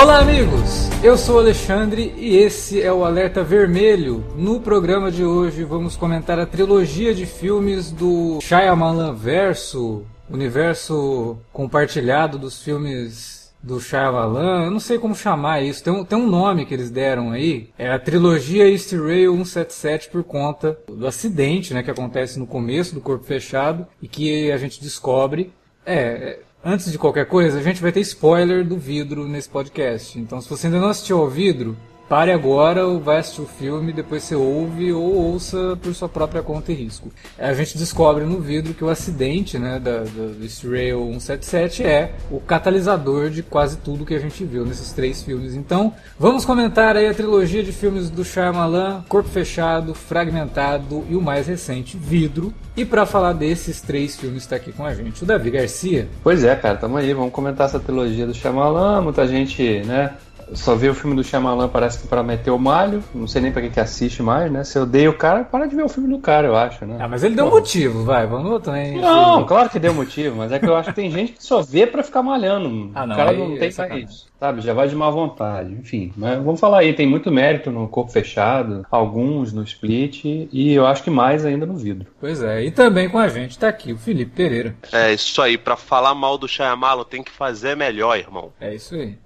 [0.00, 0.88] Olá, amigos!
[1.04, 4.24] Eu sou Alexandre e esse é o Alerta Vermelho.
[4.34, 12.38] No programa de hoje vamos comentar a trilogia de filmes do Shyamalan Verso, universo compartilhado
[12.38, 14.64] dos filmes do Shyamalan.
[14.64, 17.68] Eu não sei como chamar isso, tem um, tem um nome que eles deram aí.
[17.76, 22.94] É a trilogia East Rail 177 por conta do acidente né, que acontece no começo
[22.94, 25.52] do Corpo Fechado e que a gente descobre.
[25.84, 30.18] É, Antes de qualquer coisa, a gente vai ter spoiler do vidro nesse podcast.
[30.18, 31.74] Então, se você ainda não assistiu ao vidro,
[32.10, 36.72] pare agora vai assistir o filme, depois você ouve ou ouça por sua própria conta
[36.72, 37.08] e risco.
[37.38, 42.40] A gente descobre no vidro que o acidente né, da, da Israel 177 é o
[42.40, 45.54] catalisador de quase tudo que a gente viu nesses três filmes.
[45.54, 51.22] Então, vamos comentar aí a trilogia de filmes do Shyamalan, Corpo Fechado, Fragmentado e o
[51.22, 52.52] mais recente, Vidro.
[52.76, 56.08] E para falar desses três filmes está aqui com a gente o Davi Garcia.
[56.24, 60.14] Pois é, cara, tamo aí, vamos comentar essa trilogia do Shyamalan, muita gente, né,
[60.54, 63.02] só vê o filme do Shyamalan, parece que pra meter o malho.
[63.14, 64.64] Não sei nem pra que, que assiste mais, né?
[64.64, 66.96] Se odeia o cara, para de ver o filme do cara, eu acho, né?
[67.00, 69.00] Ah, mas ele deu um motivo, vai, vamos também.
[69.00, 71.62] Não, claro que deu motivo, mas é que eu acho que tem gente que só
[71.62, 72.90] vê pra ficar malhando.
[72.94, 74.04] Ah, não, o cara não é tem sacanagem.
[74.06, 74.60] mais, sabe?
[74.60, 76.12] Já vai de má vontade, enfim.
[76.16, 80.86] Mas vamos falar aí, tem muito mérito no corpo fechado, alguns no split, e eu
[80.86, 82.06] acho que mais ainda no vidro.
[82.20, 84.74] Pois é, e também com a gente tá aqui o Felipe Pereira.
[84.92, 88.52] É isso aí, pra falar mal do Shyamalan tem que fazer melhor, irmão.
[88.60, 89.16] É isso aí.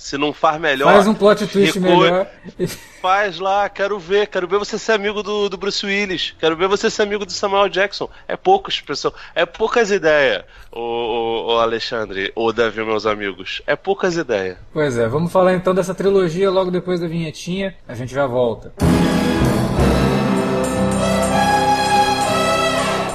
[0.00, 2.26] Se não faz melhor, Faz um plot twist recua- melhor.
[3.02, 6.68] faz lá, quero ver, quero ver você ser amigo do, do Bruce Willis, quero ver
[6.68, 8.08] você ser amigo do Samuel Jackson.
[8.26, 13.60] É poucos, pessoal, é poucas ideias, o, o, Alexandre, o Davi, meus amigos.
[13.66, 14.56] É poucas ideias.
[14.72, 17.76] Pois é, vamos falar então dessa trilogia logo depois da vinhetinha.
[17.86, 18.72] A gente já volta.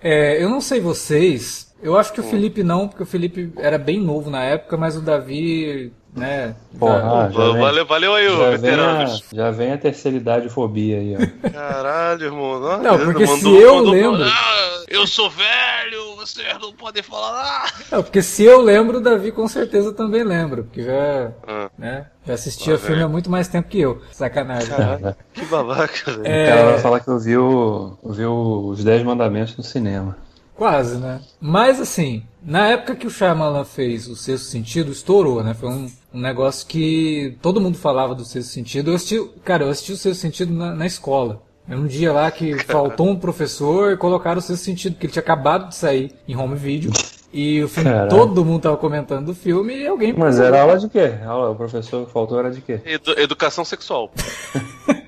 [0.00, 3.78] É, eu não sei vocês, eu acho que o Felipe não, porque o Felipe era
[3.78, 6.54] bem novo na época, mas o Davi, né?
[6.78, 9.24] Porra, já- Ah, já vem- valeu, valeu aí, Já vem, a, veteranos.
[9.32, 11.50] já vem a terceira idade fobia aí, ó.
[11.50, 12.60] Caralho, irmão.
[12.60, 17.72] Não, Não, porque se eu lembro- Ah, eu sou velho, vocês não podem falar nada.
[17.92, 22.06] Não, porque se eu lembro, o Davi com certeza também lembra, porque já, Ah, né,
[22.26, 24.00] já assistia Ah, filme há muito mais tempo que eu.
[24.12, 24.68] Sacanagem.
[24.68, 26.26] caralho, que babaca, velho.
[26.26, 26.44] É.
[26.44, 30.16] O cara vai falar que eu vi, o, eu vi os Dez Mandamentos no cinema.
[30.60, 31.22] Quase, né?
[31.40, 35.54] Mas assim, na época que o Shyamalan fez o Sexto Sentido, estourou, né?
[35.54, 38.90] Foi um, um negócio que todo mundo falava do Sexto Sentido.
[38.90, 41.40] Eu assisti, cara, eu assisti o Sexto Sentido na, na escola.
[41.66, 45.12] Era um dia lá que faltou um professor e colocaram o Sexto Sentido, porque ele
[45.14, 46.92] tinha acabado de sair em home video.
[47.32, 48.10] E o filme, Caralho.
[48.10, 50.12] todo mundo tava comentando do filme e alguém...
[50.12, 51.12] Mas era aula de quê?
[51.24, 52.80] Aula, o professor que faltou era de quê?
[52.84, 54.10] Edu- educação sexual.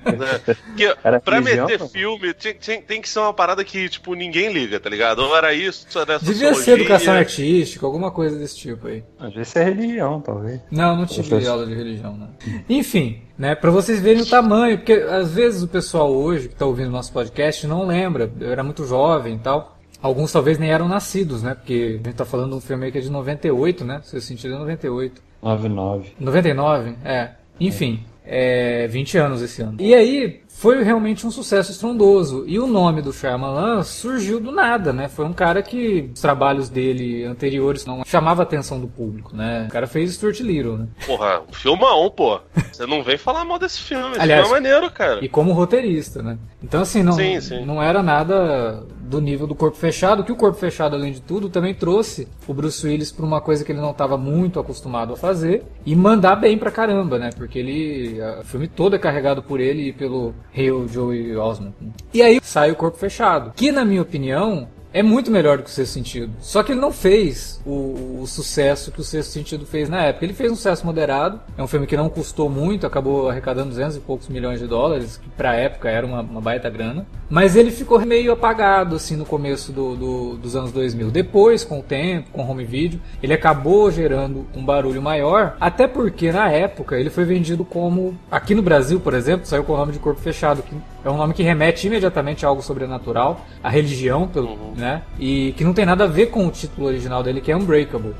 [0.03, 0.39] Né?
[0.45, 1.87] Porque Era pra religião, meter pô?
[1.87, 5.19] filme, tem, tem, tem que ser uma parada que, tipo, ninguém liga, tá ligado?
[5.19, 9.01] Ou era isso, era Devia ser educação artística, alguma coisa desse tipo aí.
[9.17, 10.59] Às vezes é religião, talvez.
[10.69, 11.51] Não, não tive Professor.
[11.51, 12.29] aula de religião, não.
[12.69, 16.65] Enfim, né, para vocês verem o tamanho, porque às vezes o pessoal hoje que está
[16.65, 19.77] ouvindo nosso podcast não lembra, eu era muito jovem e tal.
[20.03, 21.55] Alguns talvez nem eram nascidos, né?
[21.55, 24.01] Porque a gente tá falando de um filme que é de 98, né?
[24.03, 25.21] Seu sentido é 98.
[25.41, 26.11] 99.
[26.19, 26.95] 99?
[27.05, 27.31] É.
[27.57, 29.77] Enfim, é 20 anos esse ano.
[29.79, 32.45] E aí, foi realmente um sucesso estrondoso.
[32.47, 35.09] E o nome do Shyamalan surgiu do nada, né?
[35.09, 39.65] Foi um cara que os trabalhos dele anteriores não chamava a atenção do público, né?
[39.67, 40.87] O cara fez Stuart Little, né?
[41.05, 42.39] Porra, um filmão, pô.
[42.71, 44.11] Você não vem falar mal desse filme.
[44.11, 45.23] Esse Aliás, filme é maneiro, cara.
[45.23, 46.37] E como roteirista, né?
[46.63, 47.65] Então, assim, não, Sim, sim.
[47.65, 51.49] não era nada do nível do Corpo Fechado, que o Corpo Fechado, além de tudo,
[51.49, 55.17] também trouxe o Bruce Willis para uma coisa que ele não estava muito acostumado a
[55.17, 57.29] fazer e mandar bem pra caramba, né?
[57.35, 61.73] Porque ele, o filme todo é carregado por ele e pelo Hale Joey Osment.
[61.81, 61.91] né?
[62.13, 65.69] E aí sai o Corpo Fechado, que na minha opinião é muito melhor do que
[65.69, 66.31] o Sexto Sentido.
[66.39, 70.23] Só que ele não fez o, o, sucesso que o Sexto Sentido fez na época.
[70.23, 73.97] Ele fez um sucesso moderado, é um filme que não custou muito, acabou arrecadando 200
[73.97, 77.05] e poucos milhões de dólares, que pra época era uma, uma baita grana.
[77.29, 81.09] Mas ele ficou meio apagado, assim, no começo do, do, dos anos 2000.
[81.09, 86.31] Depois, com o tempo, com home video, ele acabou gerando um barulho maior, até porque
[86.31, 89.93] na época ele foi vendido como, aqui no Brasil, por exemplo, saiu com o nome
[89.93, 94.27] de Corpo Fechado, que é um nome que remete imediatamente a algo sobrenatural, a religião,
[94.27, 94.73] pelo, uhum.
[94.83, 95.01] Né?
[95.17, 98.13] E que não tem nada a ver com o título original dele, que é Unbreakable.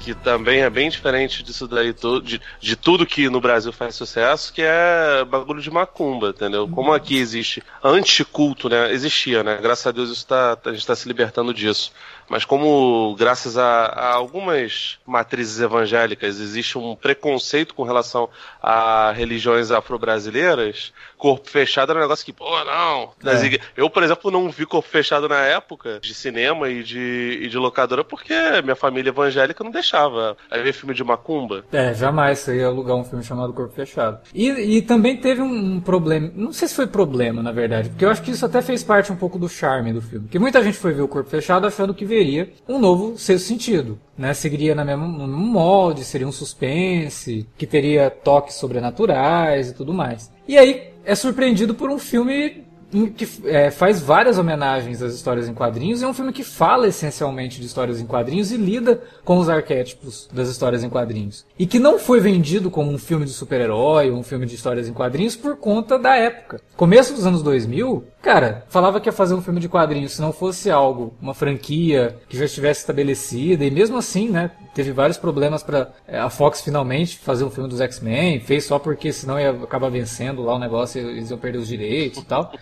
[0.00, 1.94] Que também é bem diferente disso daí,
[2.24, 6.66] de, de tudo que no Brasil faz sucesso, que é bagulho de macumba, entendeu?
[6.68, 8.92] Como aqui existe anticulto, né?
[8.92, 9.58] Existia, né?
[9.62, 11.92] Graças a Deus isso tá, a gente está se libertando disso.
[12.28, 18.28] Mas como, graças a, a, algumas matrizes evangélicas, existe um preconceito com relação
[18.62, 23.10] a religiões afro-brasileiras, corpo fechado era um negócio que, pô, não.
[23.24, 23.58] É.
[23.76, 27.58] Eu, por exemplo, não vi corpo fechado na época de cinema e de, e de
[27.58, 28.32] locadora porque
[28.62, 30.36] minha família evangélica não deixava.
[30.50, 31.64] Aí ver filme de macumba.
[31.72, 34.20] É, jamais você ia alugar um filme chamado Corpo Fechado.
[34.32, 38.10] E, e também teve um problema, não sei se foi problema, na verdade, porque eu
[38.10, 40.28] acho que isso até fez parte um pouco do charme do filme.
[40.28, 43.98] Que muita gente foi ver o Corpo Fechado achando que veria um novo sexto sentido.
[44.16, 49.74] Né, seguiria na mesma, no mesmo molde, seria um suspense, que teria toques sobrenaturais e
[49.74, 50.32] tudo mais.
[50.48, 52.67] E aí é surpreendido por um filme
[53.14, 56.02] que é, faz várias homenagens às histórias em quadrinhos.
[56.02, 60.28] É um filme que fala essencialmente de histórias em quadrinhos e lida com os arquétipos
[60.32, 61.44] das histórias em quadrinhos.
[61.58, 64.88] E que não foi vendido como um filme de super-herói ou um filme de histórias
[64.88, 66.60] em quadrinhos por conta da época.
[66.76, 70.32] Começo dos anos 2000, cara, falava que ia fazer um filme de quadrinhos se não
[70.32, 73.64] fosse algo, uma franquia que já estivesse estabelecida.
[73.64, 77.68] E mesmo assim, né, teve vários problemas para é, a Fox finalmente fazer um filme
[77.68, 78.40] dos X-Men.
[78.40, 81.68] Fez só porque senão ia acabar vencendo lá o negócio e eles iam perder os
[81.68, 82.52] direitos e tal.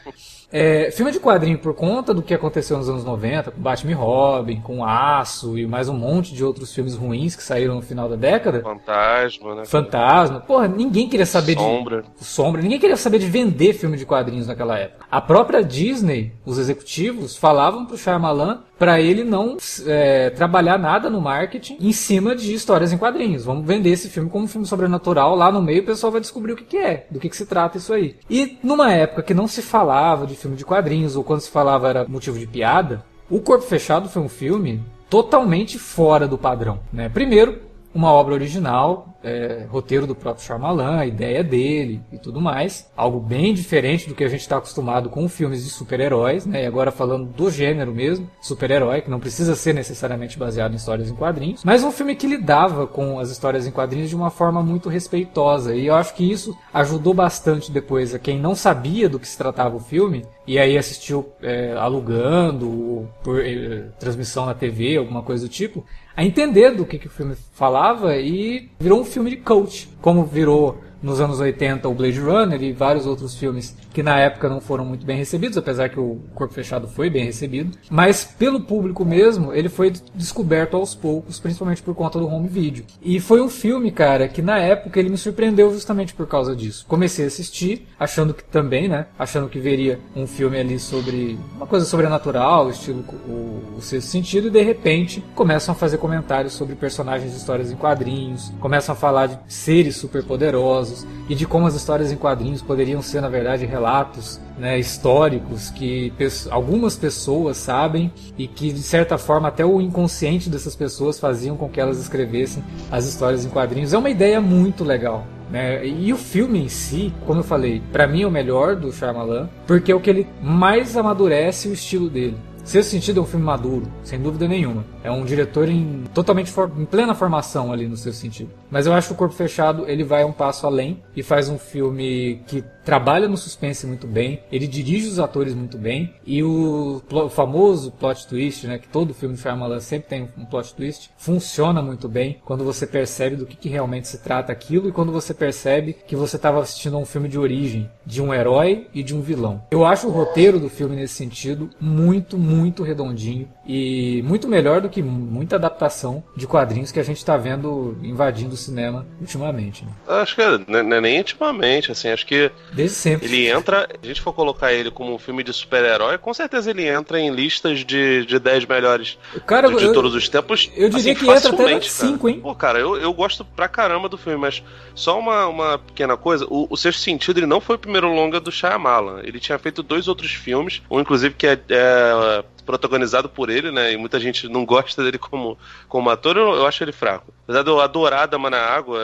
[0.53, 3.95] É, filme de quadrinho por conta do que aconteceu nos anos 90, com Batman e
[3.95, 8.09] Robin, com Aço e mais um monte de outros filmes ruins que saíram no final
[8.09, 8.63] da década.
[8.63, 9.65] Fantasma, né?
[9.65, 10.41] Fantasma.
[10.41, 12.03] Porra, ninguém queria saber Sombra.
[12.03, 12.25] de.
[12.25, 12.63] Sombra.
[12.63, 15.05] Ninguém queria saber de vender filme de quadrinhos naquela época.
[15.11, 19.57] A própria Disney, os executivos, falavam pro Shyamalan para ele não
[19.87, 23.45] é, trabalhar nada no marketing em cima de histórias em quadrinhos.
[23.45, 25.35] Vamos vender esse filme como um filme sobrenatural.
[25.35, 27.47] Lá no meio o pessoal vai descobrir o que, que é, do que, que se
[27.47, 28.17] trata isso aí.
[28.29, 31.89] E numa época que não se falava de filme de quadrinhos, ou quando se falava
[31.89, 36.79] era motivo de piada, O Corpo Fechado foi um filme totalmente fora do padrão.
[36.93, 37.09] Né?
[37.09, 37.61] Primeiro,
[37.97, 42.91] uma obra original, é, roteiro do próprio Shyamalan, a ideia dele e tudo mais.
[42.97, 46.63] Algo bem diferente do que a gente está acostumado com filmes de super-heróis, né?
[46.63, 51.11] E agora falando do gênero mesmo, super-herói, que não precisa ser necessariamente baseado em histórias
[51.11, 54.63] em quadrinhos, mas um filme que lidava com as histórias em quadrinhos de uma forma
[54.63, 55.75] muito respeitosa.
[55.75, 59.39] E eu acho que isso ajudou bastante depois a quem não sabia do que se
[59.39, 65.47] tratava o filme e aí assistiu é, alugando por é, transmissão na TV, alguma coisa
[65.47, 65.85] do tipo,
[66.17, 70.25] a entender do que, que o filme falava e virou um filme de coach, como
[70.25, 74.61] virou nos anos 80 o Blade Runner e vários outros filmes que na época não
[74.61, 77.77] foram muito bem recebidos, apesar que o Corpo Fechado foi bem recebido.
[77.89, 82.85] Mas pelo público mesmo, ele foi descoberto aos poucos, principalmente por conta do home video.
[83.01, 86.85] E foi um filme, cara, que na época ele me surpreendeu justamente por causa disso.
[86.87, 89.07] Comecei a assistir, achando que também, né?
[89.19, 94.49] Achando que veria um filme ali sobre uma coisa sobrenatural, estilo o, o sexto sentido,
[94.49, 98.97] e de repente começam a fazer comentários sobre personagens de histórias em quadrinhos, começam a
[98.97, 100.86] falar de seres superpoderosos
[101.29, 106.13] e de como as histórias em quadrinhos poderiam ser, na verdade, relatos né, históricos que
[106.51, 111.69] algumas pessoas sabem e que, de certa forma, até o inconsciente dessas pessoas faziam com
[111.69, 113.93] que elas escrevessem as histórias em quadrinhos.
[113.93, 115.27] É uma ideia muito legal.
[115.51, 115.87] Né?
[115.87, 119.49] E o filme em si, como eu falei, para mim é o melhor do Shyamalan,
[119.67, 122.37] porque é o que ele mais amadurece o estilo dele.
[122.67, 124.85] Sexto Sentido é um filme maduro, sem dúvida nenhuma.
[125.05, 128.51] É um diretor em totalmente for, em plena formação ali no Sexto Sentido.
[128.69, 131.59] Mas eu acho que o Corpo Fechado ele vai um passo além e faz um
[131.59, 137.03] filme que trabalha no suspense muito bem, ele dirige os atores muito bem e o,
[137.11, 141.11] o famoso plot twist, né, que todo filme de Shyamalan sempre tem um plot twist,
[141.19, 145.11] funciona muito bem quando você percebe do que, que realmente se trata aquilo e quando
[145.11, 149.03] você percebe que você estava assistindo a um filme de origem de um herói e
[149.03, 149.65] de um vilão.
[149.69, 154.89] Eu acho o roteiro do filme nesse sentido muito, muito redondinho e muito melhor do
[154.89, 159.85] que muita adaptação de quadrinhos que a gente está vendo invadindo o cinema ultimamente.
[159.85, 159.91] Né?
[160.07, 163.27] Acho que é, nem intimamente, assim, acho que Desde sempre.
[163.27, 166.71] Ele entra, se a gente for colocar ele como um filme de super-herói, com certeza
[166.71, 170.71] ele entra em listas de, de 10 melhores cara, de, de eu, todos os tempos.
[170.77, 172.41] Eu diria assim, que entra até 5, hein?
[172.41, 174.63] Pô, cara, eu, eu gosto pra caramba do filme, mas
[174.95, 178.39] só uma, uma pequena coisa: o, o Sexto Sentido ele não foi o primeiro longa
[178.39, 179.21] do Shyamalan.
[179.25, 183.93] Ele tinha feito dois outros filmes, um inclusive que é, é protagonizado por ele, né?
[183.93, 185.57] E muita gente não gosta dele como,
[185.89, 187.33] como ator, eu, eu acho ele fraco.
[187.45, 189.01] Apesar de eu adorar Dama na Água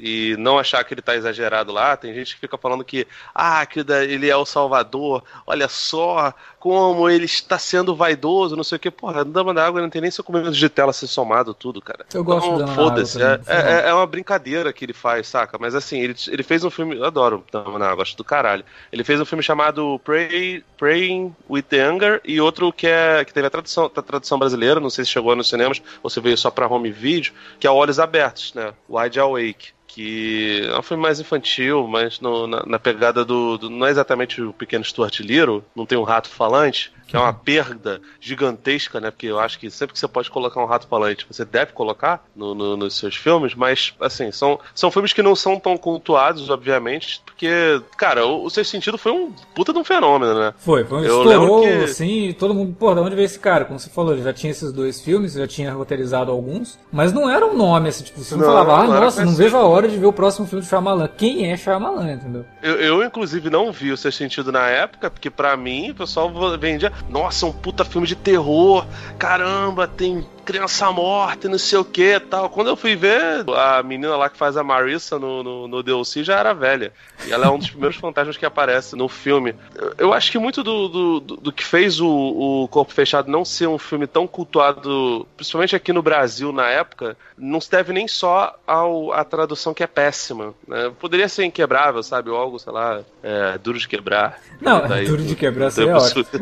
[0.00, 3.64] e não achar que ele tá exagerado lá, tem gente que fica falando que, ah,
[3.64, 8.78] que ele é o Salvador, olha só como ele está sendo vaidoso, não sei o
[8.78, 8.90] que.
[8.90, 12.06] Porra, Dama da Água não tem nem seu comendo de tela ser somado tudo, cara.
[12.14, 15.58] Eu gosto então, Dama Foda-se, é, é, é, uma brincadeira que ele faz, saca?
[15.60, 18.64] Mas assim, ele, ele fez um filme, eu adoro Dama da Água, acho do caralho.
[18.90, 23.34] Ele fez um filme chamado Pray, Praying with the Anger e outro que é que
[23.34, 26.38] teve a tradução, a tradução brasileira, não sei se chegou nos cinemas ou se veio
[26.38, 28.72] só pra home video, que é Olhos Abertos, né?
[28.88, 33.70] Wide Awake que é um filme mais infantil, mas no, na, na, pegada do, do,
[33.70, 37.32] Não é exatamente o Pequeno Stuart Little, não tem um rato falante, que é uma
[37.32, 39.10] perda gigantesca, né?
[39.10, 42.24] Porque eu acho que sempre que você pode colocar um rato falante, você deve colocar
[42.34, 46.50] no, no, nos seus filmes, mas, assim, são, são filmes que não são tão cultuados,
[46.50, 50.54] obviamente, porque, cara, o, o Seu Sentido foi um puta de um fenômeno, né?
[50.58, 51.68] Foi, foi um eu estourou, que...
[51.68, 53.64] assim, todo mundo, pô, de onde veio esse cara?
[53.64, 57.30] Como você falou, ele já tinha esses dois filmes, já tinha roteirizado alguns, mas não
[57.30, 59.64] era um nome, assim, tipo, você não, não falava, ah, não nossa, não vejo a
[59.64, 61.08] hora de ver o próximo filme do Shyamalan.
[61.16, 62.44] Quem é Shyamalan, entendeu?
[62.62, 66.30] Eu, eu, inclusive, não vi o Seu Sentido na época, porque para mim, o pessoal
[66.58, 68.86] vendia nossa, um puta filme de terror,
[69.18, 72.48] caramba, tem criança morta e não sei o que tal.
[72.50, 76.22] Quando eu fui ver, a menina lá que faz a Marissa no, no, no DLC
[76.22, 76.92] já era velha.
[77.26, 79.54] E ela é um dos primeiros fantasmas que aparece no filme.
[79.98, 83.66] Eu acho que muito do, do, do que fez o, o Corpo Fechado não ser
[83.66, 88.56] um filme tão cultuado, principalmente aqui no Brasil na época, não se deve nem só
[88.66, 90.54] ao, à tradução que é péssima.
[90.68, 90.92] Né?
[91.00, 92.30] Poderia ser inquebrável, sabe?
[92.30, 94.38] Ou algo, sei lá, é, duro de quebrar.
[94.60, 96.24] Não, daí, duro de quebrar seria ótimo.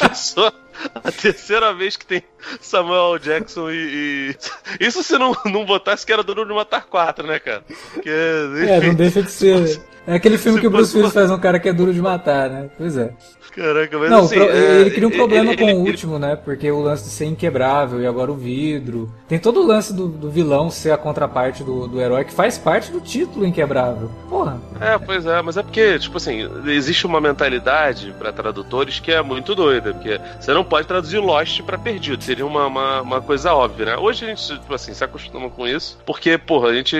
[0.00, 0.52] a pessoa
[0.94, 2.22] a terceira vez que tem
[2.60, 4.34] Samuel Jackson e.
[4.34, 4.36] e...
[4.86, 7.62] Isso se não, não botasse que era Duro de Matar 4, né, cara?
[7.92, 9.80] Porque, é, não deixa de ser.
[10.06, 12.48] É aquele filme que o Bruce Willis faz um cara que é duro de matar,
[12.48, 12.70] né?
[12.78, 13.12] Pois é.
[13.54, 16.14] Caraca, mas não, assim, pro, é, ele cria um problema ele, com ele, o último,
[16.14, 16.26] ele...
[16.26, 16.36] né?
[16.36, 19.10] Porque o lance de ser inquebrável e agora o vidro.
[19.26, 22.56] Tem todo o lance do, do vilão ser a contraparte do, do herói, que faz
[22.58, 24.10] parte do título inquebrável.
[24.28, 24.60] Porra.
[24.80, 29.22] É, pois é, mas é porque, tipo assim, existe uma mentalidade para tradutores que é
[29.22, 33.52] muito doida, porque você não pode traduzir Lost para perdido, seria uma, uma, uma, coisa
[33.52, 33.96] óbvia, né?
[33.96, 36.96] Hoje a gente, tipo assim, se acostuma com isso, porque, porra, a gente.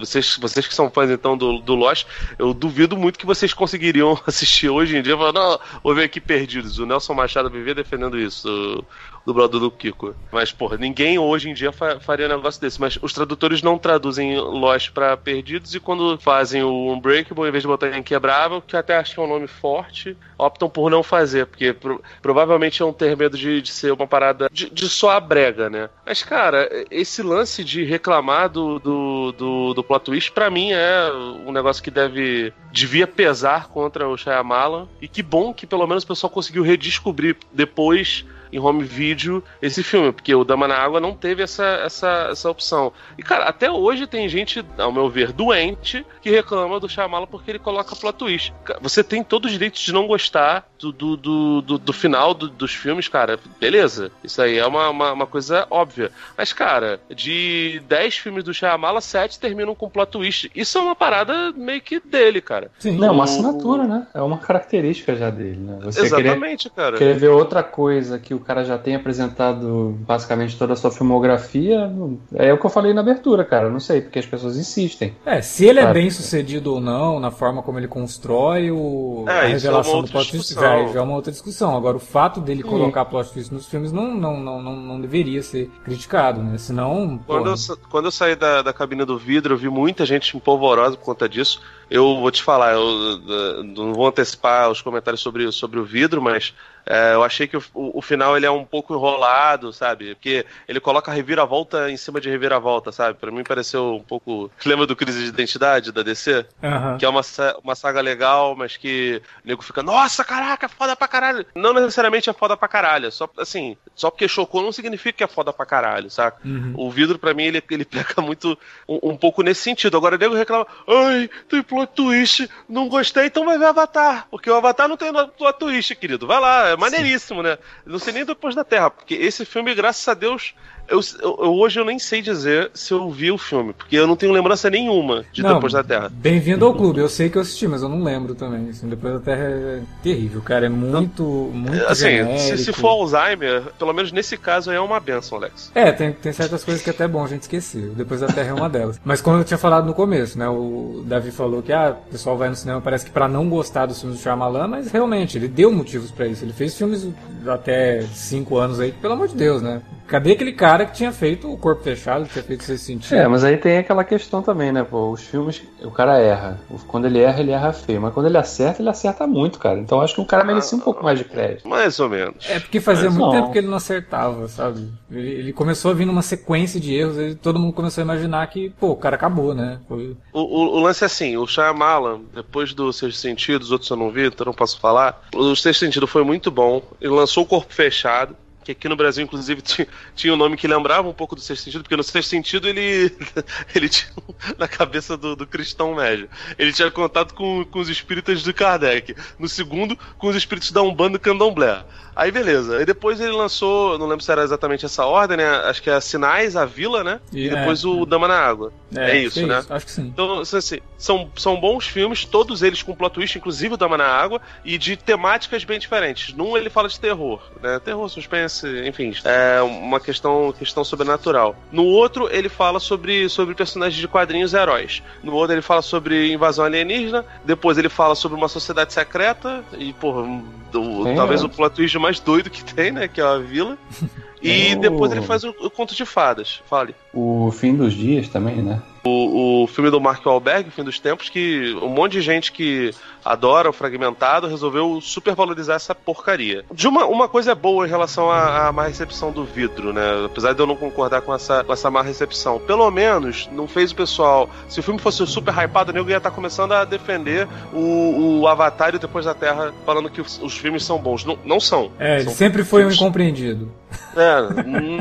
[0.00, 2.06] Vocês, vocês que são fãs então do, do Lost,
[2.38, 6.04] eu duvido muito que vocês conseguiriam assistir hoje em dia e falar, não, vou ver
[6.04, 6.78] aqui perdidos.
[6.78, 8.84] O Nelson Machado vivia defendendo isso
[9.28, 10.14] dublador do Kiko.
[10.32, 12.80] Mas, porra, ninguém hoje em dia fa faria um negócio desse.
[12.80, 17.62] Mas os tradutores não traduzem Lost pra Perdidos e quando fazem o Unbreakable, em vez
[17.62, 21.02] de botar em Quebrável, que até acho que é um nome forte, optam por não
[21.02, 25.10] fazer, porque pro provavelmente iam ter medo de, de ser uma parada de, de, só
[25.10, 25.90] a brega, né?
[26.06, 31.12] Mas, cara, esse lance de reclamar do, do, do, do plot twist, pra mim, é
[31.46, 34.88] um negócio que deve devia pesar contra o Shyamalan.
[35.00, 39.82] E que bom que pelo menos o pessoal conseguiu redescobrir depois em home video esse
[39.82, 42.92] filme, porque o Dama na Água não teve essa, essa, essa opção.
[43.16, 47.50] E, cara, até hoje tem gente, ao meu ver, doente, que reclama do Shyamalan porque
[47.50, 48.54] ele coloca plot twist.
[48.80, 52.48] Você tem todo o direito de não gostar do, do, do, do, do final do,
[52.48, 53.38] dos filmes, cara.
[53.60, 56.10] Beleza, isso aí é uma, uma, uma, coisa óbvia.
[56.36, 60.50] Mas, cara, de 10 filmes do Shyamalan, 7 terminam com plot twist.
[60.54, 62.70] Isso é uma parada meio que dele, cara.
[62.78, 64.06] Sim, não, é uma assinatura, né?
[64.14, 65.78] É uma característica já dele, né?
[65.82, 66.98] Você Exatamente, querer, cara.
[66.98, 71.92] Querer ver outra coisa que o cara já tem apresentado basicamente toda a sua filmografia,
[72.34, 73.68] é o que eu falei na abertura, cara.
[73.68, 75.14] não sei, porque as pessoas insistem.
[75.26, 75.98] É, se ele é sabe?
[75.98, 80.00] é bem sucedido ou não, na forma como ele constrói o, é, a é revelação
[80.00, 81.76] é do plot twist, já, já é uma outra discussão.
[81.76, 82.68] Agora, o fato dele Sim.
[82.68, 86.58] colocar plot twist nos filmes não, não, não, não, não deveria ser criticado, né?
[86.58, 87.20] Senão.
[87.26, 87.56] Quando, eu,
[87.90, 91.28] quando eu saí da, da cabine do vidro, eu vi muita gente empolvorosa por conta
[91.28, 91.60] disso.
[91.90, 96.20] Eu vou te falar, eu, eu não vou antecipar os comentários sobre, sobre o vidro,
[96.20, 96.54] mas
[96.88, 100.14] é, eu achei que o, o, final ele é um pouco enrolado, sabe?
[100.14, 103.18] Porque ele coloca a reviravolta em cima de reviravolta, sabe?
[103.18, 104.50] Para mim pareceu um pouco.
[104.64, 106.46] Lembra do Crise de Identidade da DC?
[106.62, 106.96] Uhum.
[106.96, 107.20] Que é uma,
[107.62, 111.44] uma saga legal, mas que o nego fica, nossa, caraca, foda pra caralho.
[111.54, 115.28] Não necessariamente é foda pra caralho, só assim, só porque chocou não significa que é
[115.28, 116.38] foda pra caralho, saca?
[116.42, 116.72] Uhum.
[116.74, 119.98] O vidro, para mim, ele, ele pega muito um, um, pouco nesse sentido.
[119.98, 124.26] Agora o nego reclama, ai, tem plot twist, não gostei, então vai ver Avatar.
[124.30, 126.26] Porque o Avatar não tem plot twist, querido.
[126.26, 127.58] Vai lá, é maneiríssimo, né?
[127.84, 130.54] Não sei nem depois da Terra, porque esse filme, graças a Deus,
[130.88, 134.16] Eu, eu, hoje eu nem sei dizer se eu vi o filme, porque eu não
[134.16, 136.10] tenho lembrança nenhuma de não, Depois da Terra.
[136.10, 138.70] Bem-vindo ao clube, eu sei que eu assisti, mas eu não lembro também.
[138.70, 140.66] Assim, Depois da Terra é terrível, cara.
[140.66, 141.22] É muito.
[141.52, 145.70] muito assim, se, se, for Alzheimer, pelo menos nesse caso é uma benção, Alex.
[145.74, 147.90] É, tem, tem certas coisas que é até bom a gente esquecer.
[147.90, 148.98] Depois da Terra é uma delas.
[149.04, 150.48] Mas como eu tinha falado no começo, né?
[150.48, 153.86] O Davi falou que ah, o pessoal vai no cinema, parece que para não gostar
[153.86, 156.44] dos filmes do Shyamalan, mas realmente, ele deu motivos para isso.
[156.44, 157.06] Ele fez filmes
[157.46, 159.82] até cinco anos aí, pelo amor de Deus, né?
[160.08, 163.14] Cadê aquele cara que tinha feito o corpo fechado, que tinha feito esse sentido?
[163.14, 165.10] É, mas aí tem aquela questão também, né, pô?
[165.10, 166.58] Os filmes, o cara erra.
[166.86, 168.00] Quando ele erra, ele erra feio.
[168.00, 169.78] Mas quando ele acerta, ele acerta muito, cara.
[169.78, 171.68] Então acho que o cara merecia um pouco mais de crédito.
[171.68, 172.48] Mais ou menos.
[172.48, 173.38] É porque fazia mas muito não.
[173.38, 174.88] tempo que ele não acertava, sabe?
[175.10, 178.46] Ele, ele, começou a vir numa sequência de erros e todo mundo começou a imaginar
[178.46, 179.78] que, pô, o cara acabou, né?
[179.86, 180.16] Foi...
[180.32, 184.10] O, o, o, lance é assim, o Shyamalan, depois do Seus Sentidos, outros eu não
[184.10, 185.22] vi, então não posso falar.
[185.34, 186.82] O Seus Sentidos foi muito bom.
[186.98, 188.34] Ele lançou o Corpo Fechado
[188.68, 191.64] que aqui no Brasil, inclusive, tinha, tinha um nome que lembrava um pouco do Sexto
[191.64, 193.12] Sentido, porque no Sexto Sentido ele,
[193.74, 194.12] ele tinha
[194.58, 196.28] na cabeça do, do cristão médio.
[196.58, 199.14] Ele tinha contato com, com os espíritas de Kardec.
[199.38, 201.84] No segundo, com os espíritos da Umbanda e Candomblé.
[202.18, 202.78] Aí beleza.
[202.78, 205.48] Aí depois ele lançou, não lembro se era exatamente essa ordem, né?
[205.66, 207.20] Acho que é Sinais, a Vila, né?
[207.32, 208.72] E, e depois é, o Dama na Água.
[208.92, 209.60] É, é isso, né?
[209.60, 210.02] Isso, acho que sim.
[210.02, 214.06] Então, assim, são, são bons filmes, todos eles com plot twist, inclusive o Dama na
[214.06, 216.34] Água, e de temáticas bem diferentes.
[216.34, 217.78] Num ele fala de terror, né?
[217.84, 219.14] Terror, suspense, enfim.
[219.24, 221.54] É uma questão, questão sobrenatural.
[221.70, 225.04] No outro, ele fala sobre, sobre personagens de quadrinhos heróis.
[225.22, 227.24] No outro, ele fala sobre invasão alienígena.
[227.44, 229.62] Depois, ele fala sobre uma sociedade secreta.
[229.78, 230.26] E, porra,
[230.72, 233.06] do, talvez o plot twist mais doido que tem, né?
[233.08, 233.76] Que é a vila.
[234.42, 236.60] E depois ele faz o, o conto de fadas.
[236.68, 236.94] Fale.
[237.12, 238.80] O fim dos dias também, né?
[239.04, 242.90] O, o filme do Mark Wahlberg, Fim dos Tempos, que um monte de gente que
[243.24, 246.64] adora o fragmentado resolveu supervalorizar essa porcaria.
[246.72, 250.24] De uma, uma coisa é boa em relação à, à má recepção do vidro, né?
[250.26, 252.58] Apesar de eu não concordar com essa, com essa má recepção.
[252.60, 254.48] Pelo menos não fez o pessoal.
[254.68, 258.40] Se o filme fosse super hypado, o nego ia estar tá começando a defender o,
[258.40, 261.24] o Avatar e Depois da Terra, falando que os, os filmes são bons.
[261.24, 261.92] Não, não são.
[261.98, 262.98] É, são sempre foi filmes...
[262.98, 263.70] um incompreendido.
[264.16, 264.27] É,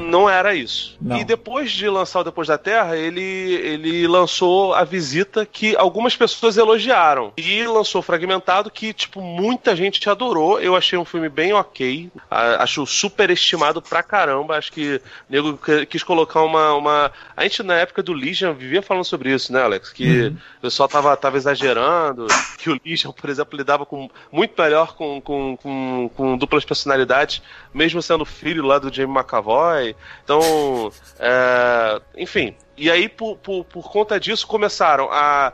[0.04, 0.98] não era isso.
[1.02, 1.18] Não.
[1.18, 6.16] E depois de lançar o Depois da Terra, ele, ele lançou a visita que algumas
[6.16, 7.34] pessoas elogiaram.
[7.38, 10.60] E lançou Fragmentado, que, tipo, muita gente te adorou.
[10.60, 12.10] Eu achei um filme bem ok.
[12.30, 14.58] Acho super estimado pra caramba.
[14.58, 15.60] Acho que o nego
[15.90, 17.12] quis colocar uma, uma.
[17.36, 19.92] A gente, na época do Legion, vivia falando sobre isso, né, Alex?
[19.92, 20.38] Que uhum.
[20.58, 22.28] o pessoal tava, tava exagerando.
[22.58, 27.42] Que o Legion, por exemplo, lidava com muito melhor com, com, com, com duplas personalidades,
[27.74, 29.96] mesmo sendo filho lá do Jamie McAvoy.
[30.24, 32.56] Então, é, enfim.
[32.78, 35.52] E aí, por, por, por, conta disso, começaram a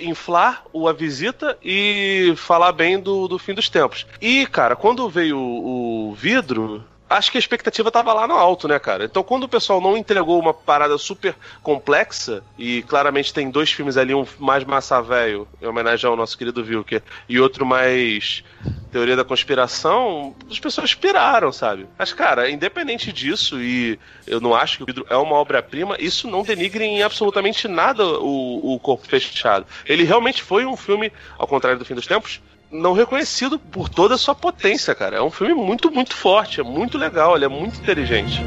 [0.00, 4.06] inflar o A Visita e falar bem do, do fim dos tempos.
[4.20, 8.66] E, cara, quando veio o, o vidro, acho que a expectativa tava lá no alto,
[8.66, 9.04] né, cara?
[9.04, 13.96] Então, quando o pessoal não entregou uma parada super complexa, e claramente tem dois filmes
[13.96, 18.42] ali, um mais massa velho, em homenagem ao nosso querido Wilker, e outro mais
[18.90, 21.86] teoria da conspiração, as pessoas piraram, sabe?
[21.98, 26.28] Mas, cara, independente disso, e eu não acho que o vidro é uma obra-prima, isso
[26.28, 29.66] não denigre em absolutamente nada o, o Corpo Fechado.
[29.86, 32.40] Ele realmente foi um filme, ao contrário do Fim dos Tempos,
[32.72, 35.16] não reconhecido por toda a sua potência, cara.
[35.16, 38.42] É um filme muito, muito forte, é muito legal, ele é muito inteligente.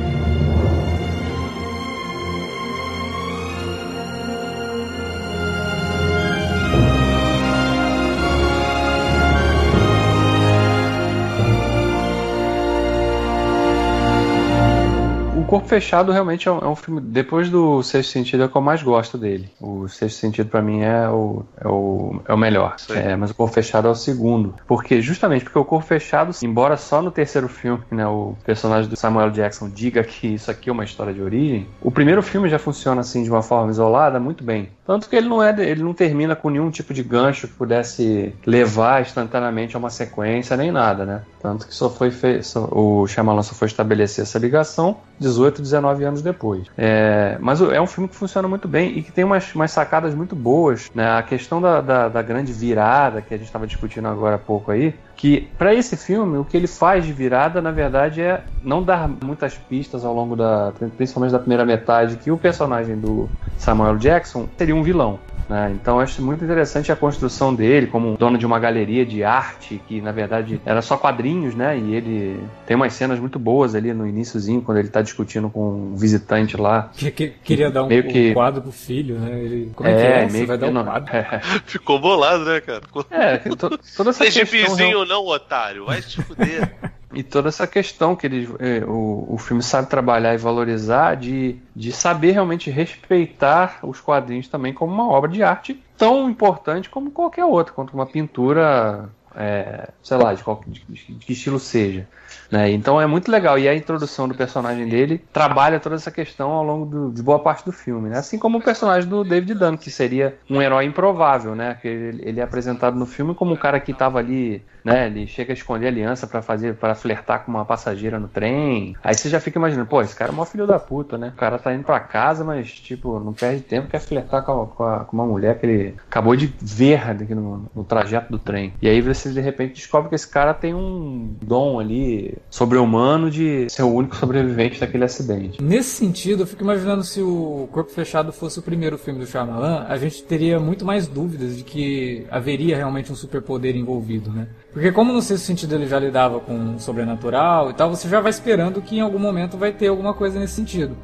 [15.56, 17.00] Corpo Fechado realmente é um, é um, filme.
[17.00, 19.50] Depois do Sexto Sentido é o que eu mais gosto dele.
[19.62, 22.76] O Sexto Sentido para mim é o, é o, é o melhor.
[22.89, 24.54] É, mas o Corpo Fechado é o segundo.
[24.68, 28.98] Porque, justamente porque o Corpo Fechado, embora só no terceiro filme, né, o personagem do
[28.98, 32.60] Samuel Jackson diga que isso aqui é uma história de origem, o primeiro filme já
[32.60, 34.70] funciona assim de uma forma isolada muito bem.
[34.86, 38.36] Tanto que ele não é, ele não termina com nenhum tipo de gancho que pudesse
[38.46, 41.22] levar instantaneamente a uma sequência nem nada, né?
[41.41, 42.12] Tanto que só foi
[42.44, 46.67] só, o Shyamalan só foi estabelecer essa ligação 18, 19 anos depois.
[46.77, 50.13] É, mas é um filme que funciona muito bem e que tem umas, umas sacadas
[50.13, 50.89] muito boas.
[50.93, 51.17] Né?
[51.17, 54.71] A questão da, da, da grande virada que a gente estava discutindo agora há pouco
[54.71, 58.84] aí, que para esse filme o que ele faz de virada na verdade é não
[58.84, 63.97] dar muitas pistas ao longo da principalmente da primeira metade que o personagem do Samuel
[63.97, 65.75] Jackson seria um vilão né?
[65.80, 70.01] Então acho muito interessante a construção dele como dono de uma galeria de arte que
[70.01, 71.78] na verdade era só quadrinhos, né?
[71.78, 75.91] E ele tem umas cenas muito boas ali no iníciozinho quando ele está discutindo com
[75.91, 76.89] um visitante lá.
[76.95, 78.32] Que, que queria dar um, meio que...
[78.32, 79.39] um quadro pro filho, né?
[79.39, 80.32] Ele, como é, é que é?
[80.32, 80.84] Meio vai dar um não...
[80.84, 81.15] quadro?
[81.15, 81.41] É.
[81.65, 82.82] Ficou bolado, né, cara?
[82.82, 83.06] Ficou...
[83.12, 84.75] É, to, toda essa Seja questão...
[84.75, 86.74] vizinho não, otário, vai te fuder.
[87.13, 91.56] E toda essa questão que ele, é, o, o filme sabe trabalhar e valorizar de,
[91.74, 97.12] de saber realmente respeitar os quadrinhos também como uma obra de arte tão importante como
[97.12, 102.08] qualquer outra, quanto uma pintura é, sei lá, de, qual, de, de, que estilo seja.
[102.52, 102.71] Né?
[102.71, 103.58] Então é muito legal.
[103.58, 107.39] E a introdução do personagem dele trabalha toda essa questão ao longo do, de boa
[107.39, 108.10] parte do filme.
[108.10, 108.17] Né?
[108.17, 111.56] Assim como o personagem do David Dunn, que seria um herói improvável.
[111.56, 111.78] Né?
[111.82, 115.08] Que ele, ele é apresentado no filme como um cara que estava ali, né?
[115.08, 118.95] ele chega a esconder aliança para fazer para flertar com uma passageira no trem.
[119.04, 121.32] Aí você já fica imaginando, pô, esse cara é maior filho da puta, né?
[121.36, 124.67] O cara tá indo para casa, mas tipo, não perde tempo, quer flertar com, a,
[124.67, 126.95] com, a, com uma mulher que ele acabou de ver
[127.36, 128.74] no, no trajeto do trem.
[128.82, 133.70] E aí você de repente descobre que esse cara tem um dom ali sobre-humano de
[133.70, 135.62] ser o único sobrevivente daquele acidente.
[135.62, 139.86] Nesse sentido, eu fico imaginando se o Corpo Fechado fosse o primeiro filme do Shyamalan,
[139.88, 144.48] a gente teria muito mais dúvidas de que haveria realmente um superpoder envolvido, né?
[144.74, 148.20] Porque como no sexto sentido ele já lidava com o sobrenatural e tal, você já
[148.20, 150.96] vai esperando que em algum momento vai ter alguma coisa nesse sentido.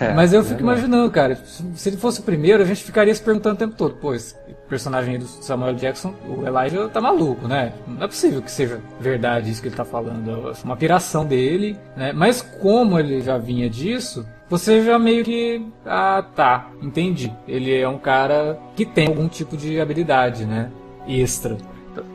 [0.00, 1.36] É, Mas eu fico é imaginando, cara,
[1.74, 4.34] se ele fosse o primeiro, a gente ficaria se perguntando o tempo todo, pô, esse
[4.68, 7.72] personagem do Samuel Jackson, o Elijah tá maluco, né?
[7.86, 10.50] Não é possível que seja verdade isso que ele tá falando.
[10.50, 12.12] É uma piração dele, né?
[12.12, 15.66] Mas como ele já vinha disso, você já meio que.
[15.84, 17.32] Ah, tá, entendi.
[17.48, 20.70] Ele é um cara que tem algum tipo de habilidade, né?
[21.06, 21.56] Extra.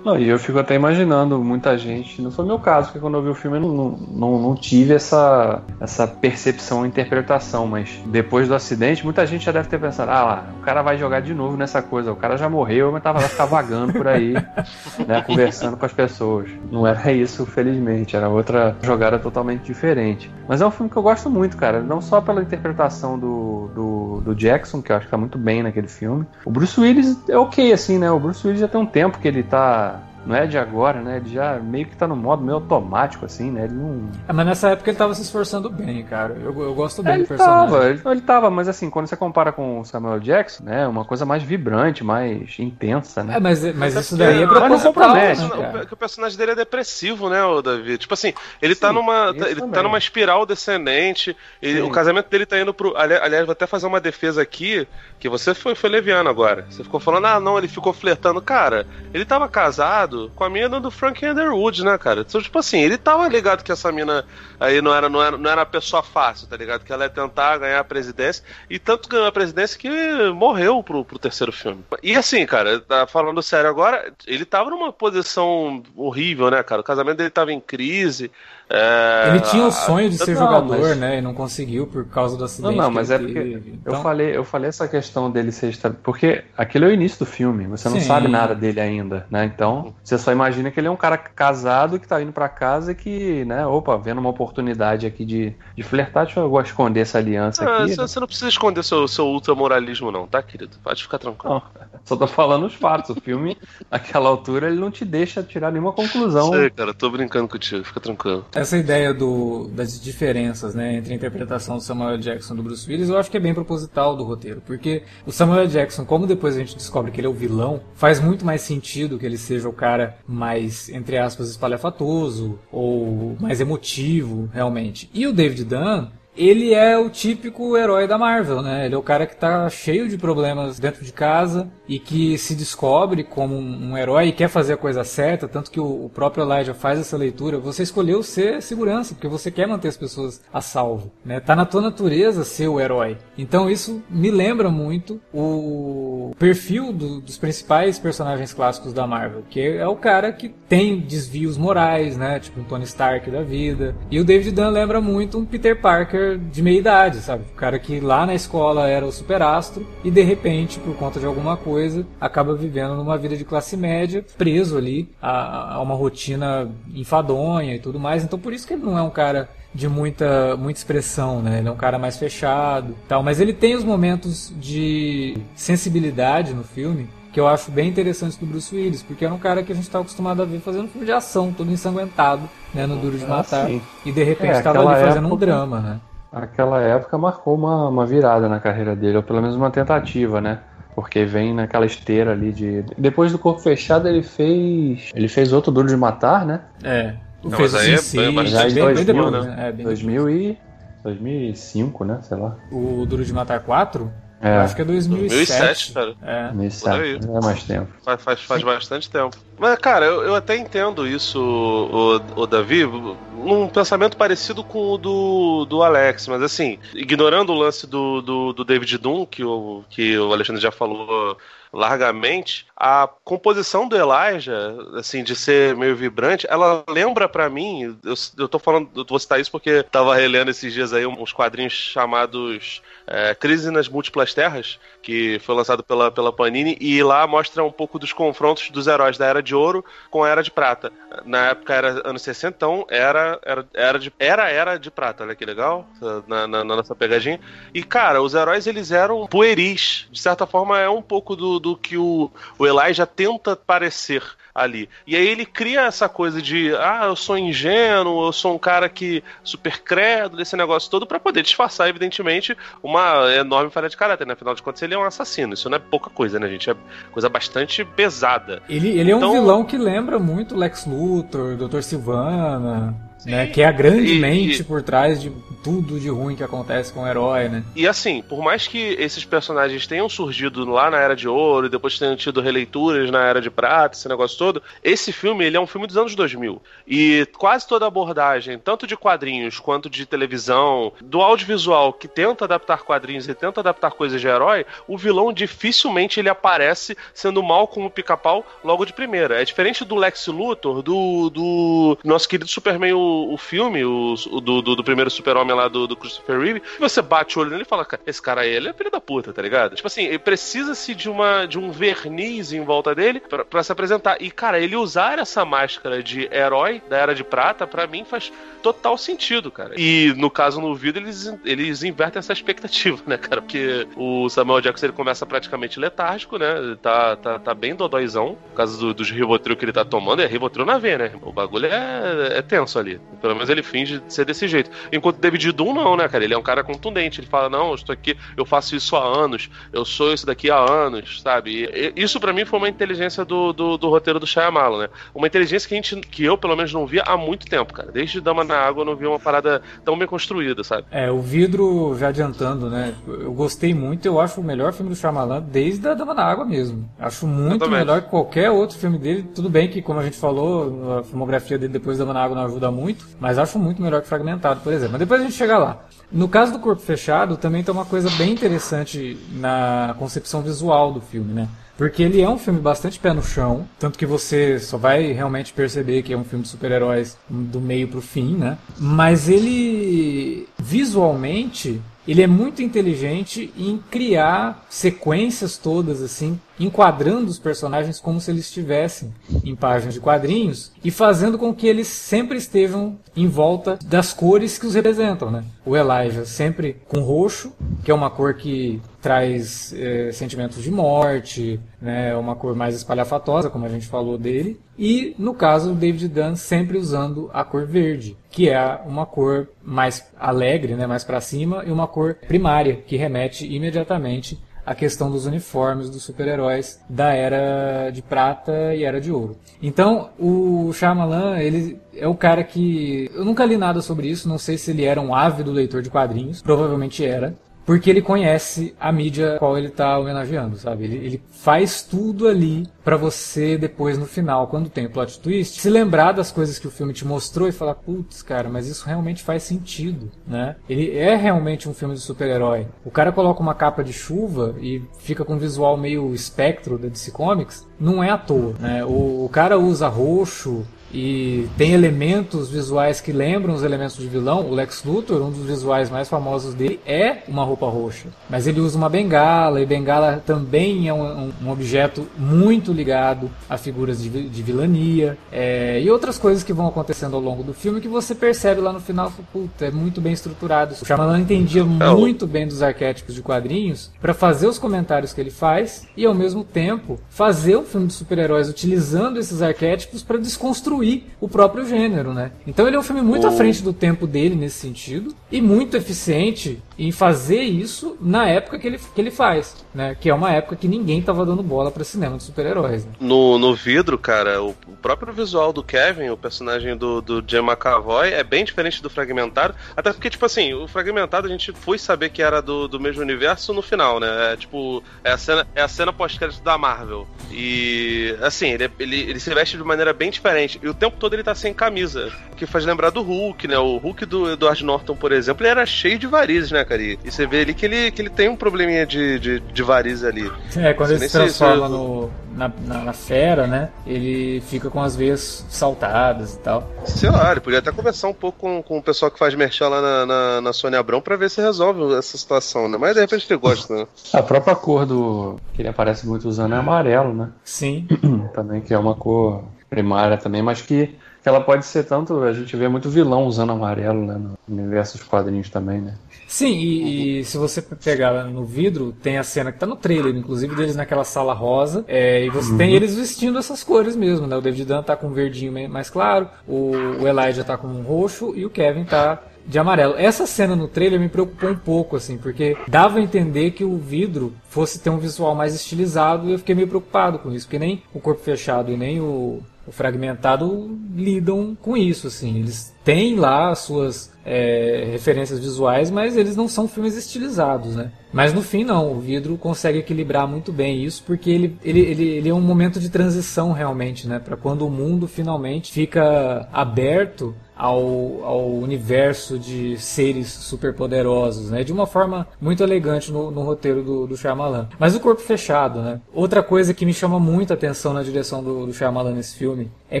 [0.04, 3.22] Não, e eu fico até imaginando muita gente, não foi meu caso, porque quando eu
[3.22, 8.54] vi o filme eu não, não, não tive essa, essa percepção, interpretação, mas depois do
[8.54, 11.56] acidente, muita gente já deve ter pensado, ah lá, o cara vai jogar de novo
[11.56, 14.34] nessa coisa, o cara já morreu, mas tava, vai ficar vagando por aí,
[15.06, 16.50] né, conversando com as pessoas.
[16.70, 20.30] Não era isso, felizmente, era outra jogada totalmente diferente.
[20.48, 24.20] Mas é um filme que eu gosto muito, cara, não só pela interpretação do, do,
[24.24, 26.26] do Jackson, que eu acho que tá muito bem naquele filme.
[26.44, 29.28] O Bruce Willis é ok, assim, né, o Bruce Willis já tem um tempo que
[29.28, 31.16] ele tá kita não é de agora, né?
[31.16, 33.64] Ele já meio que tá no modo meio automático, assim, né?
[33.64, 34.10] Ele não.
[34.28, 36.34] É, mas nessa época ele tava se esforçando bem, cara.
[36.34, 37.70] Eu, eu gosto bem é, do personagem.
[37.70, 40.86] Tava, ele, ele tava, mas assim, quando você compara com o Samuel Jackson, né?
[40.86, 43.36] Uma coisa mais vibrante, mais intensa, né?
[43.36, 45.40] É, mas, mas isso daí é pra mas não compromete.
[45.40, 47.96] Né, o, o personagem dele é depressivo, né, o Davi?
[47.96, 49.28] Tipo assim, ele tá Sim, tá numa.
[49.30, 49.70] Ele também.
[49.70, 51.36] tá numa espiral descendente.
[51.62, 52.94] Ele, o casamento dele tá indo pro.
[52.96, 54.86] Aliás, vou até fazer uma defesa aqui,
[55.18, 56.66] que você foi, foi leviano agora.
[56.68, 58.42] Você ficou falando, ah, não, ele ficou flertando.
[58.42, 62.20] Cara, ele tava casado com a mina do Frank Underwood, né, cara?
[62.20, 64.24] Então, tipo assim, ele tava ligado que essa mina
[64.58, 66.84] aí não era, não era, não era pessoa fácil, tá ligado?
[66.84, 68.44] Que ela ia tentar ganhar a presidência.
[68.68, 69.88] E tanto ganhou a presidência que
[70.34, 71.84] morreu pro, pro terceiro filme.
[72.02, 76.80] E assim, cara, tá falando sério agora, ele tava numa posição horrível, né, cara?
[76.80, 78.30] O casamento dele tava em crise.
[78.72, 80.96] É, ele tinha o sonho de ser não, jogador, mas...
[80.96, 81.18] né?
[81.18, 82.76] E não conseguiu por causa do acidente.
[82.76, 83.94] Não, não, mas é porque então...
[83.94, 87.66] eu falei, eu falei essa questão dele ser porque aquele é o início do filme.
[87.66, 88.06] Você não Sim.
[88.06, 89.44] sabe nada dele ainda, né?
[89.44, 92.92] Então você só imagina que ele é um cara casado que tá indo para casa
[92.92, 93.66] e que, né?
[93.66, 97.96] Opa, vendo uma oportunidade aqui de, de flertar, deixa eu esconder essa aliança ah, aqui.
[97.96, 100.76] Você, não precisa esconder seu, seu ultramoralismo, não, tá, querido?
[100.82, 101.54] Pode ficar tranquilo.
[101.54, 101.62] Não,
[102.04, 103.16] só tô falando os fatos.
[103.16, 103.58] O filme,
[103.90, 106.50] naquela altura, ele não te deixa tirar nenhuma conclusão.
[106.50, 108.44] Sei, cara, tô brincando contigo, fica tranquilo.
[108.60, 112.86] Essa ideia do das diferenças né, entre a interpretação do Samuel Jackson e do Bruce
[112.86, 116.56] Willis, eu acho que é bem proposital do roteiro, porque o Samuel Jackson, como depois
[116.56, 119.66] a gente descobre que ele é o vilão, faz muito mais sentido que ele seja
[119.66, 125.08] o cara mais, entre aspas, espalhafatoso ou mais emotivo, realmente.
[125.14, 126.08] E o David Dunn,
[126.40, 128.86] ele é o típico herói da Marvel, né?
[128.86, 132.54] Ele é o cara que tá cheio de problemas dentro de casa e que se
[132.54, 136.72] descobre como um, herói e quer fazer a coisa certa, tanto que o, próprio Elijah
[136.72, 137.58] faz essa leitura.
[137.58, 141.40] Você escolheu ser segurança, porque você quer manter as pessoas a salvo, né?
[141.40, 143.18] Tá na tua natureza ser o herói.
[143.36, 149.60] Então isso me lembra muito o perfil do, dos principais personagens clássicos da Marvel, que
[149.60, 152.40] é o cara que tem desvios morais, né?
[152.40, 153.94] Tipo um Tony Stark da vida.
[154.10, 157.44] E o David Dunn lembra muito um Peter Parker de meia idade, sabe?
[157.52, 161.26] O cara que lá na escola era o superastro e de repente, por conta de
[161.26, 166.70] alguma coisa, acaba vivendo numa vida de classe média, preso ali a, a uma rotina
[166.94, 168.24] enfadonha e tudo mais.
[168.24, 171.58] Então por isso que ele não é um cara de muita, muita expressão, né?
[171.58, 173.22] Ele é um cara mais fechado, tal.
[173.22, 178.46] Mas ele tem os momentos de sensibilidade no filme que eu acho bem interessante do
[178.46, 181.06] Bruce Willis, porque era um cara que a gente está acostumado a ver fazendo filme
[181.06, 184.82] de ação, todo ensanguentado, né, no Duro de ah, Matar, ah, e de repente estava
[184.82, 185.34] é, ali fazendo época...
[185.34, 186.00] um drama, né?
[186.32, 190.60] Aquela época marcou uma, uma virada na carreira dele, ou pelo menos uma tentativa, né?
[190.94, 192.84] Porque vem naquela esteira ali de.
[192.98, 195.10] Depois do Corpo Fechado, ele fez.
[195.14, 196.60] Ele fez outro Duro de Matar, né?
[196.82, 197.14] É.
[197.42, 199.68] Não, fez mas aí sim, é bem, já em 2000, depois, né?
[199.68, 200.58] É, 2000 e.
[201.02, 202.18] 2005, né?
[202.22, 202.56] Sei lá.
[202.70, 204.10] O Duro de Matar 4?
[204.40, 204.56] É.
[204.56, 205.28] Acho que é 2007.
[205.28, 206.14] 2007, cara.
[206.22, 206.52] É.
[206.52, 207.28] 2007.
[207.28, 207.88] É mais tempo.
[208.02, 209.36] Faz, faz, faz bastante tempo.
[209.58, 214.98] Mas, cara, eu, eu até entendo isso, o, o Davi, num pensamento parecido com o
[214.98, 219.84] do, do Alex, mas assim, ignorando o lance do, do, do David Doom, que o,
[219.90, 221.36] que o Alexandre já falou
[221.72, 228.14] largamente, a composição do Elijah, assim, de ser meio vibrante, ela lembra para mim, eu,
[228.38, 231.72] eu tô falando, eu vou citar isso porque tava relendo esses dias aí uns quadrinhos
[231.72, 237.62] chamados é, Crise nas Múltiplas Terras, que foi lançado pela, pela Panini, e lá mostra
[237.64, 240.92] um pouco dos confrontos dos heróis da Era de Ouro com a Era de Prata.
[241.24, 245.34] Na época era anos 60, então era, era, era, de, era Era de Prata, olha
[245.34, 245.86] que legal,
[246.26, 247.40] na, na, na nossa pegadinha.
[247.74, 251.76] E, cara, os heróis eles eram pueris, de certa forma é um pouco do, do
[251.76, 254.22] que o, o Elijah tenta parecer
[254.54, 254.88] ali.
[255.06, 258.88] E aí ele cria essa coisa de, ah, eu sou ingênuo, eu sou um cara
[258.88, 264.26] que super credo desse negócio todo para poder disfarçar, evidentemente, uma enorme falha de caráter,
[264.26, 264.32] né?
[264.32, 265.54] Afinal de contas, ele é um assassino.
[265.54, 266.70] Isso não é pouca coisa, né, gente?
[266.70, 266.76] É
[267.12, 268.62] coisa bastante pesada.
[268.68, 269.12] Ele, ele então...
[269.12, 271.80] é um então vilão que lembra muito Lex Luthor, Dr.
[271.82, 273.46] Silvana né?
[273.46, 274.64] Que é a grande e, mente e...
[274.64, 275.30] por trás de
[275.62, 277.64] tudo de ruim que acontece com o herói, né?
[277.76, 281.70] E assim, por mais que esses personagens tenham surgido lá na Era de Ouro e
[281.70, 285.60] depois tenham tido releituras na Era de Prata, esse negócio todo, esse filme ele é
[285.60, 286.62] um filme dos anos 2000.
[286.86, 292.44] E quase toda a abordagem, tanto de quadrinhos quanto de televisão, do audiovisual que tenta
[292.44, 297.68] adaptar quadrinhos e tenta adaptar coisas de herói, o vilão dificilmente ele aparece sendo mal
[297.68, 299.40] como pica-pau logo de primeira.
[299.40, 302.92] É diferente do Lex Luthor, do, do nosso querido Superman
[303.32, 307.02] o, filme, o, o do, do, do, primeiro super-homem lá do, do Christopher Reeve, você
[307.02, 309.42] bate o olho nele e fala, esse cara aí, ele é filho da puta, tá
[309.42, 309.74] ligado?
[309.74, 314.20] Tipo assim, precisa-se de, uma, de um verniz em volta dele para se apresentar.
[314.20, 318.32] E, cara, ele usar essa máscara de herói da Era de Prata, para mim faz
[318.62, 319.74] total sentido, cara.
[319.76, 323.40] E, no caso, no vídeo, eles, eles invertem essa expectativa, né, cara?
[323.40, 326.58] Porque o Samuel Jackson, ele começa praticamente letárgico, né?
[326.58, 330.22] Ele tá, tá, tá bem dodóizão, por causa do, dos Rivotril que ele tá tomando.
[330.22, 331.12] É Rivotril na veia, né?
[331.22, 332.99] O bagulho é, é tenso ali.
[333.20, 334.70] Pelo menos ele finge ser desse jeito.
[334.92, 336.24] Enquanto David Doom não, né, cara?
[336.24, 337.20] Ele é um cara contundente.
[337.20, 339.50] Ele fala: "Não, eu estou aqui, eu faço isso há anos.
[339.72, 341.68] Eu sou isso daqui há anos", sabe?
[341.70, 344.88] E isso para mim foi uma inteligência do, do, do, roteiro do Shyamalan, né?
[345.14, 347.92] Uma inteligência que a gente que eu pelo menos não via há muito tempo, cara.
[347.92, 350.86] Desde Dama na Água eu não via uma parada tão bem construída, sabe?
[350.90, 352.94] É, o vidro já adiantando, né?
[353.06, 356.44] Eu gostei muito, eu acho o melhor filme do Shyamalan desde a Dama na Água
[356.44, 356.88] mesmo.
[356.98, 359.24] Acho muito melhor que qualquer outro filme dele.
[359.34, 362.36] Tudo bem que como a gente falou, a filmografia dele depois da Dama na Água
[362.36, 364.92] não ajuda muito, muito, mas acho muito melhor que Fragmentado, por exemplo.
[364.92, 365.84] Mas depois a gente chega lá.
[366.10, 371.00] No caso do Corpo Fechado, também tem uma coisa bem interessante na concepção visual do
[371.00, 371.48] filme, né?
[371.76, 375.52] Porque ele é um filme bastante pé no chão, tanto que você só vai realmente
[375.52, 378.58] perceber que é um filme de super-heróis do meio pro fim, né?
[378.78, 388.00] Mas ele visualmente ele é muito inteligente em criar sequências todas assim, enquadrando os personagens
[388.00, 389.12] como se eles estivessem
[389.44, 394.58] em páginas de quadrinhos e fazendo com que eles sempre estejam em volta das cores
[394.58, 395.44] que os representam, né?
[395.64, 397.52] O Elijah sempre com roxo,
[397.84, 402.14] que é uma cor que traz é, sentimentos de morte, né?
[402.16, 404.60] Uma cor mais espalhafatosa, como a gente falou dele.
[404.78, 409.48] E no caso, o David Dunn sempre usando a cor verde, que é uma cor
[409.62, 410.86] mais alegre, né?
[410.86, 416.02] Mais para cima e uma cor primária que remete imediatamente a questão dos uniformes dos
[416.02, 419.36] super-heróis da era de prata e era de ouro.
[419.60, 424.38] Então, o Shyamalan, ele é o cara que eu nunca li nada sobre isso, não
[424.38, 427.34] sei se ele era um ávido leitor de quadrinhos, provavelmente era,
[427.70, 430.86] porque ele conhece a mídia qual ele está homenageando, sabe?
[430.86, 435.60] Ele, ele, faz tudo ali para você depois no final, quando tem o plot twist,
[435.60, 438.84] se lembrar das coisas que o filme te mostrou e falar, putz, cara, mas isso
[438.84, 440.56] realmente faz sentido, né?
[440.68, 442.66] Ele é realmente um filme de super-herói.
[442.84, 446.88] O cara coloca uma capa de chuva e fica com um visual meio espectro da
[446.88, 448.84] DC Comics, não é à toa, né?
[448.84, 454.46] O, o cara usa roxo, e tem elementos visuais que lembram os elementos de vilão.
[454.46, 458.08] O Lex Luthor, um dos visuais mais famosos dele, é uma roupa roxa.
[458.28, 463.56] Mas ele usa uma bengala, e bengala também é um, um objeto muito ligado a
[463.56, 465.16] figuras de, de vilania.
[465.30, 468.72] É, e outras coisas que vão acontecendo ao longo do filme que você percebe lá
[468.72, 469.12] no final.
[469.32, 470.74] Puta, é muito bem estruturado.
[470.80, 475.20] O Shyamalan entendia é muito bem dos arquétipos de quadrinhos para fazer os comentários que
[475.20, 480.18] ele faz e, ao mesmo tempo, fazer o filme de super-heróis utilizando esses arquétipos para
[480.18, 480.79] desconstruir
[481.20, 482.32] o próprio gênero, né?
[482.46, 483.28] Então ele é um filme muito oh.
[483.28, 488.58] à frente do tempo dele nesse sentido e muito eficiente em fazer isso na época
[488.58, 489.94] que ele, que ele faz, né?
[490.00, 492.86] Que é uma época que ninguém tava dando bola para cinema de super-heróis.
[492.86, 492.92] Né?
[492.98, 497.40] No, no vidro, cara, o, o, próprio visual do Kevin, o personagem do, do Jim
[497.40, 499.54] McAvoy, é bem diferente do Fragmentado.
[499.76, 503.02] Até porque, tipo assim, o Fragmentado a gente foi saber que era do, do mesmo
[503.02, 504.32] universo no final, né?
[504.32, 507.06] É tipo, é a cena, é a cena pós-crédito da Marvel.
[507.30, 510.58] E, assim, ele, ele, ele se veste de maneira bem diferente.
[510.62, 512.10] E o tempo todo ele tá sem camisa.
[512.38, 513.58] Que faz lembrar do Hulk, né?
[513.58, 517.26] O Hulk do Edward Norton, por exemplo, ele era cheio de varizes, né, E, você
[517.26, 520.30] vê ali que ele, que ele tem um probleminha de, de, de varizes ali.
[520.56, 521.72] É, quando ele se transforma se...
[521.72, 523.70] no, na, na, na, fera, né?
[523.86, 526.70] Ele fica com as veias saltadas e tal.
[526.84, 529.68] Sei lá, ele podia até conversar um pouco com, com o pessoal que faz merchan
[529.68, 532.76] lá na, na, na Sônia Abrão pra ver se resolve essa situação, né?
[532.78, 533.86] Mas de repente ele gosta, né?
[534.12, 537.30] A própria cor do que ele aparece muito usando é amarelo, né?
[537.44, 537.86] Sim.
[538.34, 542.22] também, que é uma cor primária também, mas que que ela pode ser tanto.
[542.22, 545.94] A gente vê muito vilão usando amarelo né, no universo dos quadrinhos também, né?
[546.30, 550.14] Sim, e, e, se você pegar no vidro, tem a cena que tá no trailer,
[550.14, 552.56] inclusive deles naquela sala rosa, é, e você uhum.
[552.56, 554.36] tem eles vestindo essas cores mesmo, né?
[554.36, 557.82] O David Dunn tá com um verdinho mais claro, o, o Elijah tá com um
[557.82, 559.96] roxo e o Kevin tá de amarelo.
[559.98, 563.76] Essa cena no trailer me preocupou um pouco, assim, porque dava a entender que o
[563.76, 567.58] vidro fosse ter um visual mais estilizado e eu fiquei meio preocupado com isso, porque
[567.58, 572.40] nem o corpo fechado e nem o, o fragmentado lidam com isso, assim.
[572.40, 577.92] Eles têm lá as suas é, referências visuais, mas eles não são filmes estilizados, né?
[578.12, 582.08] Mas no fim não, o vidro consegue equilibrar muito bem isso, porque ele, ele, ele,
[582.08, 584.18] ele é um momento de transição realmente, né?
[584.18, 591.62] Para quando o mundo finalmente fica aberto ao, ao universo de seres superpoderosos, né?
[591.62, 594.68] De uma forma muito elegante no, no roteiro do, do Shyamalan.
[594.78, 596.00] Mas o corpo fechado, né?
[596.14, 600.00] Outra coisa que me chama muita atenção na direção do, do Shyamalan nesse filme é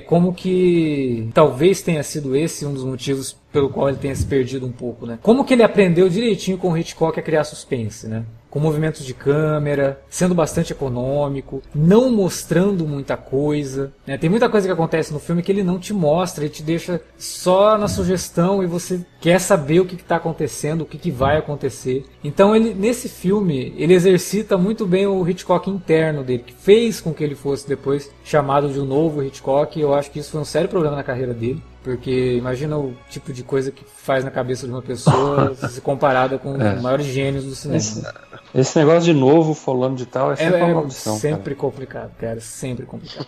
[0.00, 4.64] como que talvez tenha sido esse um dos motivos pelo qual ele tenha se perdido
[4.64, 5.18] um pouco, né?
[5.22, 8.24] Como que ele aprendeu direitinho com o Hitchcock a criar suspense, né?
[8.50, 13.92] Com movimentos de câmera, sendo bastante econômico, não mostrando muita coisa.
[14.06, 14.18] Né?
[14.18, 17.00] Tem muita coisa que acontece no filme que ele não te mostra, ele te deixa
[17.16, 21.36] só na sugestão e você quer saber o que está acontecendo, o que, que, vai
[21.36, 22.04] acontecer.
[22.24, 27.12] Então ele nesse filme ele exercita muito bem o Hitchcock interno dele, que fez com
[27.12, 29.78] que ele fosse depois chamado de um novo Hitchcock.
[29.78, 31.62] Eu acho que isso foi um sério problema na carreira dele.
[31.82, 36.38] Porque imagina o tipo de coisa que faz na cabeça de uma pessoa se comparada
[36.38, 36.74] com é.
[36.74, 38.12] os maiores gênios do cinema.
[38.54, 41.16] Esse, negócio de novo, falando de tal, é sempre é, uma maldição.
[41.16, 41.56] Sempre cara.
[41.56, 42.40] complicado, cara.
[42.40, 43.26] Sempre complicado.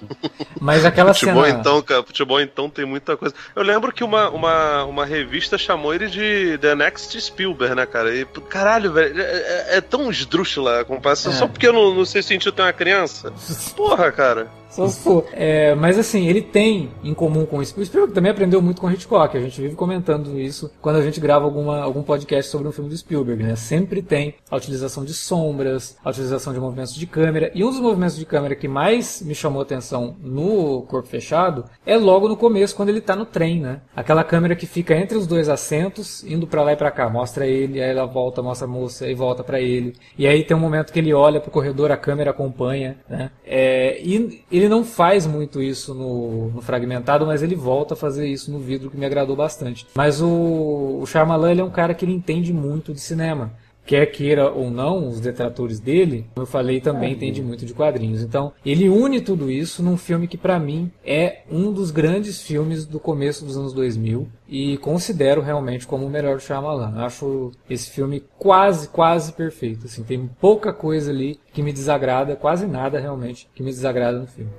[0.61, 1.59] Mas aquela futebol, cena.
[1.59, 3.35] Então, cara, futebol então tem muita coisa.
[3.55, 8.15] Eu lembro que uma, uma, uma revista chamou ele de The Next Spielberg, né, cara?
[8.15, 11.33] E, caralho, velho, é, é, é tão esdrúxula a comparação.
[11.33, 11.37] É.
[11.37, 13.33] Só porque eu não, não sei se sentiu ter uma criança.
[13.77, 14.63] Porra, cara.
[14.73, 15.27] Só se for.
[15.33, 17.83] É, mas assim, ele tem em comum com o Spielberg.
[17.83, 19.37] O Spielberg também aprendeu muito com Hitchcock.
[19.37, 22.89] A gente vive comentando isso quando a gente grava alguma, algum podcast sobre um filme
[22.89, 23.55] do Spielberg, né?
[23.55, 27.51] Sempre tem a utilização de sombras, a utilização de movimentos de câmera.
[27.55, 31.97] E um dos movimentos de câmera que mais me chamou atenção no Corpo Fechado é
[31.97, 33.81] logo no começo, quando ele tá no trem, né?
[33.95, 37.09] Aquela câmera que fica entre os dois assentos, indo para lá e para cá.
[37.09, 39.95] Mostra ele, aí ela volta, mostra a moça e volta para ele.
[40.17, 43.31] E aí tem um momento que ele olha pro corredor, a câmera acompanha, né?
[43.45, 48.27] É, e ele não faz muito isso no, no, fragmentado, mas ele volta a fazer
[48.27, 49.87] isso no vidro, que me agradou bastante.
[49.95, 53.53] Mas o, o Shyamalan ele é um cara que ele entende muito de cinema
[53.85, 58.23] quer queira ou não, os detratores dele, como eu falei, também entende muito de quadrinhos.
[58.23, 62.87] Então, ele une tudo isso num filme que para mim é um dos grandes filmes
[62.87, 66.95] do começo dos anos 2000 e considero realmente como o melhor do Shyamalan.
[66.97, 69.87] Acho esse filme quase, quase perfeito.
[69.87, 74.27] Assim, tem pouca coisa ali que me desagrada, quase nada realmente que me desagrada no
[74.27, 74.51] filme.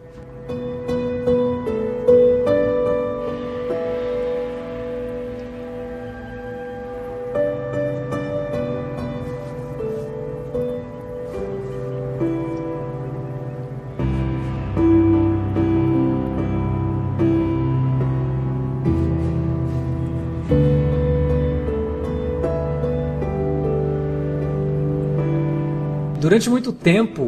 [26.34, 27.22] Durante muito tempo,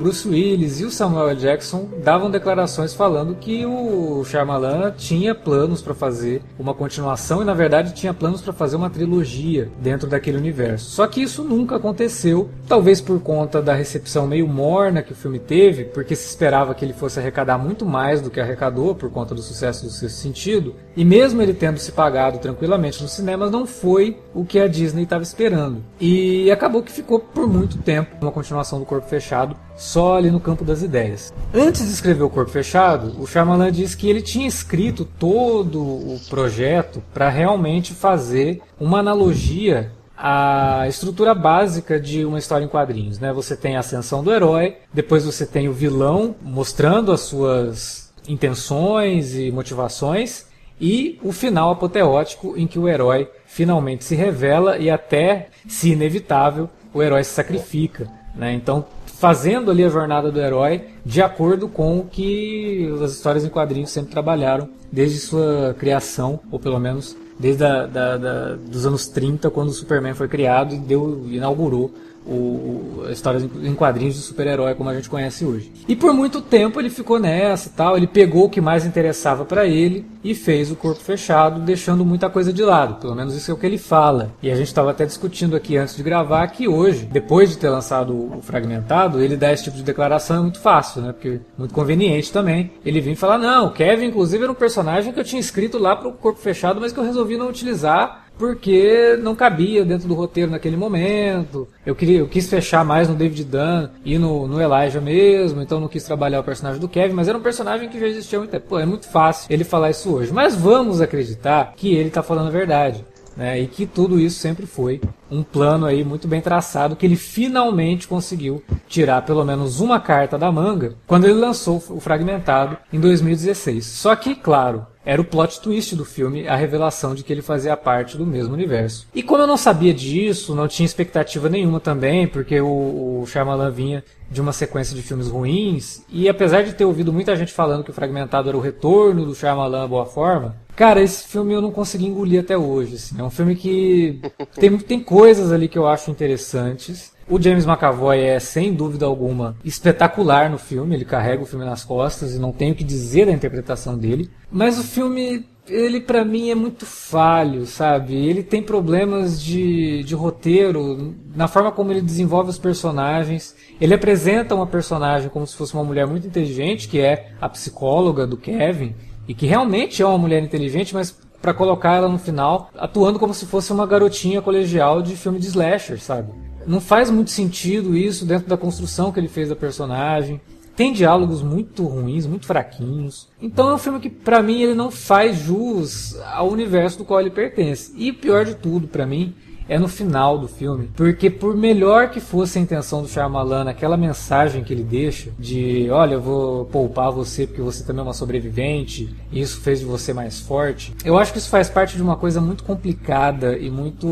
[0.00, 5.92] Bruce Willis e o Samuel Jackson davam declarações falando que o Shyamalan tinha planos para
[5.92, 10.90] fazer uma continuação e na verdade tinha planos para fazer uma trilogia dentro daquele universo.
[10.90, 15.38] Só que isso nunca aconteceu, talvez por conta da recepção meio morna que o filme
[15.38, 19.34] teve, porque se esperava que ele fosse arrecadar muito mais do que arrecadou por conta
[19.34, 23.66] do sucesso do Sexto Sentido, e mesmo ele tendo se pagado tranquilamente nos cinemas, não
[23.66, 25.84] foi o que a Disney estava esperando.
[26.00, 29.54] E acabou que ficou por muito tempo uma continuação do Corpo Fechado,
[29.90, 31.32] só ali no campo das ideias.
[31.52, 36.20] Antes de escrever o Corpo Fechado, o Shyamalan disse que ele tinha escrito todo o
[36.28, 43.32] projeto para realmente fazer uma analogia a estrutura básica de uma história em quadrinhos, né?
[43.32, 49.34] Você tem a ascensão do herói, depois você tem o vilão mostrando as suas intenções
[49.34, 50.44] e motivações
[50.78, 56.68] e o final apoteótico em que o herói finalmente se revela e até, se inevitável,
[56.92, 58.06] o herói se sacrifica.
[58.34, 58.52] Né?
[58.52, 58.84] Então,
[59.20, 63.90] fazendo ali a jornada do herói de acordo com o que as histórias em quadrinhos
[63.90, 69.50] sempre trabalharam desde sua criação, ou pelo menos desde a, da, da, dos anos 30,
[69.50, 71.92] quando o Superman foi criado e deu, inaugurou
[72.26, 75.72] o, histórias em quadrinhos de super-herói como a gente conhece hoje.
[75.88, 79.44] E por muito tempo ele ficou nessa e tal, ele pegou o que mais interessava
[79.44, 83.00] para ele e fez o corpo fechado, deixando muita coisa de lado.
[83.00, 84.32] Pelo menos isso é o que ele fala.
[84.42, 87.70] E a gente estava até discutindo aqui antes de gravar que hoje, depois de ter
[87.70, 91.12] lançado o Fragmentado, ele dá esse tipo de declaração é muito fácil, né?
[91.12, 92.72] Porque muito conveniente também.
[92.84, 95.96] Ele vem falar: "Não, o Kevin inclusive era um personagem que eu tinha escrito lá
[95.96, 100.14] para o corpo fechado, mas que eu resolvi não utilizar porque não cabia dentro do
[100.14, 101.68] roteiro naquele momento.
[101.84, 105.78] Eu queria, eu quis fechar mais no David Dunn e no, no Elijah mesmo, então
[105.78, 108.40] não quis trabalhar o personagem do Kevin, mas era um personagem que já existia há
[108.40, 108.66] muito tempo.
[108.66, 110.32] Pô, é muito fácil ele falar isso hoje.
[110.32, 113.04] Mas vamos acreditar que ele está falando a verdade.
[113.36, 117.14] Né, e que tudo isso sempre foi um plano aí muito bem traçado que ele
[117.14, 122.98] finalmente conseguiu tirar pelo menos uma carta da manga quando ele lançou o Fragmentado em
[122.98, 123.86] 2016.
[123.86, 127.76] Só que, claro, era o plot twist do filme, a revelação de que ele fazia
[127.76, 129.06] parte do mesmo universo.
[129.14, 133.70] E como eu não sabia disso, não tinha expectativa nenhuma também, porque o, o Shyamalan
[133.70, 137.82] vinha de uma sequência de filmes ruins, e apesar de ter ouvido muita gente falando
[137.82, 141.60] que o Fragmentado era o retorno do Shyamalan à boa forma, cara, esse filme eu
[141.60, 142.94] não consegui engolir até hoje.
[142.94, 143.18] Assim.
[143.18, 144.20] É um filme que
[144.54, 149.56] tem, tem coisas ali que eu acho interessantes, o James McAvoy é, sem dúvida alguma,
[149.64, 150.96] espetacular no filme.
[150.96, 154.28] Ele carrega o filme nas costas e não tenho o que dizer da interpretação dele.
[154.50, 158.16] Mas o filme, ele para mim é muito falho, sabe?
[158.16, 163.54] Ele tem problemas de, de roteiro, na forma como ele desenvolve os personagens.
[163.80, 168.26] Ele apresenta uma personagem como se fosse uma mulher muito inteligente, que é a psicóloga
[168.26, 168.94] do Kevin,
[169.28, 173.32] e que realmente é uma mulher inteligente, mas para colocar ela no final atuando como
[173.32, 176.49] se fosse uma garotinha colegial de filme de slasher, sabe?
[176.66, 180.40] Não faz muito sentido isso dentro da construção que ele fez da personagem.
[180.76, 183.28] Tem diálogos muito ruins, muito fraquinhos.
[183.40, 187.20] Então é um filme que, para mim, ele não faz jus ao universo do qual
[187.20, 187.92] ele pertence.
[187.96, 189.34] E pior de tudo, para mim,
[189.70, 190.90] é no final do filme.
[190.96, 195.88] Porque por melhor que fosse a intenção do Shyamalan, aquela mensagem que ele deixa de,
[195.90, 199.86] olha, eu vou poupar você porque você também é uma sobrevivente, e isso fez de
[199.86, 200.92] você mais forte.
[201.04, 204.08] Eu acho que isso faz parte de uma coisa muito complicada e muito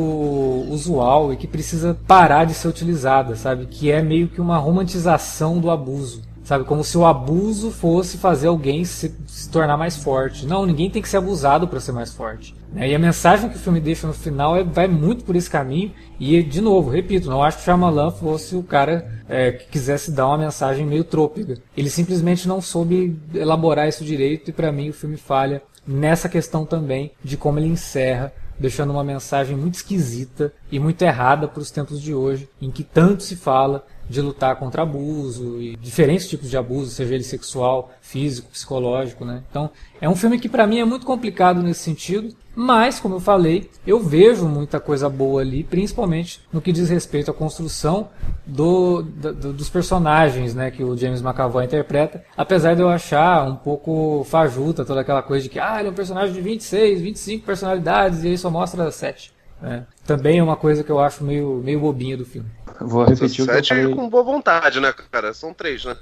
[0.70, 3.66] usual e que precisa parar de ser utilizada, sabe?
[3.66, 6.22] Que é meio que uma romantização do abuso.
[6.48, 10.46] Sabe, como se o abuso fosse fazer alguém se, se tornar mais forte.
[10.46, 12.56] Não, ninguém tem que ser abusado para ser mais forte.
[12.72, 12.88] Né?
[12.88, 15.92] E a mensagem que o filme deixa no final é, vai muito por esse caminho.
[16.18, 20.10] E, de novo, repito, não acho que o Shyamalan fosse o cara é, que quisesse
[20.10, 21.58] dar uma mensagem meio trôpega.
[21.76, 26.64] Ele simplesmente não soube elaborar isso direito e, para mim, o filme falha nessa questão
[26.64, 31.70] também de como ele encerra deixando uma mensagem muito esquisita e muito errada para os
[31.70, 36.48] tempos de hoje, em que tanto se fala de lutar contra abuso e diferentes tipos
[36.48, 39.42] de abuso, seja ele sexual, físico, psicológico, né?
[39.50, 43.20] Então, é um filme que para mim é muito complicado nesse sentido, mas como eu
[43.20, 48.08] falei, eu vejo muita coisa boa ali, principalmente no que diz respeito à construção
[48.44, 53.56] do, do, dos personagens, né, que o James McAvoy interpreta, apesar de eu achar um
[53.56, 57.46] pouco fajuta toda aquela coisa de que ah, ele é um personagem de 26, 25
[57.46, 59.37] personalidades e ele só mostra 7.
[59.60, 59.86] Né?
[60.06, 62.48] Também é uma coisa que eu acho meio, meio bobinha do filme.
[62.80, 63.94] Vou repetir o que eu falei.
[63.94, 65.34] com boa vontade, né, cara?
[65.34, 65.96] São três, né?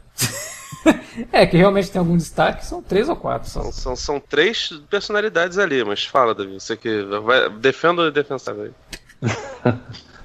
[1.32, 3.62] é, que realmente tem algum destaque, são três ou quatro só.
[3.62, 8.72] São, são, são três personalidades ali, mas fala, Davi, você que vai, defenda o defensável
[9.64, 9.74] aí.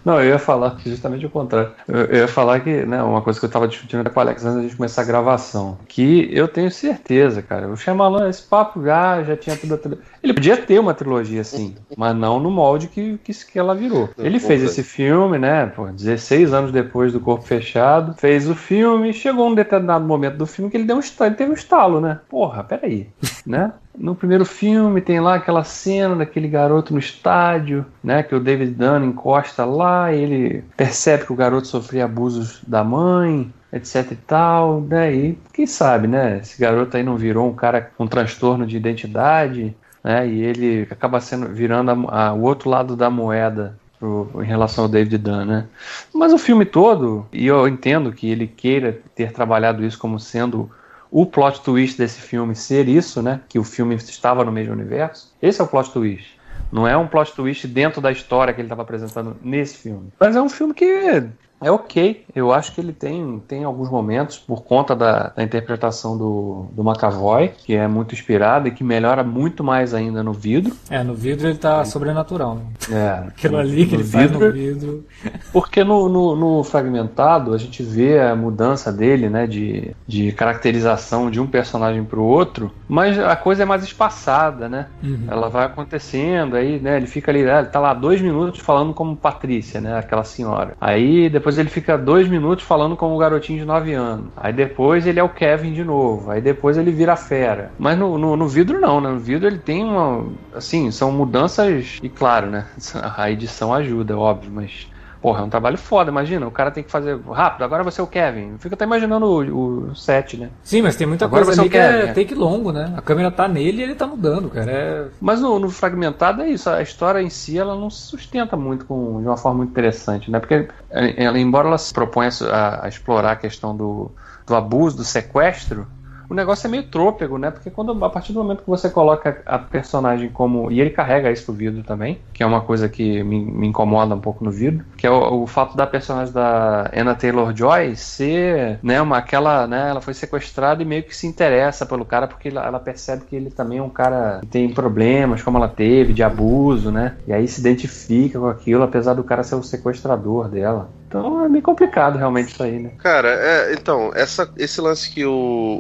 [0.03, 1.71] Não, eu ia falar justamente o contrário.
[1.88, 4.55] Eu, ia falar que, né, uma coisa que eu estava discutindo com o Alex antes
[4.55, 9.23] da gente começar a gravação, que eu tenho certeza, cara, o Shyamalan, esse papo já,
[9.23, 9.99] já tinha tudo, tudo.
[10.24, 14.09] Ele podia ter uma trilogia assim, mas não no molde que, que, que ela virou.
[14.17, 19.13] Ele fez esse filme, né, pô, 16 anos depois do Corpo Fechado, fez o filme,
[19.13, 22.19] chegou um determinado momento do filme que ele deu um estalo, teve um estalo, né?
[22.30, 23.07] Porra, peraí,
[23.45, 23.74] né?
[23.97, 28.24] No primeiro filme tem lá aquela cena daquele garoto no estádio, né?
[28.24, 32.84] Que o David Dunn encosta lá, e ele percebe que o garoto sofria abusos da
[32.84, 35.13] mãe, etc e tal, né?
[35.13, 36.39] E quem sabe, né?
[36.39, 40.28] Esse garoto aí não virou um cara com transtorno de identidade, né?
[40.28, 44.86] E ele acaba sendo virando a, a, o outro lado da moeda pro, em relação
[44.86, 45.68] ao David Dunn, né?
[46.14, 50.70] Mas o filme todo, e eu entendo que ele queira ter trabalhado isso como sendo
[51.12, 53.41] o plot twist desse filme ser isso, né?
[53.49, 55.34] Que o filme estava no mesmo universo.
[55.41, 56.39] Esse é o plot twist.
[56.72, 60.08] Não é um plot twist dentro da história que ele estava apresentando nesse filme.
[60.18, 61.24] Mas é um filme que
[61.62, 62.26] é ok.
[62.36, 66.84] Eu acho que ele tem, tem alguns momentos, por conta da, da interpretação do, do
[66.84, 70.76] McAvoy, que é muito inspirada e que melhora muito mais ainda no vidro.
[70.89, 72.55] É, no vidro ele tá sobrenatural.
[72.55, 72.64] Né?
[72.91, 73.28] É.
[73.30, 75.05] Aquilo ali que ele vidro, faz no vidro.
[75.53, 81.30] Porque no, no, no, fragmentado a gente vê a mudança dele, né, de, de caracterização
[81.30, 84.88] de um personagem para o outro, mas a coisa é mais espaçada, né?
[85.03, 85.26] Uhum.
[85.28, 89.16] Ela vai acontecendo, aí, né, ele fica ali, ele tá lá dois minutos falando como
[89.16, 90.76] Patrícia, né, aquela senhora.
[90.80, 94.28] Aí depois depois ele fica dois minutos falando como um garotinho de 9 anos.
[94.38, 96.32] Aí depois ele é o Kevin de novo.
[96.32, 97.72] Aí depois ele vira fera.
[97.78, 99.10] Mas no, no, no vidro não, né?
[99.10, 100.26] No vidro ele tem uma.
[100.56, 101.99] Assim, são mudanças.
[102.02, 102.66] E claro, né?
[103.18, 104.88] A edição ajuda, óbvio, mas
[105.22, 106.47] Porra, é um trabalho foda, imagina.
[106.47, 108.57] O cara tem que fazer rápido, agora você é o Kevin.
[108.57, 110.49] Fica até imaginando o, o set, né?
[110.63, 112.91] Sim, mas tem muita agora coisa ali é que Kevin, é take longo, né?
[112.97, 114.72] A câmera tá nele e ele tá mudando, cara.
[114.72, 115.07] É...
[115.22, 116.67] Mas no, no, fragmentado é isso.
[116.69, 120.32] A história em si, ela não se sustenta muito com, de uma forma muito interessante,
[120.32, 120.39] né?
[120.39, 124.11] Porque, ela, embora ela se proponha a, a explorar a questão do,
[124.47, 125.86] do abuso, do sequestro,
[126.32, 127.51] o negócio é meio trôpego, né?
[127.51, 130.71] Porque quando a partir do momento que você coloca a personagem como.
[130.71, 134.15] E ele carrega isso pro vidro também, que é uma coisa que me, me incomoda
[134.15, 137.97] um pouco no vidro, que é o, o, fato da personagem da Anna Taylor Joy
[137.97, 142.27] ser, né, uma aquela, né, ela foi sequestrada e meio que se interessa pelo cara
[142.29, 145.67] porque ela, ela percebe que ele também é um cara que tem problemas, como ela
[145.67, 147.17] teve, de abuso, né?
[147.27, 151.01] E aí se identifica com aquilo, apesar do cara ser o sequestrador dela.
[151.12, 152.91] Então é meio complicado realmente isso aí, né?
[152.97, 155.80] Cara, é, então, essa, esse lance que o,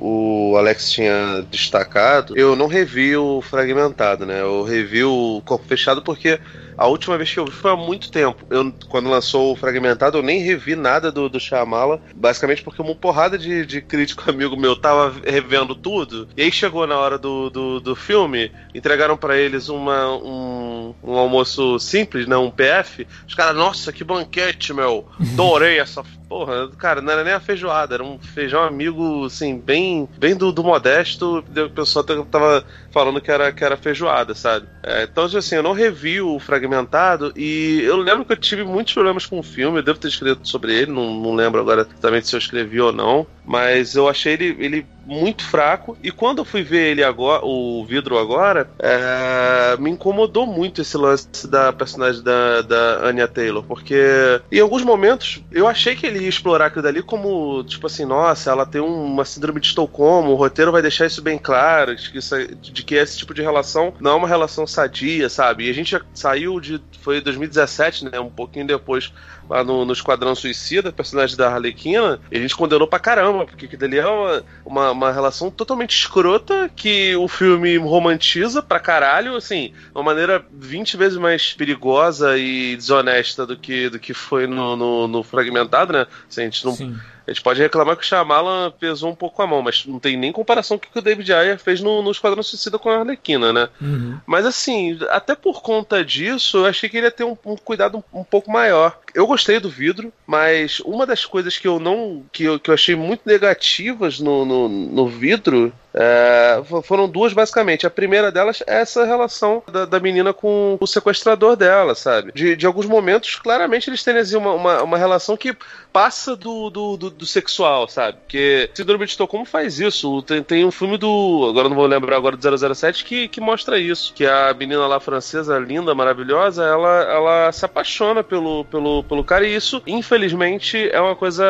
[0.51, 4.41] o Alex tinha destacado, eu não revi o fragmentado, né?
[4.41, 6.37] Eu revi o corpo fechado porque
[6.81, 8.43] a última vez que eu vi foi há muito tempo.
[8.49, 12.95] Eu, quando lançou o Fragmentado, eu nem revi nada do, do Shyamala, basicamente porque uma
[12.95, 17.51] porrada de, de crítico amigo meu tava revendo tudo, e aí chegou na hora do,
[17.51, 23.35] do, do filme, entregaram para eles uma, um, um almoço simples, né, um PF, os
[23.35, 28.03] caras, nossa, que banquete, meu, adorei essa Porra, cara, não era nem a feijoada, era
[28.05, 31.39] um feijão amigo, assim, bem, bem do, do modesto.
[31.39, 34.65] O pessoal tava falando que era, que era feijoada, sabe?
[34.81, 38.93] É, então, assim, eu não revi o fragmentado e eu lembro que eu tive muitos
[38.93, 39.79] problemas com o filme.
[39.79, 42.93] Eu devo ter escrito sobre ele, não, não lembro agora exatamente se eu escrevi ou
[42.93, 43.27] não.
[43.45, 45.97] Mas eu achei ele, ele muito fraco.
[46.03, 50.95] E quando eu fui ver ele agora, o vidro agora, é, me incomodou muito esse
[50.97, 53.63] lance da personagem da, da Anya Taylor.
[53.63, 58.05] Porque em alguns momentos eu achei que ele ia explorar aquilo dali como, tipo assim,
[58.05, 62.11] nossa, ela tem uma síndrome de Estocolmo, o roteiro vai deixar isso bem claro, de
[62.11, 65.65] que, isso, de que esse tipo de relação não é uma relação sadia, sabe?
[65.65, 66.81] E a gente saiu de.
[67.01, 68.19] Foi 2017, né?
[68.19, 69.11] Um pouquinho depois
[69.49, 73.65] lá no, no Esquadrão Suicida, personagem da Arlequina, e a gente condenou pra caramba, porque
[73.65, 79.35] aquilo ali é uma, uma, uma, relação totalmente escrota que o filme romantiza pra caralho,
[79.35, 84.75] assim, uma maneira 20 vezes mais perigosa e desonesta do que, do que foi no,
[84.75, 86.07] no, no Fragmentado, né?
[86.29, 86.75] Assim, a gente não.
[86.75, 86.97] Sim
[87.27, 90.17] a gente pode reclamar que o Shyamalan pesou um pouco a mão, mas não tem
[90.17, 92.99] nem comparação com o que o David Ayer fez no, no Esquadrão Suicida com a
[92.99, 93.69] Arlequina, né?
[93.79, 94.17] Uhum.
[94.25, 97.97] Mas assim, até por conta disso, eu achei que ele ia ter um, um cuidado
[97.97, 98.99] um, um, pouco maior.
[99.13, 102.23] Eu gostei do vidro, mas uma das coisas que eu não.
[102.31, 107.85] que eu, que eu achei muito negativas no, no, no vidro é, foram duas, basicamente.
[107.85, 112.31] A primeira delas é essa relação da, da menina com o sequestrador dela, sabe?
[112.33, 115.55] De, de alguns momentos, claramente, eles têm assim, uma, uma, uma relação que
[115.91, 118.17] passa do, do, do, do, sexual, sabe?
[118.21, 120.21] Porque Síndrome de Estocolmo faz isso.
[120.21, 121.47] Tem, tem um filme do.
[121.49, 124.13] Agora não vou lembrar agora do 007 que, que mostra isso.
[124.13, 129.45] Que a menina lá francesa, linda, maravilhosa, ela, ela se apaixona pelo, pelo, pelo cara
[129.45, 131.43] e isso, infelizmente, é uma coisa,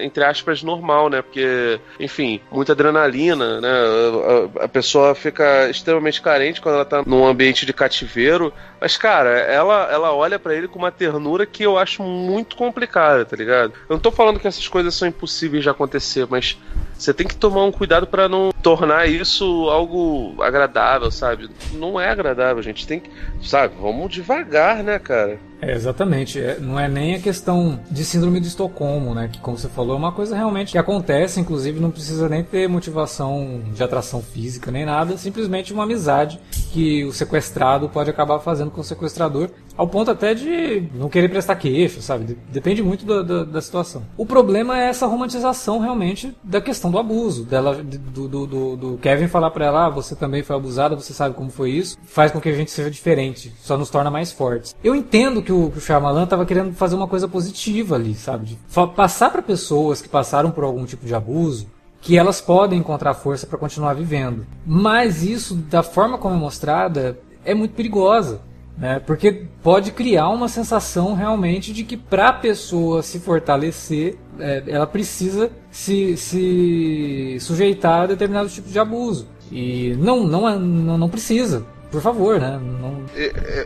[0.00, 1.22] entre aspas, normal, né?
[1.22, 3.69] Porque, enfim, muita adrenalina, né?
[3.70, 8.52] A, a, pessoa fica extremamente carente quando ela tá num ambiente de cativeiro.
[8.80, 13.24] Mas, cara, ela, ela olha para ele com uma ternura que eu acho muito complicada,
[13.24, 13.72] tá ligado?
[13.88, 16.58] Eu não tô falando que essas coisas são impossíveis de acontecer, mas
[17.00, 21.48] você tem que tomar um cuidado para não tornar isso algo agradável, sabe?
[21.72, 23.10] Não é agradável, gente tem que,
[23.42, 25.38] sabe, vamos devagar, né, cara?
[25.62, 26.38] É, exatamente.
[26.38, 29.28] É, não é nem a questão de síndrome de Estocolmo, né?
[29.30, 32.68] Que, como você falou, é uma coisa realmente que acontece, inclusive não precisa nem ter
[32.68, 36.40] motivação de atração física nem nada, simplesmente uma amizade
[36.72, 39.50] que o sequestrado pode acabar fazendo com o sequestrador,
[39.80, 42.38] ao ponto até de não querer prestar queixa, sabe?
[42.50, 44.02] Depende muito da, da, da situação.
[44.16, 48.98] O problema é essa romantização realmente da questão do abuso, dela, do, do, do, do
[48.98, 52.32] Kevin falar para ela, ah, você também foi abusada, você sabe como foi isso, faz
[52.32, 54.74] com que a gente seja diferente, só nos torna mais fortes.
[54.82, 58.14] Eu entendo que que o, que o Shyamalan tava querendo fazer uma coisa positiva ali,
[58.14, 58.46] sabe?
[58.46, 58.58] De
[58.94, 61.66] passar para pessoas que passaram por algum tipo de abuso
[62.00, 64.46] que elas podem encontrar força para continuar vivendo.
[64.64, 68.40] Mas isso, da forma como é mostrada, é muito perigosa.
[68.80, 68.98] Né?
[68.98, 74.86] Porque pode criar uma sensação realmente de que para a pessoa se fortalecer, é, ela
[74.86, 79.28] precisa se, se sujeitar a determinado tipo de abuso.
[79.52, 82.60] E não, não, é, não, não precisa por favor, né?
[82.80, 83.04] Não...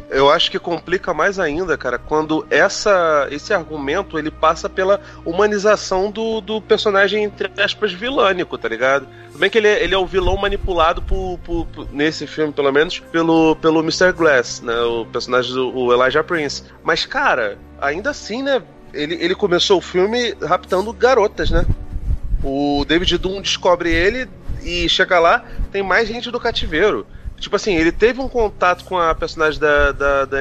[0.08, 6.10] Eu acho que complica mais ainda, cara, quando essa, esse argumento ele passa pela humanização
[6.10, 9.06] do, do personagem, entre aspas, vilânico, tá ligado?
[9.26, 12.52] Tudo bem que ele, é, ele é o vilão manipulado por, por, por, nesse filme,
[12.52, 14.12] pelo menos, pelo, pelo Mr.
[14.12, 14.74] Glass, né?
[14.80, 16.64] O personagem do Elijah Prince.
[16.82, 18.62] Mas, cara, ainda assim, né?
[18.92, 21.66] Ele, ele começou o filme raptando garotas, né?
[22.42, 24.28] O David Doom descobre ele
[24.62, 27.06] e chega lá, tem mais gente do cativeiro.
[27.38, 30.38] Tipo assim, ele teve um contato com a personagem da, da, da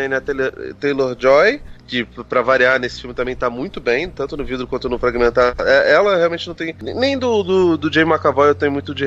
[0.80, 4.98] Taylor-Joy, que para variar nesse filme também tá muito bem, tanto no vidro quanto no
[4.98, 5.62] fragmentado.
[5.64, 6.76] É, ela realmente não tem.
[6.82, 9.06] Nem do, do, do Jay McAvoy eu tenho muito de,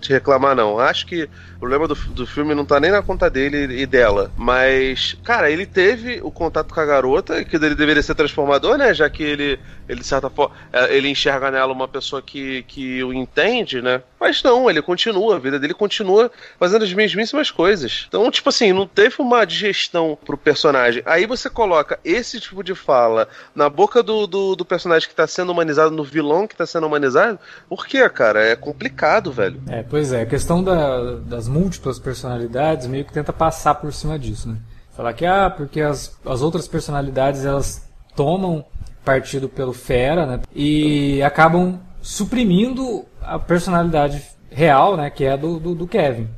[0.00, 0.78] de reclamar, não.
[0.78, 1.24] Acho que
[1.56, 4.30] o problema do, do filme não tá nem na conta dele e dela.
[4.36, 8.94] Mas, cara, ele teve o contato com a garota, que ele deveria ser transformador, né?
[8.94, 9.58] Já que ele,
[9.88, 14.02] ele de certa forma, é, ele enxerga nela uma pessoa que, que o entende, né?
[14.18, 18.04] Mas não, ele continua, a vida dele continua fazendo as mesmíssimas coisas.
[18.08, 21.02] Então, tipo assim, não teve uma digestão pro personagem.
[21.04, 25.26] Aí você coloca esse tipo de fala na boca do, do, do personagem que tá
[25.26, 27.38] sendo humanizado, no vilão que tá sendo humanizado,
[27.68, 28.44] por quê, cara?
[28.44, 29.60] É complicado, velho.
[29.68, 34.18] É, pois é, a questão da, das múltiplas personalidades meio que tenta passar por cima
[34.18, 34.56] disso, né?
[34.96, 38.64] Falar que, ah, porque as, as outras personalidades elas tomam
[39.04, 40.40] partido pelo Fera, né?
[40.54, 46.28] E acabam suprimindo a personalidade real, né, que é a do, do, do, Kevin.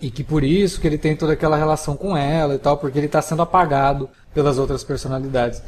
[0.00, 2.98] E que por isso que ele tem toda aquela relação com ela e tal, porque
[2.98, 5.62] ele está sendo apagado pelas outras personalidades.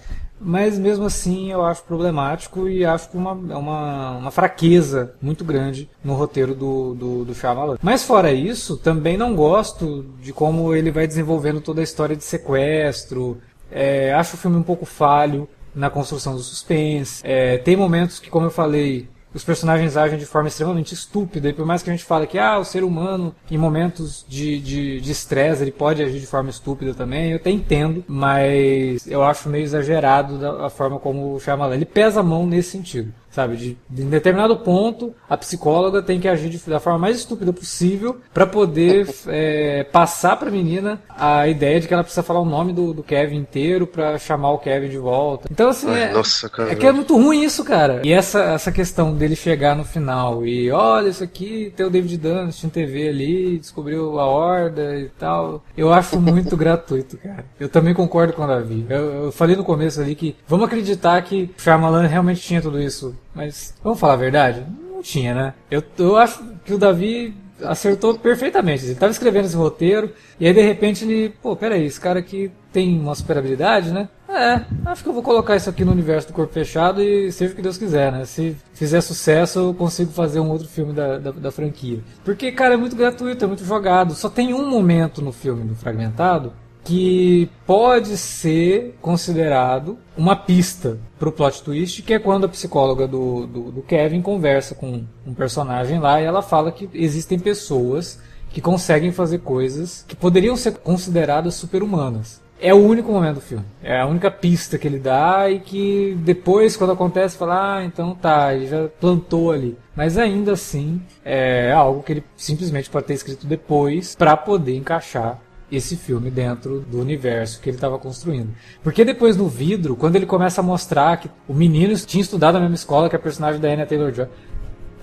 [0.44, 5.44] Mas mesmo assim eu acho problemático e acho que uma, é uma, uma fraqueza muito
[5.44, 7.78] grande no roteiro do, do, do Shyamalan.
[7.80, 12.24] Mas fora isso, também não gosto de como ele vai desenvolvendo toda a história de
[12.24, 13.38] sequestro.
[13.70, 17.22] É, acho o filme um pouco falho na construção do suspense.
[17.24, 21.52] É, tem momentos que, como eu falei, os personagens agem de forma extremamente estúpida, e
[21.52, 25.58] por mais que a gente fale que ah, o ser humano, em momentos de estresse,
[25.58, 29.64] de ele pode agir de forma estúpida também, eu até entendo, mas eu acho meio
[29.64, 33.56] exagerado da, a forma como o Shyamalan, ele pesa a mão nesse sentido sabe?
[33.56, 37.52] De, de, em determinado ponto, a psicóloga tem que agir de, da forma mais estúpida
[37.52, 42.40] possível para poder é, passar para a menina a ideia de que ela precisa falar
[42.40, 45.48] o nome do, do Kevin inteiro para chamar o Kevin de volta.
[45.50, 48.02] Então, assim, Ai, é, nossa, é que é muito ruim isso, cara.
[48.04, 52.18] E essa, essa questão dele chegar no final e olha, isso aqui tem o David
[52.18, 55.64] Dunn assistindo TV ali, descobriu a horda e tal.
[55.76, 57.44] Eu acho muito gratuito, cara.
[57.58, 58.84] Eu também concordo com o Davi.
[58.88, 63.14] Eu, eu falei no começo ali que vamos acreditar que Shyamalan realmente tinha tudo isso
[63.34, 64.64] mas vamos falar a verdade?
[64.90, 65.54] Não tinha, né?
[65.70, 68.84] Eu, eu acho que o Davi acertou perfeitamente.
[68.84, 72.50] Ele estava escrevendo esse roteiro e aí de repente ele, pô, peraí, esse cara aqui
[72.72, 74.08] tem uma superabilidade, né?
[74.28, 77.52] É, acho que eu vou colocar isso aqui no universo do Corpo Fechado e seja
[77.52, 78.24] o que Deus quiser, né?
[78.24, 82.00] Se fizer sucesso, eu consigo fazer um outro filme da, da, da franquia.
[82.24, 84.14] Porque, cara, é muito gratuito, é muito jogado.
[84.14, 86.52] Só tem um momento no filme do Fragmentado
[86.84, 93.06] que pode ser considerado uma pista para o plot twist, que é quando a psicóloga
[93.06, 98.20] do, do, do, Kevin conversa com um personagem lá e ela fala que existem pessoas
[98.50, 102.42] que conseguem fazer coisas que poderiam ser consideradas super-humanas.
[102.60, 103.64] É o único momento do filme.
[103.82, 108.14] É a única pista que ele dá e que depois, quando acontece, fala, ah, então
[108.14, 109.76] tá, ele já plantou ali.
[109.96, 115.40] Mas ainda assim, é algo que ele simplesmente pode ter escrito depois para poder encaixar
[115.72, 118.54] esse filme dentro do universo que ele estava construindo.
[118.82, 122.60] Porque depois no vidro, quando ele começa a mostrar que o menino tinha estudado na
[122.60, 124.28] mesma escola que a personagem da Anna Taylor-Joy,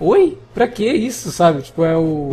[0.00, 0.38] Oi?
[0.52, 1.62] Pra que isso, sabe?
[1.62, 2.32] Tipo, é o.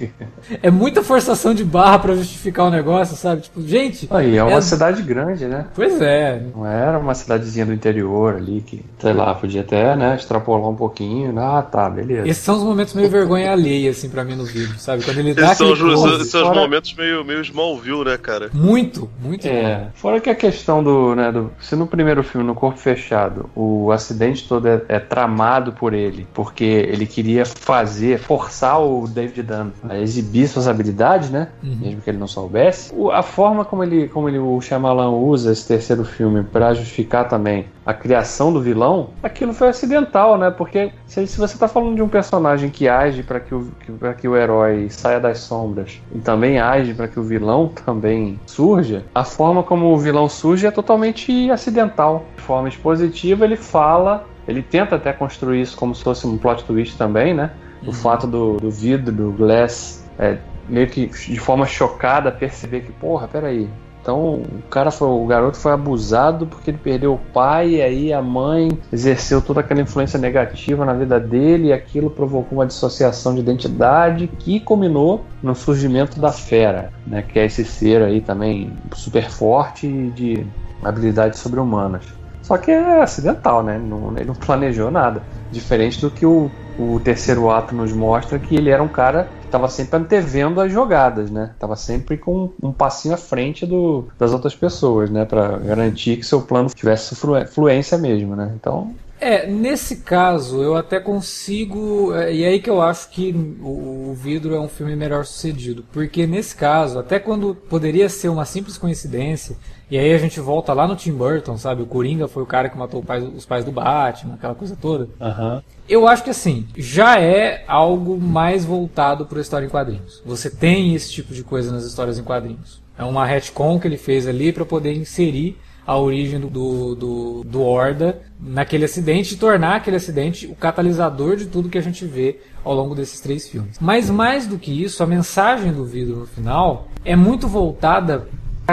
[0.62, 3.42] é muita forçação de barra para justificar o negócio, sabe?
[3.42, 4.08] Tipo, gente.
[4.10, 4.60] Aí, é uma é...
[4.62, 5.66] cidade grande, né?
[5.74, 6.42] Pois é.
[6.54, 10.74] Não era uma cidadezinha do interior ali que, sei lá, podia até, né, extrapolar um
[10.74, 11.38] pouquinho.
[11.38, 12.26] Ah, tá, beleza.
[12.26, 15.04] Esses são os momentos meio vergonha alheia, assim, pra mim no vídeo, sabe?
[15.04, 18.48] Quando ele dá Esses são, os, são os momentos meio, meio Smallville, né, cara?
[18.54, 19.46] Muito, muito.
[19.46, 19.88] É.
[19.94, 21.50] Fora que a questão do, né, do.
[21.60, 26.26] Se no primeiro filme, no Corpo Fechado, o acidente todo é, é tramado por ele,
[26.32, 31.48] porque ele ele queria fazer, forçar o David Dunn a exibir suas habilidades, né?
[31.62, 31.78] Uhum.
[31.80, 32.92] Mesmo que ele não soubesse.
[32.94, 37.28] O, a forma como ele, como ele, o Shyamalan usa esse terceiro filme para justificar
[37.28, 40.50] também a criação do vilão, aquilo foi acidental, né?
[40.50, 43.92] Porque se, se você está falando de um personagem que age para que, o, que,
[44.20, 49.04] que o herói saia das sombras e também age para que o vilão também surja,
[49.14, 52.24] a forma como o vilão surge é totalmente acidental.
[52.36, 56.64] De forma expositiva, ele fala ele tenta até construir isso como se fosse um plot
[56.64, 57.50] twist também, né?
[57.82, 57.92] O uhum.
[57.92, 60.38] fato do, do vidro, do Glass, é,
[60.68, 63.68] meio que de forma chocada perceber que, porra, peraí,
[64.02, 68.12] Então o cara foi, o garoto foi abusado porque ele perdeu o pai e aí
[68.12, 73.34] a mãe exerceu toda aquela influência negativa na vida dele e aquilo provocou uma dissociação
[73.34, 78.72] de identidade que culminou no surgimento da fera, né, que é esse ser aí também
[78.94, 80.46] super forte de
[80.82, 82.19] habilidades sobre-humanas.
[82.50, 83.78] Só que é acidental, né?
[83.78, 85.22] Não, ele não planejou nada.
[85.52, 89.46] Diferente do que o, o terceiro ato nos mostra, que ele era um cara que
[89.46, 91.52] estava sempre antevendo as jogadas, né?
[91.60, 95.24] Tava sempre com um passinho à frente do, das outras pessoas, né?
[95.24, 98.50] Para garantir que seu plano tivesse fluência mesmo, né?
[98.56, 102.14] Então é, nesse caso eu até consigo.
[102.14, 105.26] É, e é aí que eu acho que o, o, Vidro é um filme melhor
[105.26, 105.84] sucedido.
[105.92, 109.56] Porque nesse caso, até quando poderia ser uma simples coincidência,
[109.90, 111.82] e aí a gente volta lá no Tim Burton, sabe?
[111.82, 115.08] O Coringa foi o cara que matou pai, os pais do Batman, aquela coisa toda.
[115.20, 115.60] Uhum.
[115.88, 120.22] Eu acho que assim, já é algo mais voltado para a história em quadrinhos.
[120.24, 122.80] Você tem esse tipo de coisa nas histórias em quadrinhos.
[122.96, 127.44] É uma retcon que ele fez ali para poder inserir a origem do, do, do,
[127.44, 132.04] do Horda naquele acidente e tornar aquele acidente o catalisador de tudo que a gente
[132.04, 133.76] vê ao longo desses três filmes.
[133.80, 138.28] Mas mais do que isso, a mensagem do vidro no final é muito voltada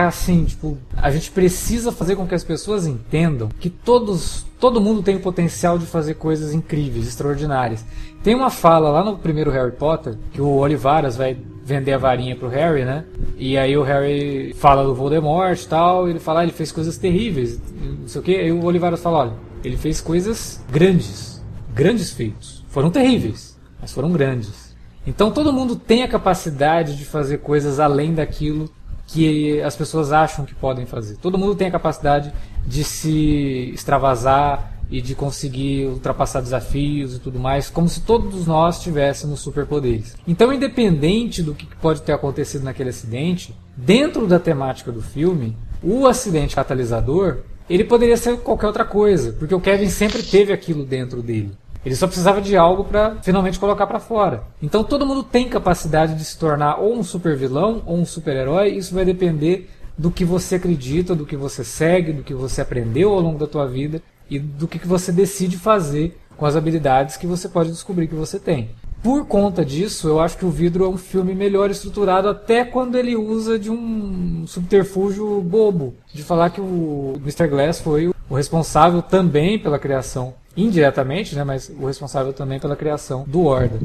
[0.05, 5.01] assim, tipo, a gente precisa fazer com que as pessoas entendam que todos, todo mundo
[5.01, 7.85] tem o potencial de fazer coisas incríveis, extraordinárias.
[8.23, 12.35] Tem uma fala lá no primeiro Harry Potter que o Olivaras vai vender a varinha
[12.35, 13.05] pro Harry, né?
[13.37, 16.97] E aí o Harry fala do Voldemort e tal, ele fala, ah, ele fez coisas
[16.97, 17.59] terríveis,
[17.99, 18.35] não sei o que.
[18.35, 19.33] Aí o Olivaras fala, olha,
[19.63, 21.43] ele fez coisas grandes,
[21.73, 22.65] grandes feitos.
[22.69, 24.75] Foram terríveis, mas foram grandes.
[25.05, 28.69] Então todo mundo tem a capacidade de fazer coisas além daquilo
[29.07, 31.15] que as pessoas acham que podem fazer.
[31.17, 32.31] Todo mundo tem a capacidade
[32.65, 38.81] de se extravasar e de conseguir ultrapassar desafios e tudo mais, como se todos nós
[38.81, 40.15] tivéssemos superpoderes.
[40.27, 46.05] Então, independente do que pode ter acontecido naquele acidente, dentro da temática do filme, o
[46.07, 47.39] acidente catalisador
[47.69, 51.51] ele poderia ser qualquer outra coisa, porque o Kevin sempre teve aquilo dentro dele.
[51.87, 54.43] Ele só precisava de algo para finalmente colocar para fora.
[54.61, 58.35] Então todo mundo tem capacidade de se tornar ou um super vilão ou um super
[58.35, 58.71] herói.
[58.71, 63.13] Isso vai depender do que você acredita, do que você segue, do que você aprendeu
[63.13, 67.25] ao longo da tua vida e do que você decide fazer com as habilidades que
[67.25, 68.71] você pode descobrir que você tem.
[69.01, 72.97] Por conta disso, eu acho que o Vidro é um filme melhor estruturado até quando
[72.97, 77.47] ele usa de um subterfúgio bobo, de falar que o Mr.
[77.47, 83.23] Glass foi o responsável também pela criação indiretamente, né, mas o responsável também pela criação
[83.27, 83.79] do Order.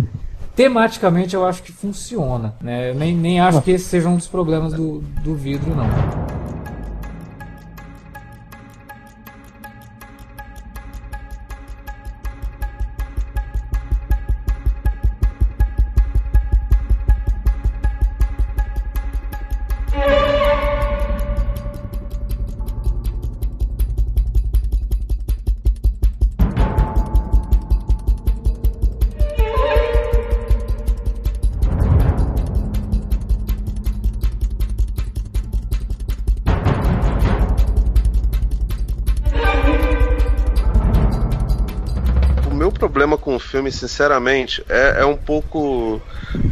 [0.56, 2.92] Tematicamente eu acho que funciona, né?
[2.94, 5.86] nem, nem acho que esse seja um dos problemas do, do vidro, não.
[43.72, 46.00] Sinceramente, é, é um pouco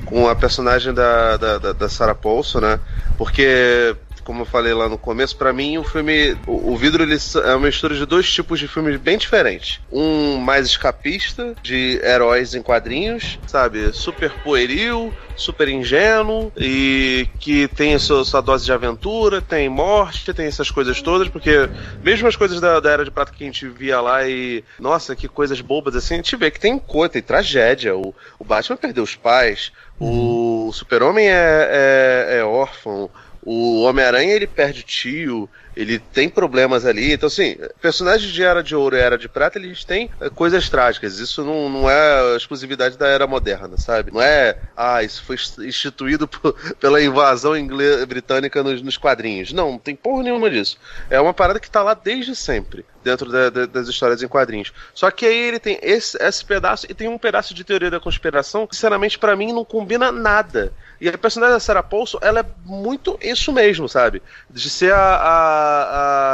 [0.04, 2.80] com a personagem da, da, da, da Sarah Paulson, né?
[3.16, 3.94] Porque
[4.30, 7.50] como eu falei lá no começo, para mim o filme, o, o, Vidro ele é
[7.50, 9.80] uma mistura de dois tipos de filmes bem diferentes.
[9.90, 13.92] Um mais escapista, de heróis em quadrinhos, sabe?
[13.92, 20.32] Super pueril, super ingênuo e que tem a sua, sua, dose de aventura, tem morte,
[20.32, 21.68] tem essas coisas todas, porque
[22.00, 25.16] mesmo as coisas da, da Era de Prata que a gente via lá e, nossa,
[25.16, 27.96] que coisas bobas assim, a gente vê que tem coisa, tem tragédia.
[27.96, 33.10] O, o Batman perdeu os pais, o Super-Homem é, é, é órfão,
[33.42, 37.12] o Homem-Aranha ele perde tio, ele tem problemas ali.
[37.12, 40.68] Então, assim, personagens de Era de Ouro e Era de Prata, eles têm é, coisas
[40.68, 41.18] trágicas.
[41.18, 44.12] Isso não, não é exclusividade da Era Moderna, sabe?
[44.12, 49.52] Não é, ah, isso foi instituído por, pela invasão inglesa, britânica nos, nos, quadrinhos.
[49.52, 50.78] Não, não tem porra nenhuma disso.
[51.08, 54.72] É uma parada que tá lá desde sempre, dentro da, da, das histórias em quadrinhos.
[54.94, 58.00] Só que aí ele tem esse, esse pedaço e tem um pedaço de teoria da
[58.00, 60.72] conspiração que, sinceramente, para mim não combina nada.
[61.00, 64.22] E a personagem da Sarah Paulson, ela é muito isso mesmo, sabe?
[64.50, 65.59] De ser a, a,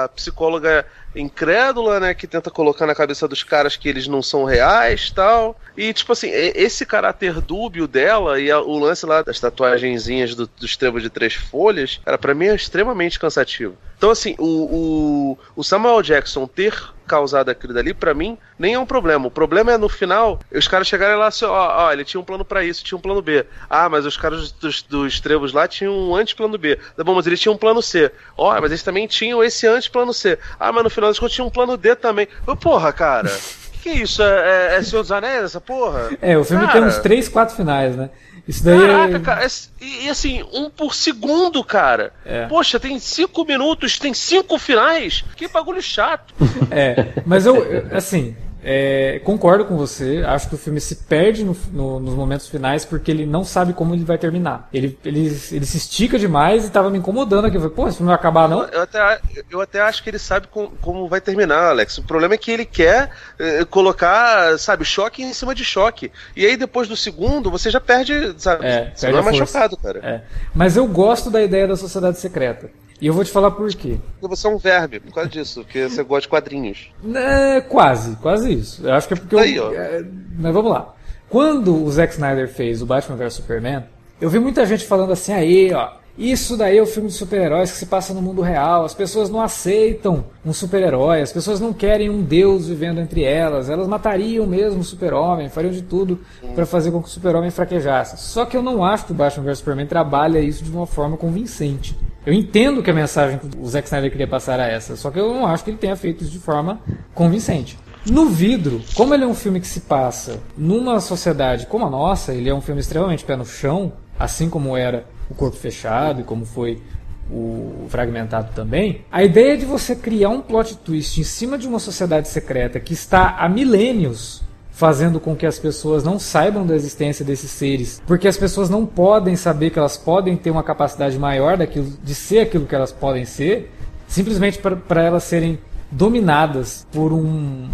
[0.05, 4.45] a psicóloga incrédula, né, que tenta colocar na cabeça dos caras que eles não são
[4.45, 5.59] reais tal.
[5.77, 10.47] E, tipo assim, esse caráter dúbio dela e a, o lance lá das tatuagenzinhas do,
[10.47, 13.77] dos trevos de três folhas, cara, para mim é extremamente cansativo.
[13.97, 18.79] Então, assim, o, o, o Samuel Jackson ter causado aquilo dali, para mim, nem é
[18.79, 19.27] um problema.
[19.27, 22.25] O problema é no final, os caras chegarem lá assim, ó, ó ele tinha um
[22.25, 23.47] plano para isso, tinha um plano B.
[23.69, 26.79] Ah, mas os caras dos, dos trevos lá tinham um anti-plano B.
[26.97, 28.11] Tá bom, mas eles tinham um plano C.
[28.37, 30.39] Ó, mas eles também tinham esse anti-plano C.
[30.59, 32.29] Ah, mas no final das contas tinha um plano D também.
[32.61, 33.31] Porra, cara.
[33.77, 34.23] que, que é isso?
[34.23, 36.11] É, é, é Senhor dos Anéis, essa porra?
[36.21, 36.81] É, o filme cara...
[36.81, 38.11] tem uns 3, 4 finais, né?
[38.47, 39.21] Isso daí é- Caraca, é...
[39.21, 42.13] cara, é, e, assim, um por segundo, cara.
[42.25, 42.47] É.
[42.47, 45.25] Poxa, tem cinco minutos, tem cinco finais.
[45.37, 46.33] Que bagulho chato.
[46.71, 47.57] é, mas eu,
[47.93, 48.37] assim,
[48.69, 52.85] é, concordo com você, acho que o filme se perde no, no, nos momentos finais
[52.85, 54.69] porque ele não sabe como ele vai terminar.
[54.73, 57.57] Ele, ele, ele se estica demais e estava me incomodando aqui.
[57.69, 58.65] Pô, esse filme vai acabar, não?
[58.65, 61.99] Eu até, eu até acho que ele sabe com, como vai terminar, Alex.
[61.99, 66.11] O problema é que ele quer eh, colocar, sabe, choque em cima de choque.
[66.35, 68.67] E aí depois do segundo, você já perde, sabe?
[68.67, 70.01] É, você não é mais chocado, cara.
[70.03, 70.23] É.
[70.53, 72.69] Mas eu gosto da ideia da sociedade secreta.
[73.01, 73.99] E eu vou te falar por quê.
[74.13, 76.91] Porque você é um verme, por causa disso, porque você gosta de quadrinhos.
[77.15, 78.87] É, quase, quase isso.
[78.87, 79.75] Eu acho que é porque Aí, eu.
[79.75, 80.05] É,
[80.39, 80.95] mas vamos lá.
[81.29, 83.85] Quando o Zack Snyder fez o Batman vs Superman,
[84.21, 87.71] eu vi muita gente falando assim, aí, ó, isso daí é o filme de super-heróis
[87.71, 88.87] que se passa no mundo real.
[88.87, 93.69] As pessoas não aceitam um super-herói, as pessoas não querem um deus vivendo entre elas.
[93.69, 96.19] Elas matariam mesmo o super-homem, fariam de tudo
[96.55, 98.17] para fazer com que o super-homem fraquejasse.
[98.17, 101.19] Só que eu não acho que o Batman vs Superman trabalha isso de uma forma
[101.19, 101.95] convincente.
[102.27, 105.21] Eu entendo que a mensagem que o Zack Snyder queria passar era essa, só que
[105.21, 106.81] eu não acho que ele tenha feito isso de forma
[107.15, 107.79] convincente.
[108.05, 112.35] No vidro, como ele é um filme que se passa numa sociedade como a nossa,
[112.35, 116.25] ele é um filme extremamente pé no chão, assim como era o corpo fechado e
[116.25, 116.83] como foi
[117.31, 121.79] o fragmentado também, a ideia de você criar um plot twist em cima de uma
[121.79, 124.43] sociedade secreta que está há milênios
[124.77, 128.85] fazendo com que as pessoas não saibam da existência desses seres, porque as pessoas não
[128.85, 132.93] podem saber que elas podem ter uma capacidade maior daquilo, de ser aquilo que elas
[132.93, 133.73] podem ser,
[134.07, 135.59] simplesmente para elas serem
[135.91, 137.71] dominadas por um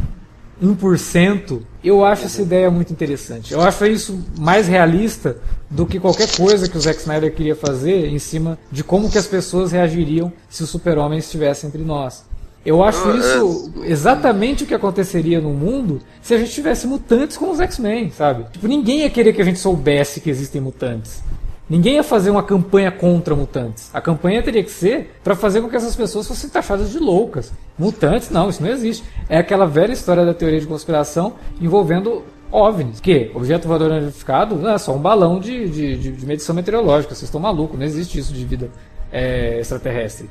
[0.62, 3.52] 1%, eu acho essa ideia muito interessante.
[3.52, 5.38] Eu acho isso mais realista
[5.68, 9.18] do que qualquer coisa que o Zack Snyder queria fazer em cima de como que
[9.18, 12.24] as pessoas reagiriam se o super-homem estivesse entre nós.
[12.64, 13.90] Eu acho ah, isso é...
[13.90, 18.44] exatamente o que aconteceria no mundo se a gente tivesse mutantes como os X-Men, sabe?
[18.52, 21.22] Tipo, ninguém ia querer que a gente soubesse que existem mutantes.
[21.68, 23.88] Ninguém ia fazer uma campanha contra mutantes.
[23.94, 27.52] A campanha teria que ser para fazer com que essas pessoas fossem taxadas de loucas.
[27.78, 29.02] Mutantes, não, isso não existe.
[29.28, 33.00] É aquela velha história da teoria de conspiração envolvendo OVNIs.
[33.00, 33.30] Que?
[33.34, 37.14] Objeto voador não identificado é só um balão de, de, de medição meteorológica.
[37.14, 38.70] Vocês estão malucos, não existe isso de vida
[39.10, 40.28] é, extraterrestre.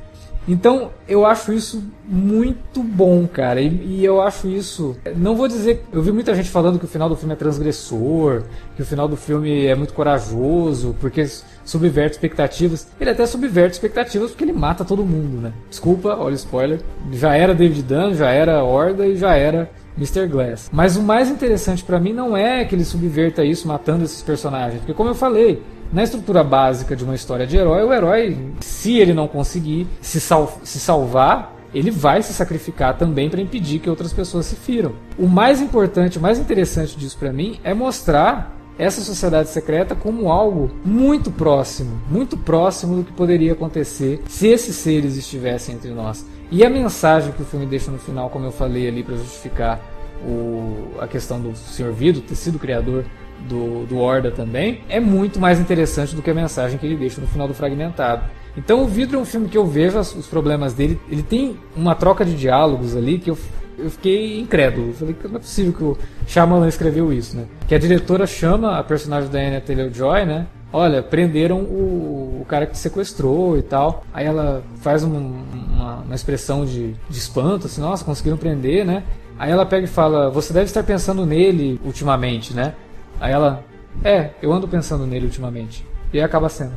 [0.48, 3.62] Então, eu acho isso muito bom, cara.
[3.62, 4.98] E, e, eu acho isso.
[5.16, 5.84] Não vou dizer.
[5.94, 8.44] Eu vi muita gente falando que o final do filme é transgressor,
[8.76, 11.26] que o final do filme é muito corajoso, porque
[11.64, 12.88] subverte expectativas.
[13.00, 15.54] Ele até subverte expectativas porque ele mata todo mundo, né?
[15.70, 16.80] Desculpa, olha o spoiler.
[17.12, 20.28] Já era David Dunn, já era Horda e já era Mr.
[20.28, 20.70] Glass.
[20.72, 24.80] Mas o mais interessante para mim não é que ele subverta isso matando esses personagens,
[24.80, 25.62] porque como eu falei,
[25.92, 30.20] na estrutura básica de uma história de herói, o herói, se ele não conseguir se,
[30.20, 34.94] sal se salvar, ele vai se sacrificar também para impedir que outras pessoas se firam.
[35.18, 40.30] O mais importante, o mais interessante disso para mim é mostrar essa sociedade secreta como
[40.30, 46.26] algo muito próximo, muito próximo do que poderia acontecer se esses seres estivessem entre nós.
[46.50, 49.80] E a mensagem que o filme deixa no final, como eu falei ali para justificar
[50.26, 51.92] o, a questão do Sr.
[51.92, 53.06] Vido ter sido criador
[53.48, 57.22] do, do Horda também, é muito mais interessante do que a mensagem que ele deixa
[57.22, 58.24] no final do Fragmentado.
[58.56, 61.96] Então o Vidro é um filme que eu vejo os problemas dele, ele tem uma
[61.96, 63.38] troca de diálogos ali que eu,
[63.78, 64.94] eu fiquei incrédulo.
[64.94, 67.46] Falei não é possível que o Shyamalan escreveu isso, né?
[67.68, 70.48] Que a diretora chama a personagem da Anya Taylor-Joy, né?
[70.74, 74.06] Olha, prenderam o, o, cara que te sequestrou e tal.
[74.14, 79.04] Aí ela faz um, uma, uma, expressão de, de espanto, assim, nossa, conseguiram prender, né?
[79.38, 82.74] Aí ela pega e fala, você deve estar pensando nele ultimamente, né?
[83.22, 83.64] Aí ela,
[84.04, 85.86] é, eu ando pensando nele ultimamente.
[86.12, 86.74] E aí acaba sendo.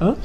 [0.00, 0.16] Hã?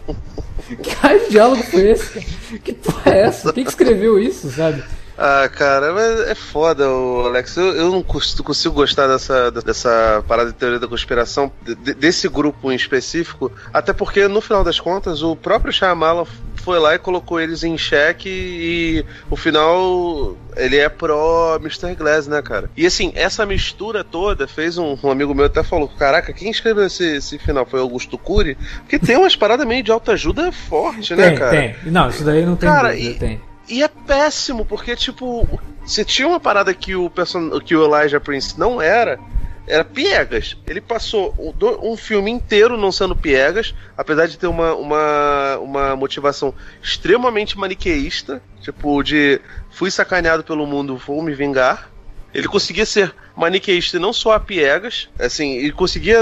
[0.82, 2.20] que raio de diálogo foi esse?
[2.58, 3.52] Que porra é essa?
[3.52, 4.82] Quem que escreveu isso, sabe?
[5.16, 7.54] Ah, cara, mas é foda, Alex.
[7.56, 12.72] Eu, eu não consigo gostar dessa, dessa parada de teoria da conspiração, de, desse grupo
[12.72, 16.24] em específico, até porque, no final das contas, o próprio Shyamalan
[16.64, 21.94] foi lá e colocou eles em xeque e o final ele é pró Mr.
[21.94, 22.70] Glass, né, cara?
[22.76, 26.86] E assim, essa mistura toda fez um, um amigo meu até falou: Caraca, quem escreveu
[26.86, 27.66] esse, esse final?
[27.66, 28.56] Foi Augusto Cury?
[28.80, 31.50] Porque tem umas paradas meio de autoajuda forte, né, cara?
[31.50, 33.40] Tem, não, isso daí não tem cara, dúvida, e, tem.
[33.68, 35.46] E é péssimo, porque, tipo,
[35.84, 37.60] se tinha uma parada que o, person...
[37.60, 39.18] que o Elijah Prince não era,
[39.66, 40.56] era piegas.
[40.66, 41.34] Ele passou
[41.82, 48.42] um filme inteiro não sendo piegas, apesar de ter uma, uma, uma motivação extremamente maniqueísta,
[48.60, 49.40] tipo de
[49.70, 51.90] fui sacaneado pelo mundo, vou me vingar.
[52.32, 56.18] Ele conseguia ser maniqueísta e não só a piegas, assim, ele conseguia,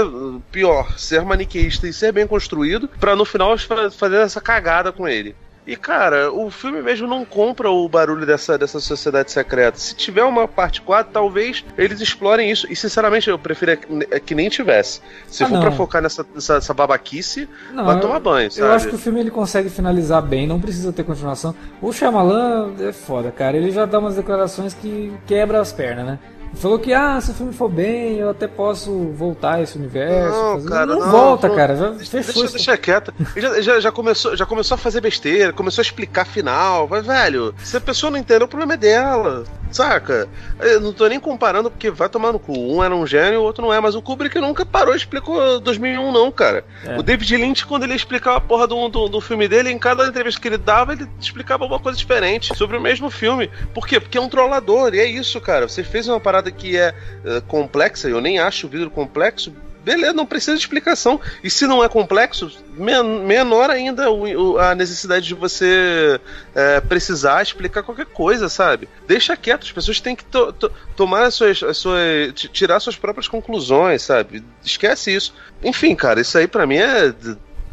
[0.51, 3.55] pior, ser maniqueísta e ser bem construído, para no final
[3.91, 5.35] fazer essa cagada com ele.
[5.65, 9.77] E, cara, o filme mesmo não compra o barulho dessa, dessa sociedade secreta.
[9.77, 12.67] Se tiver uma parte 4, talvez eles explorem isso.
[12.69, 15.01] E, sinceramente, eu prefiro é que é nem tivesse.
[15.27, 15.61] Se ah, for não.
[15.61, 18.67] pra focar nessa, nessa, nessa babaquice, não, vai eu, tomar banho, sabe?
[18.67, 21.55] Eu acho que o filme ele consegue finalizar bem, não precisa ter continuação.
[21.81, 23.55] O Shyamalan é foda, cara.
[23.55, 26.19] Ele já dá umas declarações que quebra as pernas, né?
[26.55, 30.37] Falou que, ah, se o filme for bem, eu até posso voltar a esse universo.
[30.37, 30.69] Não, fazer...
[30.69, 31.75] cara, não, não volta, não, cara.
[31.75, 31.89] Já.
[31.89, 33.13] Deixa, deixa quieto.
[33.35, 36.87] Já, já, já, começou, já começou a fazer besteira, começou a explicar final.
[36.89, 39.43] Mas, velho, se a pessoa não entendeu, o problema é dela.
[39.73, 40.29] Saca?
[40.59, 42.53] Eu não tô nem comparando porque vai tomar no cu.
[42.53, 43.79] Um era um gênio, o outro não é.
[43.79, 46.63] Mas o Kubrick nunca parou e explicou 2001, não, cara.
[46.85, 46.97] É.
[46.97, 50.05] O David Lynch, quando ele explicava a porra do, do, do, filme dele, em cada
[50.07, 53.49] entrevista que ele dava, ele explicava uma coisa diferente sobre o mesmo filme.
[53.73, 53.99] Por quê?
[53.99, 54.93] Porque é um trollador.
[54.93, 55.67] E é isso, cara.
[55.67, 56.93] Você fez uma parada que é
[57.25, 61.19] uh, complexa, eu nem acho o vidro complexo beleza, não precisa de explicação.
[61.43, 66.19] E se não é complexo, men menor ainda o, o, a necessidade de você
[66.55, 68.87] é, precisar explicar qualquer coisa, sabe?
[69.07, 72.33] Deixa quieto, as pessoas têm que to to tomar as suas, as suas.
[72.33, 74.43] tirar suas próprias conclusões, sabe?
[74.63, 75.33] Esquece isso.
[75.61, 77.13] Enfim, cara, isso aí para mim é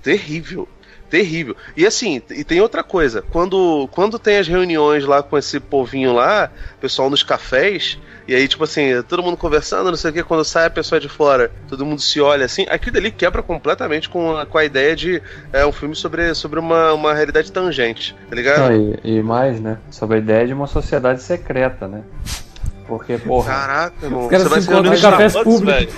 [0.03, 0.69] terrível
[1.11, 1.57] terrível.
[1.77, 6.13] E assim, e tem outra coisa, quando, quando tem as reuniões lá com esse povinho
[6.13, 6.51] lá,
[6.81, 7.99] pessoal nos cafés,
[8.29, 11.01] e aí, tipo assim, todo mundo conversando, não sei o que, quando sai a pessoa
[11.01, 14.65] de fora, todo mundo se olha assim, aquilo ali quebra completamente com a, com a
[14.65, 15.21] ideia de
[15.53, 18.71] é, um filme sobre, sobre uma, uma realidade tangente, tá ligado?
[18.71, 19.79] Não, e, e mais, né?
[19.91, 22.03] Sobre a ideia de uma sociedade secreta, né?
[22.87, 23.53] Porque, porra.
[23.53, 24.29] Caraca, irmão.
[24.29, 25.95] Você vai se encontrar em cafés públicos.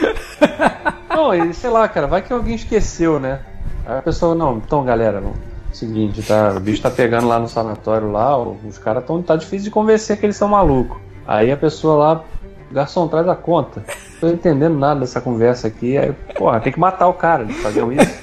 [1.09, 3.41] Não, e sei lá, cara, vai que alguém esqueceu, né?
[3.87, 5.33] Aí a pessoa, não, então galera, não,
[5.73, 9.65] seguinte, tá, o bicho tá pegando lá no sanatório lá, os caras tão, tá difícil
[9.65, 10.99] de convencer que eles são malucos.
[11.27, 12.25] Aí a pessoa lá,
[12.71, 13.85] garçom, traz a conta.
[14.21, 15.97] Tô entendendo nada dessa conversa aqui.
[15.97, 18.23] Aí, porra, tem que matar o cara, eles faziam isso.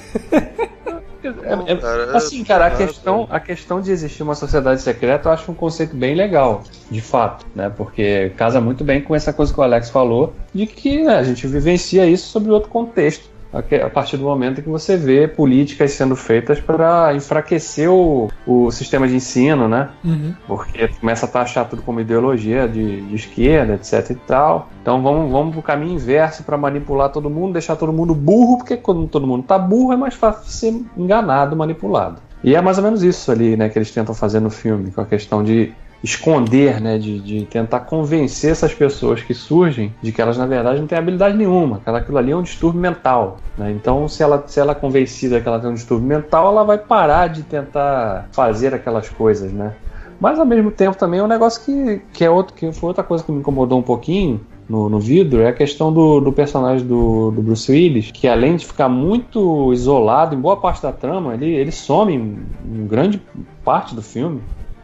[1.22, 5.52] É, é, assim, cara, a questão, a questão de existir uma sociedade secreta eu acho
[5.52, 7.70] um conceito bem legal, de fato, né?
[7.76, 11.22] Porque casa muito bem com essa coisa que o Alex falou, de que né, a
[11.22, 16.14] gente vivencia isso sobre outro contexto a partir do momento que você vê políticas sendo
[16.14, 19.88] feitas para enfraquecer o, o sistema de ensino, né?
[20.04, 20.34] Uhum.
[20.46, 24.68] Porque começa a taxar tudo como ideologia de, de esquerda, etc e tal.
[24.80, 28.76] Então vamos, vamos pro caminho inverso para manipular todo mundo, deixar todo mundo burro, porque
[28.76, 32.22] quando todo mundo tá burro é mais fácil ser enganado, manipulado.
[32.42, 35.00] E é mais ou menos isso ali, né, que eles tentam fazer no filme, com
[35.00, 35.72] a questão de
[36.02, 40.80] esconder, né, de, de, tentar convencer essas pessoas que surgem de que elas na verdade
[40.80, 43.38] não têm habilidade nenhuma, que aquilo ali é um distúrbio mental.
[43.56, 43.70] Né?
[43.72, 46.78] Então, se ela, se ela é convencida que ela tem um distúrbio mental, ela vai
[46.78, 49.74] parar de tentar fazer aquelas coisas, né?
[50.18, 53.02] Mas ao mesmo tempo também é um negócio que, que é outro, que foi outra
[53.02, 56.86] coisa que me incomodou um pouquinho, no, no, vidro é a questão do, do personagem
[56.86, 61.34] do, do, Bruce Willis, que além de ficar muito isolado em boa parte da trama,
[61.34, 63.20] ele, ele some em, em grande
[63.64, 64.40] parte do filme.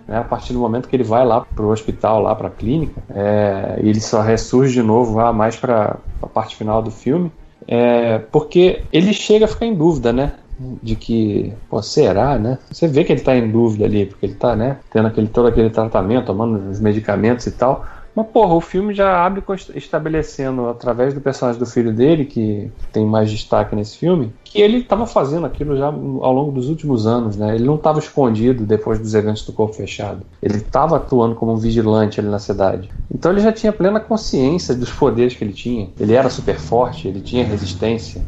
[0.07, 2.51] Né, a partir do momento que ele vai lá para o hospital, lá para a
[2.51, 7.31] clínica, é, ele só ressurge de novo lá mais para a parte final do filme,
[7.67, 10.35] é, porque ele chega a ficar em dúvida, né?
[10.83, 12.59] De que, pô, será, né?
[12.71, 15.49] Você vê que ele está em dúvida ali, porque ele está, né, tendo aquele, todo
[15.49, 17.85] aquele tratamento, tomando os medicamentos e tal,
[18.17, 19.43] mas, porra, o filme já abre
[19.75, 24.79] estabelecendo, através do personagem do filho dele, que tem mais destaque nesse filme, que ele
[24.79, 27.55] estava fazendo aquilo já ao longo dos últimos anos, né?
[27.55, 30.23] Ele não estava escondido depois dos eventos do corpo fechado.
[30.43, 32.89] Ele estava atuando como um vigilante ali na cidade.
[33.15, 35.91] Então ele já tinha plena consciência dos poderes que ele tinha.
[36.01, 38.23] Ele era super forte, ele tinha resistência.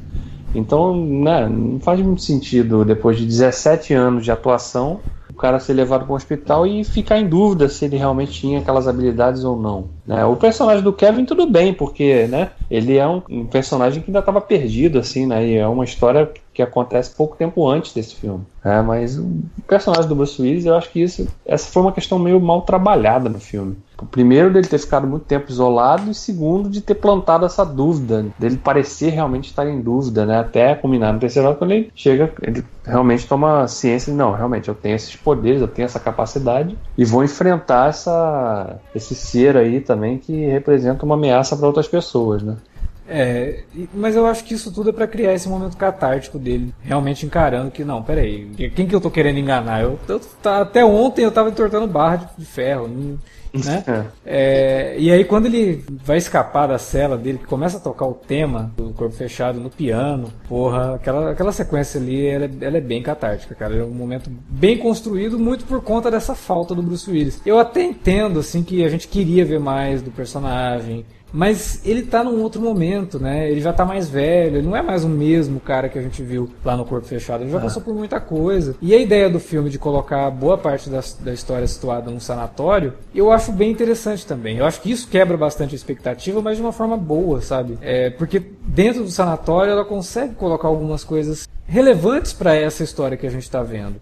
[0.55, 5.01] Então, né, não faz muito sentido, depois de 17 anos de atuação,
[5.39, 8.87] cara ser levado para um hospital e ficar em dúvida se ele realmente tinha aquelas
[8.87, 9.87] habilidades ou não.
[10.07, 10.25] Né?
[10.25, 14.19] O personagem do Kevin, tudo bem, porque né, ele é um, um personagem que ainda
[14.19, 15.47] estava perdido, assim, né?
[15.47, 18.45] E é uma história que acontece pouco tempo antes desse filme.
[18.65, 19.31] É, mas o
[19.67, 23.29] personagem do Bruce Willis, eu acho que isso, essa foi uma questão meio mal trabalhada
[23.29, 23.77] no filme.
[24.07, 28.57] Primeiro dele ter ficado muito tempo isolado e segundo de ter plantado essa dúvida, dele
[28.57, 30.39] parecer realmente estar em dúvida, né?
[30.39, 34.75] Até culminar no terceiro quando ele chega, ele realmente toma ciência de não, realmente eu
[34.75, 40.19] tenho esses poderes, eu tenho essa capacidade e vou enfrentar essa esse ser aí também
[40.19, 42.57] que representa uma ameaça para outras pessoas, né?
[43.11, 43.61] É,
[43.95, 47.71] mas eu acho que isso tudo é para criar esse momento catártico dele, realmente encarando
[47.71, 49.83] que não, peraí, quem que eu tô querendo enganar?
[49.83, 53.19] Eu, eu tá, até ontem eu tava entortando barra de, de ferro, não,
[53.65, 53.85] né?
[53.87, 54.05] É.
[54.25, 58.15] É, e aí quando ele vai escapar da cela dele, que começa a tocar o
[58.15, 62.81] tema do corpo fechado no piano, porra, aquela, aquela sequência ali, ela, é, ela é
[62.81, 63.77] bem catártica, cara.
[63.77, 67.41] É um momento bem construído, muito por conta dessa falta do Bruce Willis.
[67.45, 72.25] Eu até entendo, assim, que a gente queria ver mais do personagem, mas ele tá
[72.25, 73.51] num outro momento, né?
[73.51, 76.23] Ele já tá mais velho, ele não é mais o mesmo cara que a gente
[76.23, 77.63] viu lá no Corpo Fechado, ele já ah.
[77.63, 78.75] passou por muita coisa.
[78.81, 82.95] E a ideia do filme de colocar boa parte da, da história situada num sanatório,
[83.15, 84.59] eu acho bem interessante também.
[84.59, 87.79] Eu acho que isso quebra bastante a expectativa, mas de uma forma boa, sabe?
[87.81, 93.27] É, porque dentro do sanatório ela consegue colocar algumas coisas relevantes para essa história que
[93.27, 93.97] a gente está vendo.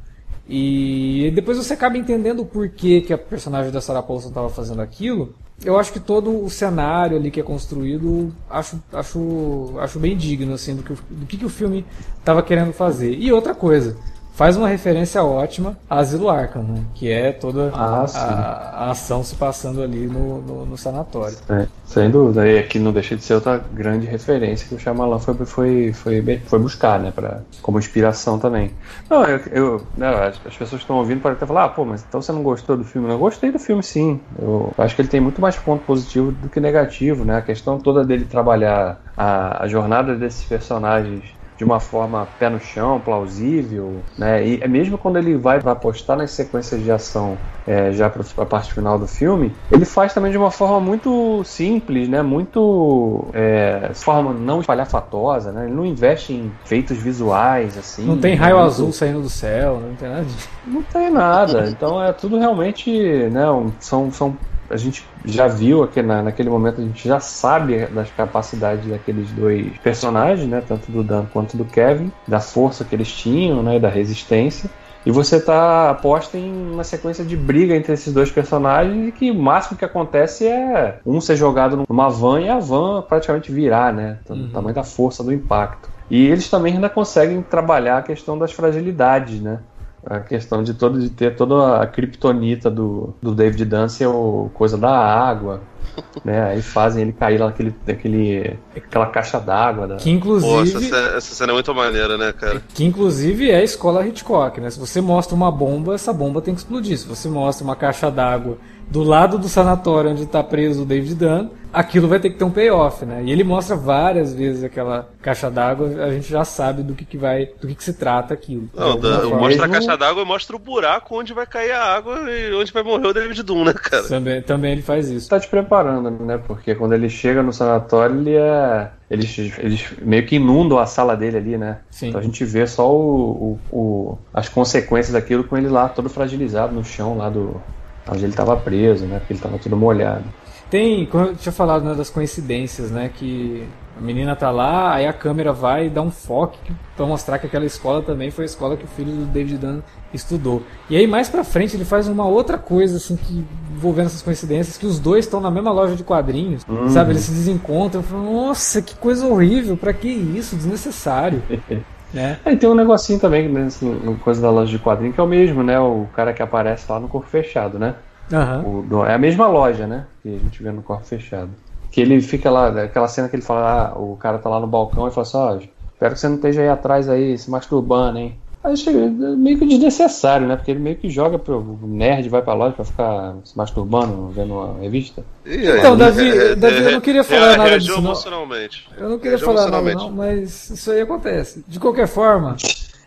[0.49, 4.81] E depois você acaba entendendo o porquê que a personagem da Sarah Paulson estava fazendo
[4.81, 5.35] aquilo
[5.65, 10.55] eu acho que todo o cenário ali que é construído acho, acho, acho bem digno
[10.55, 11.85] assim do que, do que, que o filme
[12.19, 13.15] estava querendo fazer.
[13.15, 13.97] E outra coisa,
[14.37, 16.85] faz uma referência ótima a Asilo Arkham, né?
[16.95, 21.37] que é toda ah, a, a, ação se passando ali no, no, no sanatório.
[21.49, 25.19] É, sem dúvida, e aqui não deixa de ser outra grande referência que o Shyamalan
[25.19, 28.73] foi, foi, foi, foi buscar, né, pra, como inspiração também.
[29.09, 31.87] Não, eu, eu né, as, as, pessoas que estão ouvindo podem até falar, ah, pô,
[31.87, 33.09] mas então você não gostou do filme?
[33.09, 36.51] Eu gostei do filme sim, eu acho que ele tem muito mais ponto positivo do
[36.51, 41.81] que negativo, né, a questão toda dele trabalhar a, a jornada desses personagens de uma
[41.81, 44.47] forma pé no chão, plausível, né?
[44.47, 48.47] E é mesmo quando ele vai apostar nas sequências de ação é, já para a
[48.47, 52.23] parte final do filme, ele faz também de uma forma muito simples, né?
[52.23, 55.65] Muito é, forma não espalhafatosa, né?
[55.65, 58.05] Ele não investe em feitos visuais assim.
[58.05, 58.67] Não tem raio muito...
[58.67, 60.49] azul saindo do céu, não tem nada disso.
[60.67, 61.69] Não tem nada.
[61.69, 62.91] Então é tudo realmente,
[63.31, 63.45] né?
[63.81, 64.37] São, são
[64.71, 69.31] a gente já viu aqui na, naquele momento, a gente já sabe das capacidades daqueles
[69.31, 70.63] dois personagens, né?
[70.67, 73.79] Tanto do Dan quanto do Kevin, da força que eles tinham, né?
[73.79, 74.71] Da resistência.
[75.05, 79.31] E você tá aposta em uma sequência de briga entre esses dois personagens e que
[79.31, 83.93] o máximo que acontece é um ser jogado numa van e a van praticamente virar,
[83.93, 84.19] né?
[84.29, 84.51] O uhum.
[84.53, 85.89] tamanho da força do impacto.
[86.11, 89.61] E eles também ainda conseguem trabalhar a questão das fragilidades, né?
[90.09, 94.79] A questão de todo de ter toda a criptonita do, do David Dunn ou coisa
[94.79, 95.61] da água.
[96.25, 96.51] né?
[96.51, 99.87] Aí fazem ele cair lá naquele, naquele, aquela caixa d'água.
[99.87, 99.97] Da...
[99.97, 100.53] Que inclusive.
[100.53, 102.63] Pô, essa, cena, essa, cena, é muito maneira, né, cara?
[102.75, 104.71] Que inclusive é a escola Hitchcock, né?
[104.71, 106.99] Se você mostra uma bomba, essa bomba tem que explodir.
[106.99, 111.15] Se você mostra uma caixa d'água do lado do sanatório onde está preso o David
[111.15, 113.23] Dunn, aquilo vai ter que ter um payoff, né?
[113.25, 117.19] E ele mostra várias vezes aquela caixa d'água, a gente já sabe do que, que
[117.19, 118.71] vai, do que, que se trata aquilo.
[118.75, 122.19] Não, da, mostra a caixa d'água e mostra o buraco onde vai cair a água
[122.31, 124.05] e onde vai morrer o David Dunn, né, cara?
[124.05, 125.29] Também, também ele faz isso.
[125.29, 126.39] Tá te preparando, né?
[126.47, 128.91] Porque quando ele chega no sanatório, ele é.
[129.09, 131.79] Eles, eles meio que inundam a sala dele ali, né?
[131.91, 132.09] Sim.
[132.09, 136.09] Então a gente vê só o, o, o, as consequências daquilo com ele lá, todo
[136.09, 137.61] fragilizado no chão lá do,
[138.09, 139.19] onde ele estava preso, né?
[139.19, 140.25] Porque ele estava todo molhado.
[140.71, 143.11] Tem, como eu tinha falado né, das coincidências, né?
[143.15, 146.59] Que a menina tá lá, aí a câmera vai e dá um foco
[146.95, 149.81] para mostrar que aquela escola também foi a escola que o filho do David Dunn
[150.13, 150.63] estudou.
[150.91, 153.45] E aí mais pra frente ele faz uma outra coisa assim que
[153.75, 156.91] envolvendo essas coincidências que os dois estão na mesma loja de quadrinhos, uhum.
[156.91, 157.13] sabe?
[157.13, 161.43] Eles se desencontram, falam, nossa, que coisa horrível, para que isso, desnecessário.
[162.13, 162.39] né?
[162.45, 165.27] Aí tem um negocinho também, né, assim, coisa da loja de quadrinhos que é o
[165.27, 165.79] mesmo, né?
[165.79, 167.95] O cara que aparece lá no corpo fechado, né?
[168.33, 168.87] Uhum.
[168.91, 170.07] O, é a mesma loja, né?
[170.23, 171.51] Que a gente vê no corpo fechado.
[171.91, 174.67] Que ele fica lá, aquela cena que ele fala, ah, o cara tá lá no
[174.67, 175.59] balcão e fala assim, ó, oh,
[175.93, 178.37] espero que você não esteja aí atrás aí se masturbando, hein?
[178.67, 180.57] Aí chega, meio que desnecessário, né?
[180.57, 184.55] Porque ele meio que joga pro nerd, vai pra loja pra ficar se masturbando, vendo
[184.55, 185.25] uma revista.
[185.47, 187.97] Então, Davi, é, é, Davi, eu não queria falar é, nada disso.
[187.97, 188.89] Emocionalmente.
[188.99, 191.65] Eu não queria falar nada, não, mas isso aí acontece.
[191.69, 192.57] De qualquer forma.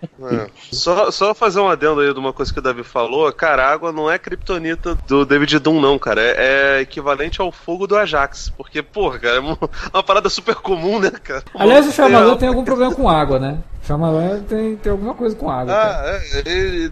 [0.01, 0.47] É.
[0.71, 3.73] Só, só fazer um adendo aí de uma coisa que o Davi falou, cara, a
[3.73, 6.21] água não é criptonita do David Doom, não, cara.
[6.21, 6.35] É,
[6.77, 8.49] é, equivalente ao fogo do Ajax.
[8.55, 9.57] Porque, porra, cara, é uma,
[9.93, 11.43] uma parada super comum, né, cara?
[11.53, 13.57] Aliás, o Shyamalan tem algum problema com água, né?
[13.89, 15.73] Shyamalan tem, tem alguma coisa com água.
[15.73, 16.91] Ah, é,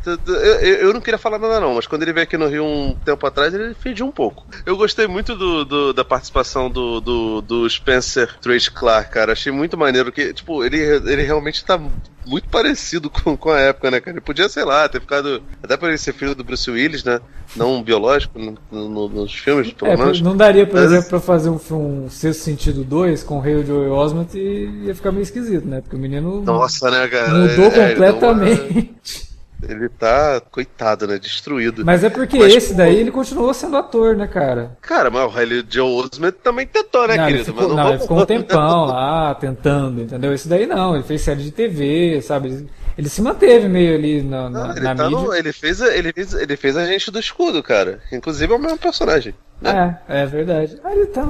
[0.62, 2.96] eu, eu não queria falar nada não, mas quando ele veio aqui no Rio um
[3.06, 4.48] tempo atrás, ele fediu um pouco.
[4.66, 9.34] Eu gostei muito do, do da participação do, do, do Spencer Trace Clark, cara.
[9.34, 11.80] Achei muito maneiro que, tipo, ele, ele realmente tá
[12.28, 14.18] muito parecido com, com a época, né, cara?
[14.18, 15.42] Ele podia, sei lá, ter ficado.
[15.64, 17.20] Até por ele ser filho do Bruce Willis, né?
[17.56, 20.22] Não biológico no, no, nos filmes, pelo é, menos.
[20.22, 20.92] Não daria, por Mas...
[20.92, 24.94] exemplo, pra fazer um, um Sexto Sentido 2 com o Rei Joey Osment e ia
[24.96, 25.82] ficar meio esquisito, né?
[25.82, 26.42] Porque o menino.
[26.42, 27.34] Nossa, né, cara?
[27.34, 29.27] Mudou é, completamente.
[29.62, 31.18] Ele tá, coitado, né?
[31.18, 31.84] Destruído.
[31.84, 34.78] Mas é porque mas, esse daí ele continuou sendo ator, né, cara?
[34.82, 37.40] Cara, mas o Riley Joe Osment também tentou, né, não, querido?
[37.44, 40.34] Ele ficou, não, não ele ficou um tempão lá tentando, entendeu?
[40.34, 42.68] Esse daí não, ele fez série de TV, sabe?
[42.98, 45.22] ele se manteve meio ali na, na, ele, na tá mídia.
[45.24, 48.00] no- ele, fez, ele, fez, ele fez a gente do escudo, cara.
[48.12, 49.36] Inclusive é o mesmo personagem.
[49.62, 50.00] né?
[50.10, 50.80] É, é verdade.
[50.84, 51.24] Ah, ele tá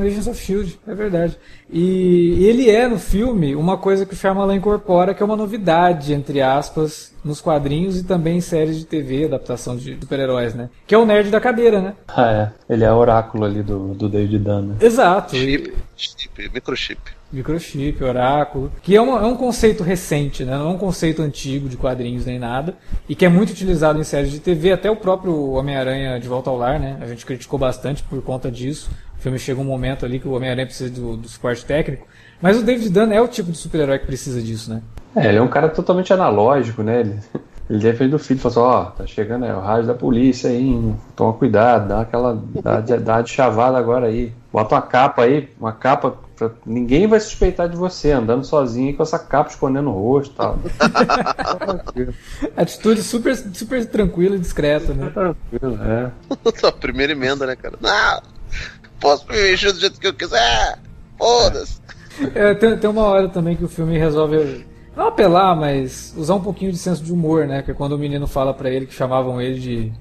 [0.00, 1.36] Agents of Shield, é verdade.
[1.70, 6.12] E, ele é no filme uma coisa que o Shyamalan incorpora, que é uma novidade,
[6.12, 10.68] entre aspas, nos quadrinhos e também em séries de TV, adaptação de super-heróis, né?
[10.86, 11.94] Que é o nerd da cadeira, né?
[12.08, 12.72] Ah, é.
[12.74, 14.62] Ele é o oráculo ali do, do David Dunn.
[14.62, 14.76] né?
[14.80, 15.36] Exato.
[15.36, 17.00] Chip, chip, microchip.
[17.34, 20.56] Microchip, oráculo, que é um, é um conceito recente, né?
[20.56, 22.74] não é um conceito antigo de quadrinhos nem nada,
[23.08, 26.50] e que é muito utilizado em séries de TV, até o próprio Homem-Aranha de Volta
[26.50, 26.98] ao Lar, né?
[27.00, 28.90] A gente criticou bastante por conta disso.
[29.18, 32.06] O filme chega um momento ali que o Homem-Aranha precisa do, do suporte técnico,
[32.40, 34.82] mas o David Dunn é o tipo de super-herói que precisa disso, né?
[35.16, 37.00] É, ele é um cara totalmente analógico, né?
[37.00, 37.16] Ele,
[37.74, 40.56] ele defende o filho, fala assim, ó, tá chegando aí, o rádio da polícia aí,
[40.62, 40.96] hein?
[41.16, 45.48] toma cuidado, dá aquela, dá, de- dá de chavada agora aí, bota uma capa aí,
[45.58, 49.90] uma capa, pra, ninguém vai suspeitar de você, andando sozinho aí com essa capa escondendo
[49.90, 50.58] o rosto e tal.
[52.56, 55.10] Atitude super, super tranquila e discreta, né?
[55.12, 56.10] Tranquilo, é.
[56.68, 57.74] A primeira emenda, né, cara?
[57.80, 58.22] Não!
[59.00, 60.78] Posso me mexer do jeito que eu quiser!
[61.18, 61.80] Foda-se!
[62.34, 64.64] É, tem, tem uma hora também que o filme resolve
[64.96, 67.62] não apelar, mas usar um pouquinho de senso de humor, né?
[67.62, 69.92] Que quando o menino fala pra ele que chamavam ele de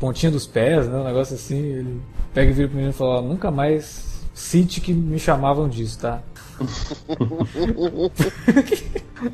[0.00, 0.98] pontinha dos pés, né?
[0.98, 1.58] Um negócio assim.
[1.58, 2.00] Ele
[2.34, 6.20] pega e vira pro menino e fala: nunca mais cite que me chamavam disso, tá?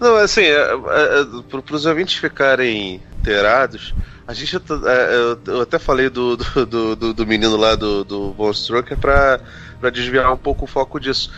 [0.00, 3.94] Não, assim, é, é, é, pro, pros ouvintes ficarem inteirados,
[4.26, 4.56] a gente.
[4.56, 9.40] é, eu, até falei do, do, do- do, menino lá do, do Von Stroker pra,
[9.80, 11.30] pra desviar um pouco o foco disso.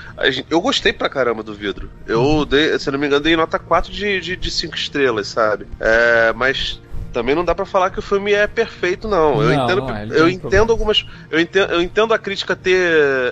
[0.48, 1.90] Eu gostei pra caramba do vidro.
[2.06, 5.28] Eu dei, se não me engano, dei nota 4 de 5 de, de cinco estrelas,
[5.28, 5.66] sabe?
[5.80, 6.80] É, mas.
[7.12, 9.42] Também não dá pra falar que o filme é perfeito, não.
[9.42, 11.06] Eu Não, entendo, não é, eu entendo algumas.
[11.30, 12.76] Eu entendo, eu entendo a crítica ter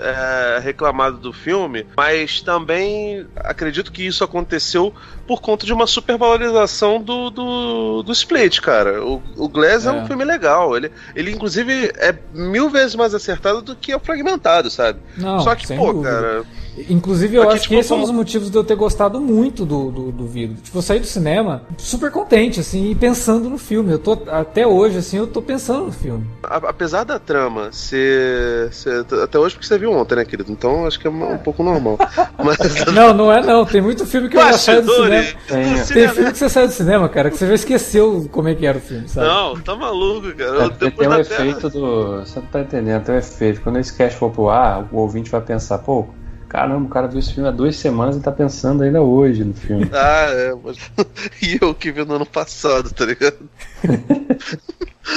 [0.02, 4.94] é, reclamado do filme, mas também acredito que isso aconteceu
[5.26, 9.02] por conta de uma supervalorização do, do, do Split, cara.
[9.04, 9.88] O, o Glass é.
[9.88, 9.92] É.
[9.92, 10.76] um filme legal.
[10.76, 14.98] Ele, ele, inclusive, é mil vezes mais acertado do que o Fragmentado, sabe?
[15.16, 16.10] Não, Só que, pô, dúvida.
[16.10, 16.42] cara.
[16.90, 18.74] Inclusive, eu Aqui, acho tipo, que esse é um como- dos motivos de eu ter
[18.74, 20.56] gostado muito do, do, do vidro.
[20.60, 23.92] Tipo, eu saí do cinema super contente, assim, e pensando no filme.
[23.92, 26.26] Eu tô, até hoje, assim, eu tô pensando no filme.
[26.42, 30.50] a- apesar da trama ser, ser- Até hoje, porque você viu ontem, né, querido?
[30.50, 31.96] Então acho que é um, um pouco normal.
[32.42, 32.58] Mas.
[32.92, 33.64] Não, não é não.
[33.64, 35.40] Tem muito filme que eu já saio do Bastidores cinema.
[35.46, 35.74] Tem, do é.
[35.74, 36.14] Tem cinema.
[36.14, 38.78] filme que você saiu do cinema, cara, que você já esqueceu como é que era
[38.78, 39.26] o filme, sabe?
[39.26, 40.64] Não, tá maluco, cara.
[40.64, 42.20] É, tem um da efeito do.
[42.20, 43.60] Você não tá entendendo, tem um efeito.
[43.60, 46.06] Quando esse cast for pro ar, o ouvinte vai pensar, pô,
[46.48, 49.54] caramba, o cara viu esse filme há duas semanas e tá pensando ainda hoje no
[49.54, 49.88] filme.
[49.92, 50.76] Ah, é, mas...
[51.42, 53.38] e eu que vi no ano passado, tá ligado?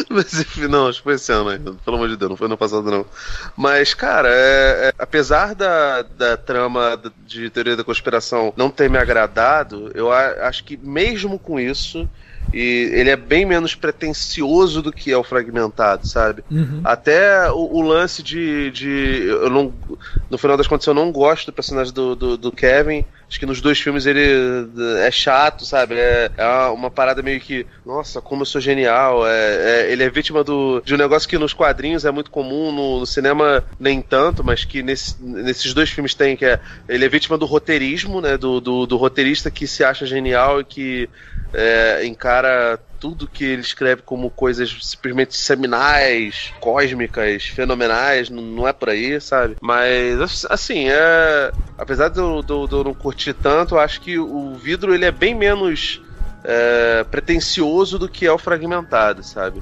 [0.09, 2.47] Mas enfim, não, acho que foi esse ano ainda, pelo amor de Deus, não foi
[2.47, 3.05] no ano passado não.
[3.55, 8.97] Mas, cara, é- é- apesar da, da trama de teoria da conspiração não ter me
[8.97, 12.07] agradado, eu a- acho que mesmo com isso,
[12.53, 16.43] e ele é bem menos pretencioso do que é o fragmentado, sabe?
[16.49, 16.81] Uhum.
[16.83, 19.25] Até o, o lance de, de.
[19.27, 19.73] Eu não,
[20.29, 23.03] no final das contas, eu não gosto do personagem do, do, do Kevin.
[23.29, 24.21] Acho que nos dois filmes ele
[24.99, 25.95] é chato, sabe?
[25.95, 27.65] É, é uma parada meio que.
[27.85, 29.27] Nossa, como eu sou genial.
[29.27, 32.71] É, é- ele é vítima do, de um negócio que nos quadrinhos é muito comum,
[32.71, 36.59] no, no cinema nem tanto, mas que nesse- nesses dois filmes tem, que é.
[36.87, 38.37] Ele é vítima do roteirismo, né?
[38.37, 41.09] Do, do, do roteirista que se acha genial e que
[41.53, 48.89] é, encara tudo que ele escreve como coisas simplesmente seminais, cósmicas, fenomenais, não, é por
[48.89, 49.55] aí, sabe?
[49.61, 51.51] Mas, assim, é.
[51.77, 55.05] Apesar de eu, de de eu não curtir tanto, eu acho que o vidro ele
[55.05, 56.01] é bem menos
[56.43, 59.61] é, pretencioso do que é o fragmentado, sabe?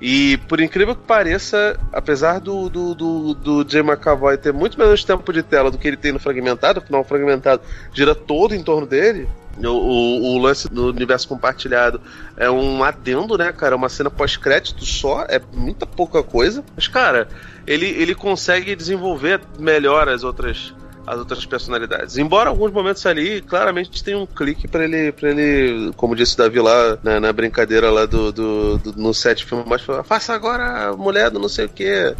[0.00, 5.32] E por incrível que pareça, apesar do, do, do, do McAvoy ter muito menos tempo
[5.32, 7.62] de tela do que ele tem no Fragmentado, afinal o Fragmentado
[7.92, 9.26] gira todo em torno dele.
[9.62, 12.00] O, o, o lance do universo compartilhado
[12.36, 13.74] é um adendo, né, cara?
[13.74, 16.64] É uma cena pós-crédito só, é muita pouca coisa.
[16.76, 17.28] Mas, cara,
[17.66, 20.74] ele, ele consegue desenvolver melhor as outras
[21.06, 22.16] as outras personalidades.
[22.16, 26.38] Embora alguns momentos ali, claramente tem um clique pra ele, para ele, como disse o
[26.38, 30.88] Davi lá na, na brincadeira lá do, do, do- no set filme, fala, faça agora
[30.88, 32.16] a mulher do não sei o que.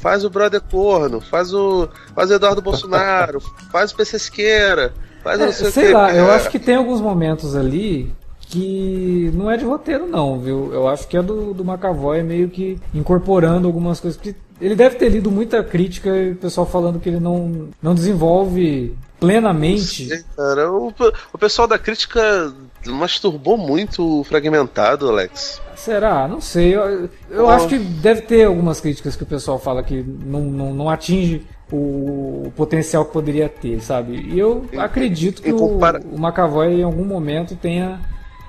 [0.00, 1.88] Faz o brother corno, faz o.
[2.14, 3.38] Faz o Eduardo Bolsonaro,
[3.70, 7.54] faz o PC Siqueira, É, não sei, sei lá, eu acho que tem alguns momentos
[7.54, 10.72] ali que não é de roteiro não, viu?
[10.72, 14.20] Eu acho que é do, do McAvoy meio que incorporando algumas coisas.
[14.20, 17.94] Porque ele deve ter lido muita crítica e o pessoal falando que ele não, não
[17.94, 20.06] desenvolve plenamente.
[20.06, 20.92] Sei, cara, o,
[21.32, 22.52] o pessoal da crítica
[22.86, 25.60] masturbou muito o fragmentado, Alex.
[25.74, 26.28] Será?
[26.28, 26.76] Não sei.
[26.76, 30.74] Eu, eu acho que deve ter algumas críticas que o pessoal fala que não, não,
[30.74, 34.14] não atinge o, potencial que poderia ter, sabe?
[34.30, 37.98] E eu acredito que o, o McAvoy em algum momento tenha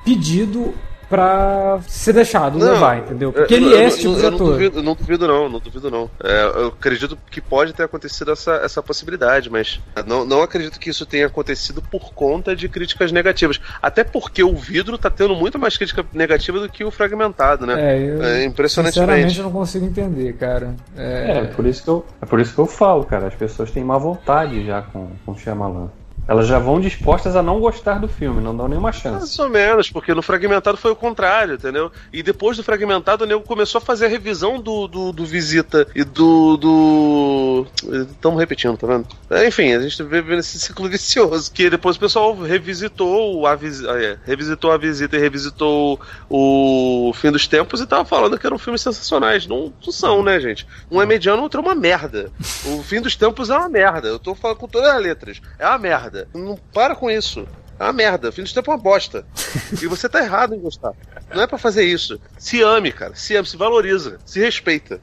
[0.04, 0.74] pedido
[1.14, 3.32] pra ser deixado não, levar, entendeu?
[3.32, 4.40] Porque eu, ele é esse tipo de ator.
[4.40, 6.10] Não duvido, não duvido não, não duvido não.
[6.24, 10.90] É, eu acredito que pode ter acontecido essa, essa possibilidade, mas não, não acredito que
[10.90, 13.62] isso tenha acontecido por conta de críticas negativas.
[13.80, 17.76] Até porque o vidro tá tendo muito mais crítica negativa do que o fragmentado, né?
[17.80, 19.12] É, eu, é impressionantemente.
[19.12, 20.76] Sinceramente eu não consigo entender, cara.
[20.98, 21.38] É...
[21.38, 23.28] é, por isso que eu, é por isso que eu falo, cara.
[23.28, 25.92] As pessoas têm má vontade já com, com o Shyamalan.
[26.26, 29.18] Elas já vão dispostas a não gostar do filme, não dão nenhuma chance.
[29.18, 31.92] Mais ou menos, porque no Fragmentado foi o contrário, entendeu?
[32.14, 35.86] E depois do Fragmentado, o nego começou a fazer a revisão do, do, do Visita
[35.94, 36.58] e do.
[36.58, 37.68] do.
[38.10, 39.08] Estamos repetindo, tá vendo?
[39.46, 41.52] Enfim, a gente vê esse ciclo vicioso.
[41.52, 47.32] Que depois o pessoal revisitou a, ah, é, revisitou a Visita e revisitou o Fim
[47.32, 49.46] dos Tempos e tava falando que eram filmes sensacionais.
[49.46, 50.66] Não, não são, né, gente?
[50.90, 52.32] Um é mediano, outro é uma merda.
[52.66, 54.08] O Fim dos Tempos é uma merda.
[54.08, 55.42] Eu tô falando com todas as letras.
[55.60, 56.28] É uma merda merda.
[56.34, 57.48] Não para com isso.
[57.80, 58.32] É uma merda.
[58.32, 59.26] Fim do tempo é uma bosta.
[59.82, 60.94] e você tá errado em gostar.
[61.34, 62.22] Não é para fazer isso.
[62.38, 63.16] Se ame, cara.
[63.16, 64.20] Se ame, se valoriza.
[64.24, 65.02] Se respeita.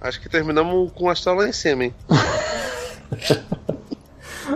[0.00, 1.94] Acho que terminamos com o astral lá em cima, hein?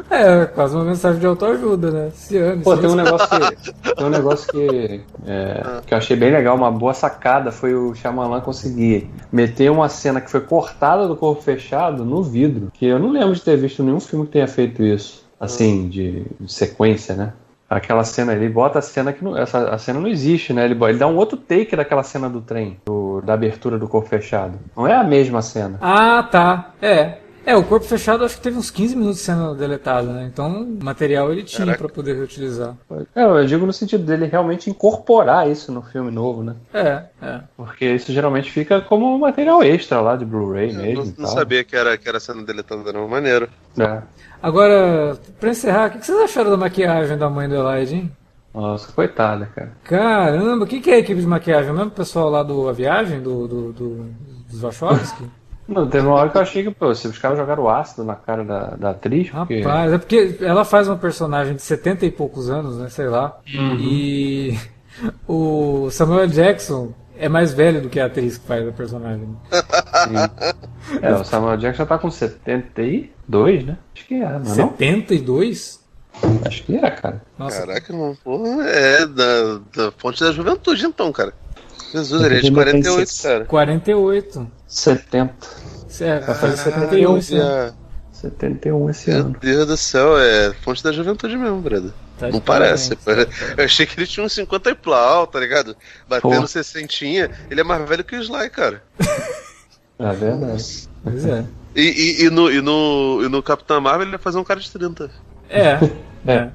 [0.09, 2.11] É, quase uma mensagem de autoajuda, né?
[2.15, 2.63] Se ame.
[2.63, 5.83] Pô, se tem um negócio que, tem um negócio que, é, ah.
[5.85, 10.19] que eu achei bem legal, uma boa sacada foi o Shyamalan conseguir meter uma cena
[10.19, 13.83] que foi cortada do corpo fechado no vidro, que eu não lembro de ter visto
[13.83, 17.33] nenhum filme que tenha feito isso assim, de, de, sequência, né?
[17.69, 20.65] Aquela cena, ele bota a cena que não, essa, a cena não existe, né?
[20.65, 24.09] Ele, ele dá um outro take daquela cena do trem, do, da abertura do corpo
[24.09, 24.57] fechado.
[24.77, 25.79] Não é a mesma cena.
[25.81, 26.75] Ah, tá.
[26.81, 27.19] É.
[27.45, 30.31] É, o corpo fechado acho que teve uns 15 minutos sendo deletado, né?
[30.33, 32.77] Então, o material ele tinha para poder reutilizar.
[33.17, 36.55] É, eu digo no sentido dele realmente incorporar isso no filme novo, né?
[36.73, 37.41] É, é.
[37.57, 41.05] Porque isso geralmente fica como material extra lá de Blu-ray mesmo.
[41.05, 43.09] Não, não sabia que era, que era cena deletada, não.
[43.09, 43.49] Maneiro.
[43.77, 44.03] É.
[44.43, 48.13] Agora, pra encerrar, o que vocês acharam da maquiagem da mãe do Elijah, hein?
[48.53, 49.73] Nossa, coitada, cara.
[49.85, 51.71] Caramba, o que, que é a equipe de maquiagem?
[51.71, 54.11] O mesmo pessoal lá do A Viagem, do, do, do
[54.51, 55.25] dos Wachowski?
[55.67, 58.45] Não, teve uma hora que eu achei que, pô, os caras jogaram ácido na cara
[58.45, 59.31] da, da atriz.
[59.31, 59.61] Porque...
[59.61, 62.89] Rapaz, é porque ela faz uma personagem de 70 e poucos anos, né?
[62.89, 63.39] Sei lá.
[63.55, 63.77] Uhum.
[63.79, 64.59] E
[65.27, 66.93] o Samuel Jackson
[67.23, 69.29] é mais velho do que a atriz que faz a personagem.
[69.53, 70.99] Sim.
[71.01, 73.79] É, o Samuel Jackson já tá com 72, né?
[73.95, 75.81] Acho que é, não é 72?
[76.21, 76.41] Não?
[76.45, 77.23] Acho que é, cara.
[77.39, 77.61] Nossa.
[77.65, 81.33] Caraca, não, porra, é da, da fonte da juventude então, cara.
[81.93, 83.45] Jesus, ele é de 48, cara.
[83.45, 84.51] 48.
[84.67, 85.35] 70.
[86.01, 87.75] É, vai fazer 71 esse ano.
[88.11, 89.31] 71 esse Meu ano.
[89.31, 91.93] Meu Deus do céu, é fonte da juventude mesmo, brother.
[92.23, 92.97] Tá não parece.
[93.57, 95.77] Eu achei que ele tinha uns 50 e plau, tá ligado?
[96.09, 96.95] Batendo 60.
[97.51, 98.81] Ele é mais velho que o Sly, cara.
[99.99, 100.89] É verdade.
[101.03, 101.45] Pois é.
[101.75, 104.61] E, e, e, no, e, no, e no Capitão Marvel ele ia fazer um cara
[104.61, 105.11] de 30.
[105.55, 105.79] É.
[106.27, 106.49] é.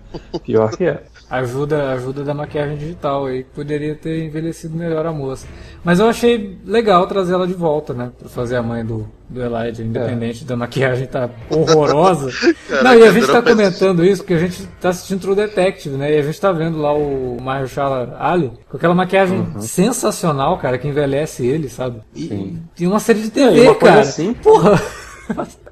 [0.44, 5.46] Pior que é ajuda ajuda da maquiagem digital aí poderia ter envelhecido melhor a moça
[5.84, 9.42] mas eu achei legal trazer ela de volta né para fazer a mãe do do
[9.44, 10.48] Elijah independente é.
[10.48, 12.32] da maquiagem tá horrorosa
[12.70, 15.98] Caraca, não e a gente tá comentando isso porque a gente tá assistindo True Detective
[15.98, 19.60] né e a gente tá vendo lá o Mahershala Ali com aquela maquiagem uhum.
[19.60, 24.34] sensacional cara que envelhece ele sabe e tem uma série de TV é, cara assim,
[24.34, 24.82] porra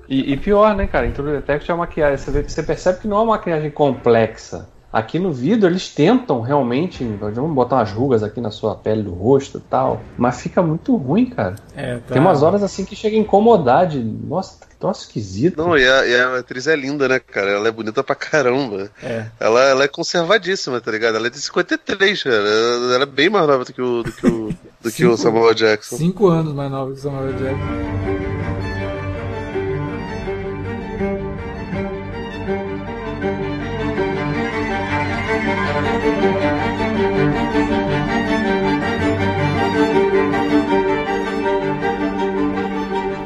[0.08, 1.08] e, e, pior, né, cara?
[1.08, 2.18] Em True Detective é uma maquiagem.
[2.18, 4.68] Você, vê, você percebe que não é uma maquiagem complexa.
[4.96, 9.12] Aqui no vidro eles tentam realmente, vamos botar umas rugas aqui na sua pele do
[9.12, 11.56] rosto e tal, mas fica muito ruim, cara.
[11.76, 12.14] É, tá.
[12.14, 15.58] Tem umas horas assim que chega a incomodar de, nossa, que troço esquisito.
[15.58, 17.52] Não, e a, e a, atriz é linda, né, cara?
[17.52, 18.90] Ela é bonita pra caramba.
[19.04, 19.26] É.
[19.38, 21.18] Ela, ela é conservadíssima, tá ligado?
[21.18, 22.36] Ela é de 53, cara.
[22.36, 24.50] Ela, ela é bem mais nova do que o, do que o,
[24.82, 25.98] do que o Samuel Jackson.
[25.98, 28.35] Cinco anos mais nova que o Samuel Jackson.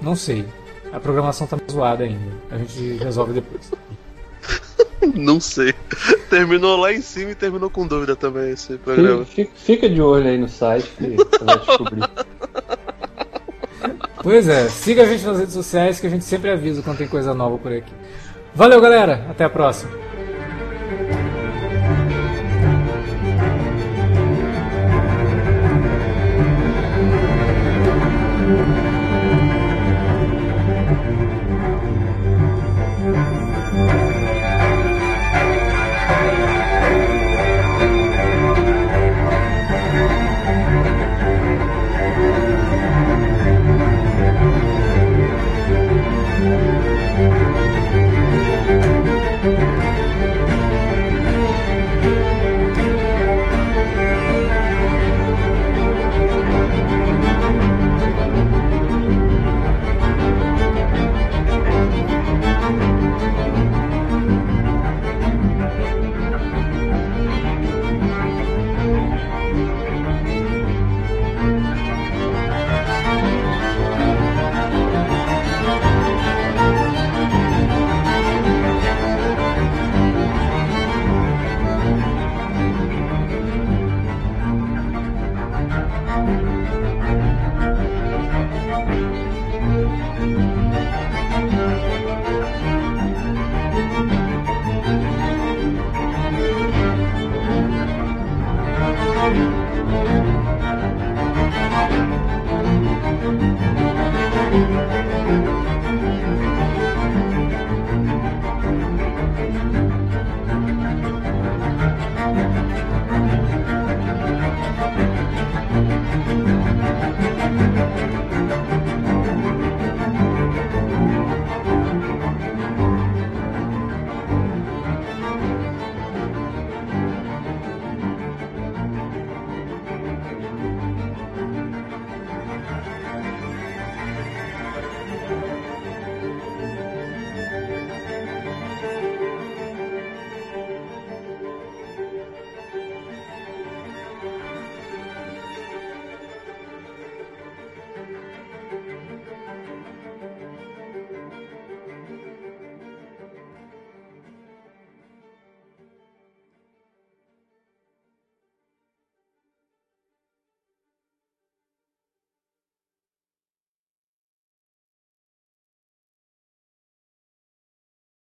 [0.00, 0.44] Não sei.
[0.92, 2.32] A programação tá zoada ainda.
[2.50, 3.70] A gente resolve depois.
[5.14, 5.74] Não sei.
[6.28, 9.24] Terminou lá em cima e terminou com dúvida também esse programa.
[9.24, 12.02] Fica, fica de olho aí no site que você vai descobrir.
[14.22, 17.08] Pois é, siga a gente nas redes sociais que a gente sempre avisa quando tem
[17.08, 17.92] coisa nova por aqui.
[18.54, 19.26] Valeu, galera.
[19.30, 19.90] Até a próxima.